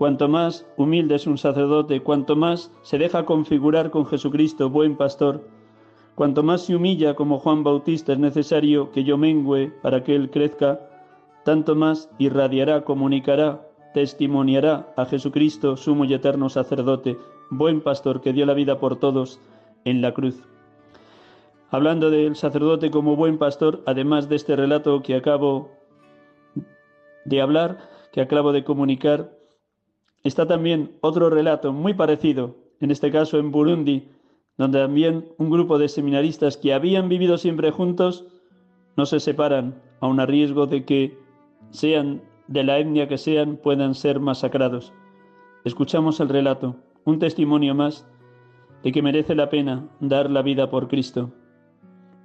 Cuanto 0.01 0.31
más 0.31 0.67
humilde 0.79 1.17
es 1.17 1.27
un 1.27 1.37
sacerdote, 1.37 2.01
cuanto 2.01 2.35
más 2.35 2.73
se 2.81 2.97
deja 2.97 3.27
configurar 3.27 3.91
con 3.91 4.07
Jesucristo, 4.07 4.71
buen 4.71 4.97
pastor, 4.97 5.47
cuanto 6.15 6.43
más 6.43 6.63
se 6.63 6.75
humilla 6.75 7.15
como 7.15 7.39
Juan 7.39 7.63
Bautista 7.65 8.15
es 8.15 8.19
necesario 8.19 8.93
que 8.93 9.05
yo 9.05 9.19
mengüe 9.19 9.71
para 9.83 10.03
que 10.03 10.17
Él 10.17 10.31
crezca, 10.31 10.81
tanto 11.45 11.75
más 11.75 12.09
irradiará, 12.17 12.83
comunicará, 12.83 13.69
testimoniará 13.93 14.91
a 14.97 15.05
Jesucristo, 15.05 15.77
sumo 15.77 16.07
y 16.07 16.15
eterno 16.15 16.49
sacerdote, 16.49 17.19
buen 17.51 17.83
pastor 17.83 18.23
que 18.23 18.33
dio 18.33 18.47
la 18.47 18.55
vida 18.55 18.79
por 18.79 18.97
todos 18.97 19.39
en 19.85 20.01
la 20.01 20.15
cruz. 20.15 20.43
Hablando 21.69 22.09
del 22.09 22.37
sacerdote 22.37 22.91
como 22.91 23.17
buen 23.17 23.37
pastor, 23.37 23.83
además 23.85 24.31
de 24.31 24.37
este 24.37 24.57
relato 24.57 25.03
que 25.03 25.15
acabo 25.15 25.69
de 27.27 27.43
hablar, 27.43 27.91
que 28.13 28.23
acabo 28.23 28.53
de 28.53 28.65
comunicar, 28.65 29.39
está 30.25 30.47
también 30.47 30.93
otro 31.01 31.31
relato 31.31 31.73
muy 31.73 31.95
parecido, 31.95 32.57
en 32.81 32.91
este 32.91 33.11
caso 33.11 33.39
en 33.39 33.51
Burundi, 33.51 34.09
donde 34.59 34.81
también 34.81 35.27
un 35.39 35.51
grupo 35.51 35.79
de 35.79 35.89
seminaristas 35.89 36.57
que 36.57 36.75
habían 36.75 37.09
vivido 37.09 37.39
siempre 37.39 37.71
juntos 37.71 38.27
no 38.97 39.07
se 39.07 39.21
separan, 39.21 39.81
aun 40.01 40.21
a 40.21 40.27
riesgo 40.27 40.67
de 40.67 40.85
que 40.85 41.19
sean 41.71 42.23
de 42.49 42.65
la 42.65 42.79
etnia 42.79 43.09
que 43.09 43.17
sean, 43.17 43.57
puedan 43.57 43.95
ser 43.95 44.21
masacrados. 44.21 44.93
Escuchamos 45.65 46.21
el 46.21 46.29
relato, 46.29 46.77
un 47.05 47.19
testimonio 47.19 47.75
más 47.75 48.07
de 48.83 48.93
que 48.93 49.03
merece 49.03 49.35
la 49.35 49.49
pena 49.49 49.89
dar 50.01 50.31
la 50.31 50.43
vida 50.43 50.69
por 50.69 50.89
Cristo. 50.89 51.31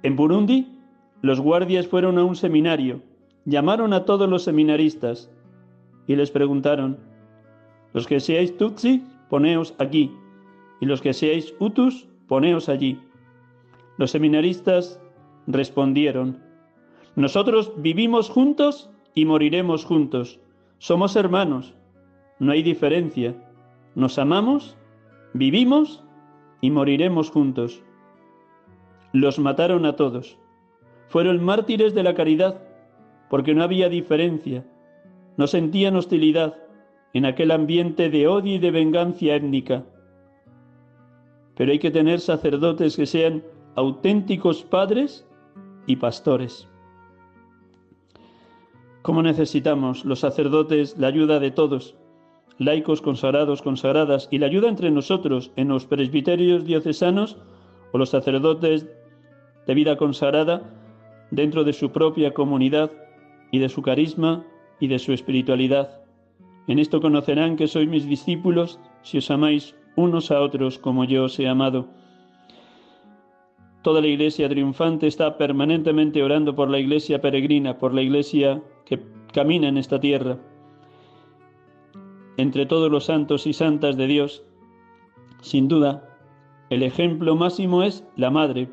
En 0.02 0.16
Burundi, 0.16 0.80
los 1.22 1.40
guardias 1.40 1.86
fueron 1.86 2.18
a 2.18 2.24
un 2.24 2.36
seminario, 2.36 3.02
llamaron 3.44 3.92
a 3.92 4.04
todos 4.04 4.28
los 4.28 4.42
seminaristas 4.42 5.30
y 6.06 6.16
les 6.16 6.30
preguntaron, 6.30 6.98
los 7.96 8.06
que 8.06 8.20
seáis 8.20 8.54
Tutsi, 8.58 9.02
poneos 9.30 9.74
aquí, 9.78 10.14
y 10.82 10.84
los 10.84 11.00
que 11.00 11.14
seáis 11.14 11.54
Hutus, 11.58 12.06
poneos 12.28 12.68
allí. 12.68 13.00
Los 13.96 14.10
seminaristas 14.10 15.00
respondieron, 15.46 16.38
nosotros 17.14 17.72
vivimos 17.78 18.28
juntos 18.28 18.90
y 19.14 19.24
moriremos 19.24 19.86
juntos, 19.86 20.38
somos 20.76 21.16
hermanos, 21.16 21.72
no 22.38 22.52
hay 22.52 22.62
diferencia, 22.62 23.34
nos 23.94 24.18
amamos, 24.18 24.76
vivimos 25.32 26.04
y 26.60 26.70
moriremos 26.70 27.30
juntos. 27.30 27.82
Los 29.14 29.38
mataron 29.38 29.86
a 29.86 29.96
todos. 29.96 30.36
Fueron 31.08 31.42
mártires 31.42 31.94
de 31.94 32.02
la 32.02 32.12
caridad, 32.12 32.60
porque 33.30 33.54
no 33.54 33.62
había 33.62 33.88
diferencia, 33.88 34.66
no 35.38 35.46
sentían 35.46 35.96
hostilidad 35.96 36.65
en 37.12 37.24
aquel 37.24 37.50
ambiente 37.50 38.10
de 38.10 38.28
odio 38.28 38.54
y 38.54 38.58
de 38.58 38.70
venganza 38.70 39.34
étnica. 39.34 39.84
Pero 41.56 41.72
hay 41.72 41.78
que 41.78 41.90
tener 41.90 42.20
sacerdotes 42.20 42.96
que 42.96 43.06
sean 43.06 43.42
auténticos 43.74 44.62
padres 44.62 45.26
y 45.86 45.96
pastores. 45.96 46.68
¿Cómo 49.02 49.22
necesitamos 49.22 50.04
los 50.04 50.20
sacerdotes 50.20 50.98
la 50.98 51.06
ayuda 51.06 51.38
de 51.38 51.50
todos, 51.50 51.94
laicos 52.58 53.00
consagrados, 53.00 53.62
consagradas, 53.62 54.28
y 54.30 54.38
la 54.38 54.46
ayuda 54.46 54.68
entre 54.68 54.90
nosotros 54.90 55.52
en 55.56 55.68
los 55.68 55.86
presbiterios 55.86 56.64
diocesanos 56.64 57.36
o 57.92 57.98
los 57.98 58.10
sacerdotes 58.10 58.88
de 59.66 59.74
vida 59.74 59.96
consagrada 59.96 60.62
dentro 61.30 61.64
de 61.64 61.72
su 61.72 61.90
propia 61.90 62.34
comunidad 62.34 62.90
y 63.50 63.58
de 63.58 63.68
su 63.68 63.82
carisma 63.82 64.44
y 64.80 64.88
de 64.88 64.98
su 64.98 65.12
espiritualidad. 65.12 66.05
En 66.66 66.78
esto 66.78 67.00
conocerán 67.00 67.56
que 67.56 67.68
sois 67.68 67.88
mis 67.88 68.06
discípulos 68.06 68.80
si 69.02 69.18
os 69.18 69.30
amáis 69.30 69.74
unos 69.94 70.30
a 70.30 70.40
otros 70.40 70.78
como 70.78 71.04
yo 71.04 71.24
os 71.24 71.38
he 71.38 71.48
amado. 71.48 71.86
Toda 73.82 74.00
la 74.00 74.08
iglesia 74.08 74.48
triunfante 74.48 75.06
está 75.06 75.38
permanentemente 75.38 76.22
orando 76.22 76.56
por 76.56 76.68
la 76.68 76.80
iglesia 76.80 77.20
peregrina, 77.20 77.78
por 77.78 77.94
la 77.94 78.02
iglesia 78.02 78.60
que 78.84 79.00
camina 79.32 79.68
en 79.68 79.78
esta 79.78 80.00
tierra. 80.00 80.38
Entre 82.36 82.66
todos 82.66 82.90
los 82.90 83.04
santos 83.04 83.46
y 83.46 83.52
santas 83.52 83.96
de 83.96 84.08
Dios, 84.08 84.42
sin 85.40 85.68
duda, 85.68 86.18
el 86.68 86.82
ejemplo 86.82 87.36
máximo 87.36 87.84
es 87.84 88.04
la 88.16 88.30
Madre, 88.30 88.68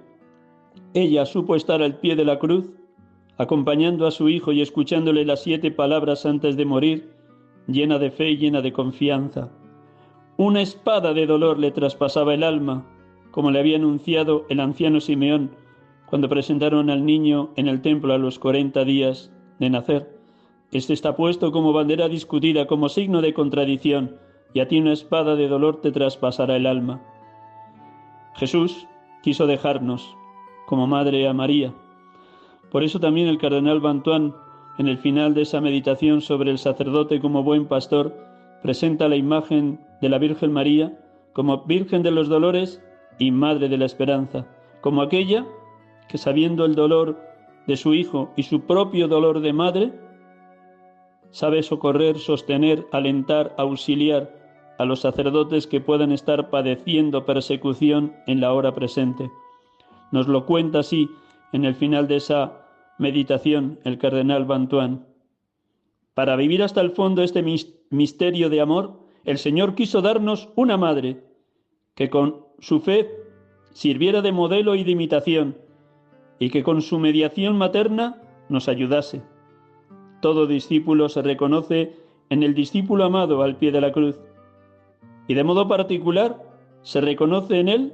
ella 0.96 1.26
supo 1.26 1.56
estar 1.56 1.82
al 1.82 1.98
pie 2.00 2.16
de 2.16 2.26
la 2.26 2.40
cruz, 2.40 2.72
acompañando 3.38 4.06
a 4.06 4.12
su 4.12 4.30
hijo 4.30 4.52
y 4.52 4.62
escuchándole 4.62 5.26
las 5.26 5.44
siete 5.44 5.72
palabras 5.72 6.26
antes 6.26 6.56
de 6.56 6.66
morir, 6.66 7.13
llena 7.68 8.00
de 8.00 8.12
fe 8.12 8.32
y 8.32 8.38
llena 8.38 8.62
de 8.62 8.74
confianza. 8.74 9.50
Una 10.38 10.62
espada 10.62 11.14
de 11.14 11.26
dolor 11.26 11.60
le 11.60 11.72
traspasaba 11.72 12.34
el 12.34 12.44
alma, 12.44 12.86
como 13.32 13.52
le 13.52 13.60
había 13.60 13.78
anunciado 13.78 14.46
el 14.50 14.60
anciano 14.60 15.00
Simeón 15.00 15.52
cuando 16.14 16.30
presentaron 16.30 16.92
al 16.92 17.06
niño 17.06 17.50
en 17.56 17.68
el 17.68 17.82
templo 17.82 18.14
a 18.14 18.20
los 18.20 18.38
cuarenta 18.38 18.84
días 18.84 19.32
de 19.60 19.70
nacer. 19.72 20.20
Este 20.72 20.94
está 20.94 21.16
puesto 21.16 21.52
como 21.52 21.74
bandera 21.74 22.08
discutida, 22.08 22.68
como 22.68 22.90
signo 22.90 23.22
de 23.22 23.34
contradicción, 23.34 24.18
y 24.54 24.60
a 24.60 24.68
ti 24.68 24.80
una 24.80 24.94
espada 24.94 25.36
de 25.36 25.48
dolor 25.48 25.82
te 25.82 25.92
traspasará 25.92 26.56
el 26.56 26.68
alma. 26.68 27.02
Jesús 28.36 28.88
quiso 29.24 29.48
dejarnos 29.48 30.16
como 30.68 30.86
madre 30.86 31.28
a 31.28 31.34
María. 31.34 31.74
Por 32.72 32.84
eso 32.84 33.00
también 33.00 33.28
el 33.28 33.38
cardenal 33.38 33.80
Bantuán, 33.80 34.36
en 34.78 34.88
el 34.88 34.98
final 34.98 35.34
de 35.34 35.44
esa 35.44 35.62
meditación 35.62 36.22
sobre 36.22 36.52
el 36.52 36.58
sacerdote 36.58 37.20
como 37.20 37.44
buen 37.44 37.68
pastor, 37.68 38.16
presenta 38.62 39.08
la 39.08 39.16
imagen 39.16 39.80
de 40.02 40.10
la 40.10 40.18
Virgen 40.18 40.52
María 40.52 40.98
como 41.34 41.64
Virgen 41.64 42.04
de 42.04 42.12
los 42.12 42.30
Dolores 42.30 42.82
y 43.20 43.32
Madre 43.32 43.70
de 43.70 43.78
la 43.78 43.86
Esperanza, 43.86 44.48
como 44.82 45.02
aquella 45.02 45.46
que 46.08 46.18
sabiendo 46.18 46.66
el 46.66 46.76
dolor 46.76 47.20
de 47.68 47.78
su 47.78 47.94
hijo 47.94 48.32
y 48.36 48.44
su 48.44 48.62
propio 48.62 49.08
dolor 49.08 49.40
de 49.40 49.54
madre, 49.54 49.94
sabe 51.32 51.64
socorrer, 51.64 52.20
sostener, 52.20 52.86
alentar, 52.92 53.56
auxiliar 53.58 54.30
a 54.78 54.86
los 54.86 55.02
sacerdotes 55.02 55.68
que 55.68 55.82
puedan 55.82 56.12
estar 56.12 56.50
padeciendo 56.50 57.26
persecución 57.26 58.14
en 58.28 58.42
la 58.42 58.54
hora 58.54 58.74
presente. 58.74 59.30
Nos 60.12 60.28
lo 60.28 60.46
cuenta 60.46 60.80
así 60.80 61.10
en 61.54 61.66
el 61.66 61.76
final 61.76 62.08
de 62.08 62.18
esa 62.18 62.63
meditación 62.98 63.80
el 63.84 63.98
cardenal 63.98 64.46
Bantuán. 64.46 65.08
Para 66.14 66.36
vivir 66.36 66.62
hasta 66.62 66.82
el 66.82 66.92
fondo 66.92 67.24
este 67.24 67.44
misterio 67.90 68.50
de 68.50 68.62
amor, 68.62 69.00
el 69.26 69.38
Señor 69.38 69.76
quiso 69.76 70.02
darnos 70.02 70.50
una 70.56 70.78
madre 70.78 71.24
que 71.96 72.10
con 72.10 72.46
su 72.60 72.80
fe 72.80 73.10
sirviera 73.72 74.22
de 74.22 74.32
modelo 74.32 74.76
y 74.76 74.84
de 74.84 74.92
imitación 74.92 75.58
y 76.40 76.50
que 76.50 76.64
con 76.64 76.82
su 76.82 77.00
mediación 77.00 77.58
materna 77.58 78.22
nos 78.50 78.68
ayudase. 78.68 79.22
Todo 80.22 80.48
discípulo 80.48 81.10
se 81.10 81.22
reconoce 81.22 81.96
en 82.30 82.44
el 82.44 82.54
discípulo 82.54 83.06
amado 83.06 83.42
al 83.42 83.58
pie 83.58 83.72
de 83.72 83.82
la 83.82 83.92
cruz 83.92 84.20
y 85.28 85.34
de 85.34 85.44
modo 85.44 85.68
particular 85.68 86.42
se 86.82 87.02
reconoce 87.02 87.60
en 87.60 87.70
él 87.70 87.94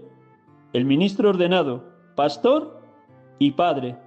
el 0.73 0.85
ministro 0.85 1.29
ordenado, 1.29 1.83
pastor 2.15 2.81
y 3.37 3.51
padre. 3.51 3.97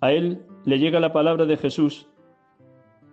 A 0.00 0.12
él 0.12 0.42
le 0.64 0.78
llega 0.78 1.00
la 1.00 1.12
palabra 1.12 1.44
de 1.46 1.56
Jesús, 1.56 2.06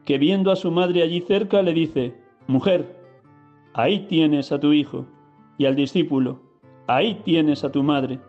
que 0.06 0.18
viendo 0.18 0.52
a 0.52 0.56
su 0.56 0.72
madre 0.72 1.04
allí 1.04 1.22
cerca 1.22 1.62
le 1.62 1.74
dice, 1.74 2.16
Mujer, 2.48 2.96
ahí 3.74 4.08
tienes 4.08 4.52
a 4.52 4.60
tu 4.60 4.72
hijo, 4.72 5.06
y 5.58 5.66
al 5.66 5.76
discípulo, 5.76 6.40
ahí 6.88 7.22
tienes 7.26 7.64
a 7.66 7.72
tu 7.72 7.84
madre. 7.84 8.20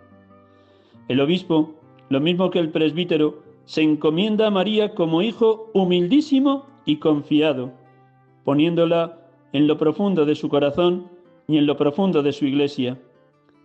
El 1.06 1.20
obispo, 1.20 1.74
lo 2.08 2.20
mismo 2.20 2.50
que 2.50 2.58
el 2.58 2.70
presbítero, 2.70 3.42
se 3.64 3.82
encomienda 3.82 4.46
a 4.46 4.50
María 4.50 4.94
como 4.94 5.22
hijo 5.22 5.70
humildísimo 5.74 6.66
y 6.84 6.96
confiado, 6.96 7.72
poniéndola 8.44 9.20
en 9.52 9.66
lo 9.66 9.78
profundo 9.78 10.24
de 10.24 10.34
su 10.34 10.48
corazón 10.48 11.08
y 11.46 11.58
en 11.58 11.66
lo 11.66 11.76
profundo 11.76 12.22
de 12.22 12.32
su 12.32 12.46
iglesia. 12.46 12.98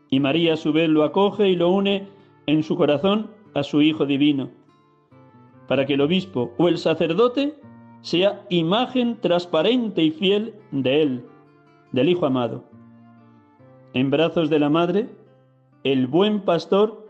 Y 0.10 0.20
María 0.20 0.54
a 0.54 0.58
su 0.58 0.72
vez 0.72 0.90
lo 0.90 1.04
acoge 1.04 1.50
y 1.50 1.56
lo 1.56 1.70
une 1.70 2.08
en 2.46 2.64
su 2.64 2.76
corazón 2.76 3.32
a 3.54 3.64
su 3.64 3.82
Hijo 3.82 4.06
Divino, 4.06 4.50
para 5.68 5.86
que 5.86 5.94
el 5.94 6.02
obispo 6.02 6.52
o 6.58 6.68
el 6.68 6.78
sacerdote 6.78 7.56
sea 8.02 8.46
imagen 8.50 9.20
transparente 9.22 10.04
y 10.04 10.12
fiel 10.12 10.54
de 10.72 11.02
Él, 11.02 11.26
del 11.92 12.10
Hijo 12.10 12.26
amado. 12.26 12.64
En 13.94 14.10
brazos 14.10 14.50
de 14.50 14.60
la 14.60 14.70
Madre, 14.70 15.10
el 15.84 16.08
buen 16.08 16.42
pastor 16.42 17.08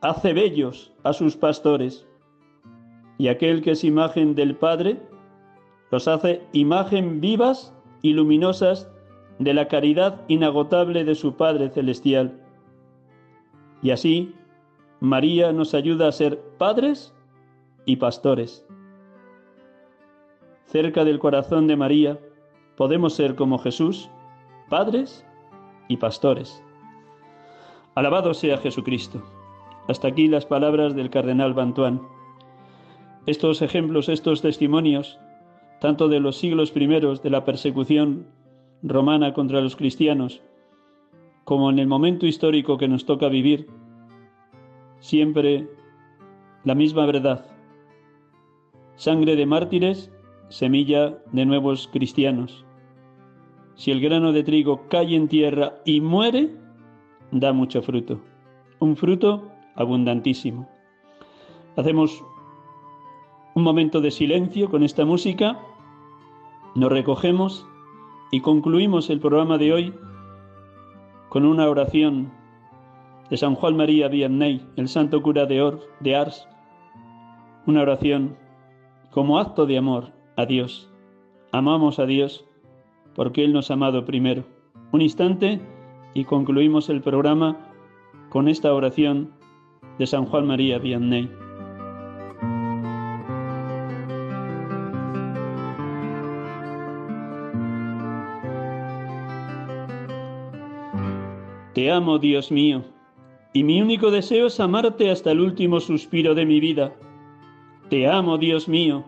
hace 0.00 0.32
bellos 0.32 0.92
a 1.02 1.12
sus 1.12 1.36
pastores, 1.36 2.06
y 3.16 3.28
aquel 3.28 3.62
que 3.62 3.72
es 3.72 3.84
imagen 3.84 4.34
del 4.34 4.54
Padre 4.54 5.00
los 5.90 6.06
hace 6.06 6.42
imagen 6.52 7.20
vivas 7.20 7.74
y 8.02 8.12
luminosas 8.12 8.90
de 9.38 9.54
la 9.54 9.68
caridad 9.68 10.22
inagotable 10.28 11.04
de 11.04 11.14
su 11.14 11.36
Padre 11.36 11.70
Celestial. 11.70 12.38
Y 13.82 13.90
así, 13.90 14.34
María 15.00 15.52
nos 15.52 15.74
ayuda 15.74 16.08
a 16.08 16.12
ser 16.12 16.40
padres 16.58 17.14
y 17.88 17.96
pastores. 17.96 18.66
Cerca 20.66 21.06
del 21.06 21.18
corazón 21.18 21.66
de 21.66 21.74
María 21.74 22.20
podemos 22.76 23.14
ser 23.14 23.34
como 23.34 23.58
Jesús, 23.58 24.10
padres 24.68 25.24
y 25.88 25.96
pastores. 25.96 26.62
Alabado 27.94 28.34
sea 28.34 28.58
Jesucristo. 28.58 29.22
Hasta 29.88 30.08
aquí 30.08 30.28
las 30.28 30.44
palabras 30.44 30.94
del 30.94 31.08
cardenal 31.08 31.54
Bantuán. 31.54 32.02
Estos 33.24 33.62
ejemplos, 33.62 34.10
estos 34.10 34.42
testimonios 34.42 35.18
tanto 35.80 36.08
de 36.08 36.20
los 36.20 36.36
siglos 36.36 36.70
primeros 36.70 37.22
de 37.22 37.30
la 37.30 37.46
persecución 37.46 38.26
romana 38.82 39.32
contra 39.32 39.62
los 39.62 39.76
cristianos, 39.76 40.42
como 41.44 41.70
en 41.70 41.78
el 41.78 41.86
momento 41.86 42.26
histórico 42.26 42.76
que 42.76 42.88
nos 42.88 43.06
toca 43.06 43.28
vivir, 43.28 43.70
siempre 44.98 45.68
la 46.64 46.74
misma 46.74 47.06
verdad. 47.06 47.57
Sangre 48.98 49.36
de 49.36 49.46
mártires, 49.46 50.10
semilla 50.48 51.16
de 51.30 51.46
nuevos 51.46 51.88
cristianos. 51.92 52.64
Si 53.76 53.92
el 53.92 54.00
grano 54.00 54.32
de 54.32 54.42
trigo 54.42 54.88
cae 54.88 55.14
en 55.14 55.28
tierra 55.28 55.76
y 55.84 56.00
muere, 56.00 56.50
da 57.30 57.52
mucho 57.52 57.80
fruto, 57.80 58.20
un 58.80 58.96
fruto 58.96 59.52
abundantísimo. 59.76 60.68
Hacemos 61.76 62.24
un 63.54 63.62
momento 63.62 64.00
de 64.00 64.10
silencio 64.10 64.68
con 64.68 64.82
esta 64.82 65.04
música, 65.04 65.60
nos 66.74 66.90
recogemos 66.90 67.68
y 68.32 68.40
concluimos 68.40 69.10
el 69.10 69.20
programa 69.20 69.58
de 69.58 69.72
hoy 69.72 69.94
con 71.28 71.44
una 71.44 71.70
oración 71.70 72.32
de 73.30 73.36
San 73.36 73.54
Juan 73.54 73.76
María 73.76 74.08
Vianney, 74.08 74.66
el 74.74 74.88
santo 74.88 75.22
cura 75.22 75.46
de, 75.46 75.78
de 76.00 76.16
Ars, 76.16 76.48
una 77.64 77.82
oración 77.82 78.47
como 79.10 79.38
acto 79.38 79.66
de 79.66 79.78
amor 79.78 80.12
a 80.36 80.46
Dios. 80.46 80.90
Amamos 81.52 81.98
a 81.98 82.06
Dios 82.06 82.44
porque 83.14 83.44
Él 83.44 83.52
nos 83.52 83.70
ha 83.70 83.74
amado 83.74 84.04
primero. 84.04 84.44
Un 84.92 85.02
instante 85.02 85.60
y 86.14 86.24
concluimos 86.24 86.88
el 86.88 87.00
programa 87.00 87.58
con 88.28 88.48
esta 88.48 88.72
oración 88.72 89.32
de 89.98 90.06
San 90.06 90.26
Juan 90.26 90.46
María 90.46 90.78
Vianney. 90.78 91.28
Te 101.74 101.92
amo, 101.92 102.18
Dios 102.18 102.50
mío, 102.50 102.82
y 103.52 103.62
mi 103.62 103.80
único 103.80 104.10
deseo 104.10 104.48
es 104.48 104.58
amarte 104.58 105.10
hasta 105.10 105.30
el 105.30 105.40
último 105.40 105.78
suspiro 105.78 106.34
de 106.34 106.44
mi 106.44 106.58
vida. 106.58 106.92
Te 107.90 108.06
amo, 108.06 108.36
Dios 108.36 108.68
mío, 108.68 109.04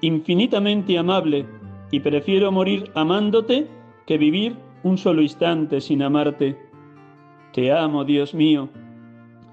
infinitamente 0.00 0.98
amable, 0.98 1.46
y 1.92 2.00
prefiero 2.00 2.50
morir 2.50 2.90
amándote 2.94 3.68
que 4.06 4.18
vivir 4.18 4.56
un 4.82 4.98
solo 4.98 5.22
instante 5.22 5.80
sin 5.80 6.02
amarte. 6.02 6.56
Te 7.52 7.72
amo, 7.72 8.04
Dios 8.04 8.34
mío, 8.34 8.68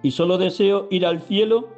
y 0.02 0.12
solo 0.12 0.38
deseo 0.38 0.88
ir 0.90 1.06
al 1.06 1.22
cielo 1.22 1.70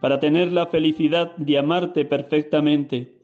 para 0.00 0.20
tener 0.20 0.52
la 0.52 0.66
felicidad 0.66 1.34
de 1.36 1.58
amarte 1.58 2.04
perfectamente. 2.04 3.16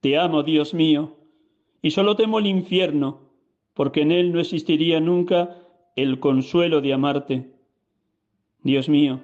Te 0.00 0.18
amo, 0.18 0.42
Dios 0.42 0.74
mío, 0.74 1.16
y 1.80 1.92
solo 1.92 2.16
temo 2.16 2.40
el 2.40 2.46
infierno 2.46 3.28
porque 3.78 4.00
en 4.00 4.10
él 4.10 4.32
no 4.32 4.40
existiría 4.40 4.98
nunca 4.98 5.56
el 5.94 6.18
consuelo 6.18 6.80
de 6.80 6.92
amarte. 6.92 7.52
Dios 8.64 8.88
mío, 8.88 9.20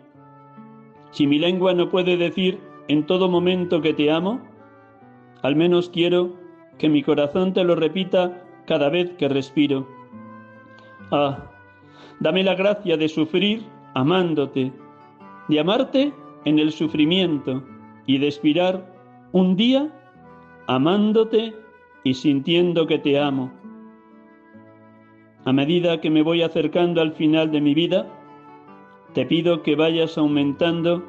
si 1.14 1.26
mi 1.26 1.38
lengua 1.38 1.72
no 1.74 1.88
puede 1.88 2.16
decir 2.16 2.58
en 2.88 3.06
todo 3.06 3.28
momento 3.28 3.80
que 3.80 3.94
te 3.94 4.10
amo, 4.10 4.40
al 5.42 5.54
menos 5.54 5.88
quiero 5.88 6.34
que 6.76 6.88
mi 6.88 7.02
corazón 7.02 7.52
te 7.52 7.62
lo 7.62 7.76
repita 7.76 8.42
cada 8.66 8.88
vez 8.90 9.12
que 9.12 9.28
respiro. 9.28 9.86
Ah, 11.12 11.50
dame 12.18 12.42
la 12.42 12.56
gracia 12.56 12.96
de 12.96 13.08
sufrir 13.08 13.62
amándote, 13.94 14.72
de 15.48 15.60
amarte 15.60 16.12
en 16.44 16.58
el 16.58 16.72
sufrimiento 16.72 17.62
y 18.06 18.18
de 18.18 18.26
expirar 18.26 18.92
un 19.30 19.54
día 19.54 19.88
amándote 20.66 21.54
y 22.02 22.14
sintiendo 22.14 22.88
que 22.88 22.98
te 22.98 23.20
amo 23.20 23.52
a 25.44 25.52
medida 25.52 26.00
que 26.00 26.10
me 26.10 26.22
voy 26.22 26.42
acercando 26.42 27.02
al 27.02 27.12
final 27.12 27.50
de 27.50 27.60
mi 27.60 27.74
vida, 27.74 28.08
te 29.14 29.24
pido 29.24 29.62
que 29.62 29.76
vayas 29.76 30.18
aumentando 30.18 31.02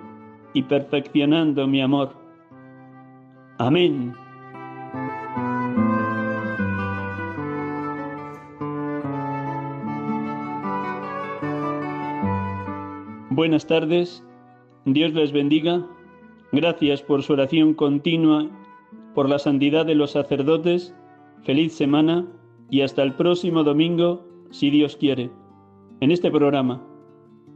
y 0.53 0.61
perfeccionando 0.63 1.67
mi 1.67 1.81
amor. 1.81 2.13
Amén. 3.57 4.13
Buenas 13.31 13.65
tardes, 13.65 14.23
Dios 14.85 15.13
les 15.13 15.31
bendiga. 15.31 15.85
Gracias 16.51 17.01
por 17.01 17.23
su 17.23 17.33
oración 17.33 17.73
continua, 17.73 18.47
por 19.13 19.27
la 19.27 19.39
santidad 19.39 19.85
de 19.85 19.95
los 19.95 20.11
sacerdotes. 20.11 20.95
Feliz 21.43 21.73
semana 21.73 22.25
y 22.69 22.81
hasta 22.81 23.01
el 23.03 23.13
próximo 23.15 23.63
domingo, 23.63 24.25
si 24.51 24.69
Dios 24.69 24.95
quiere, 24.95 25.31
en 26.01 26.11
este 26.11 26.31
programa. 26.31 26.94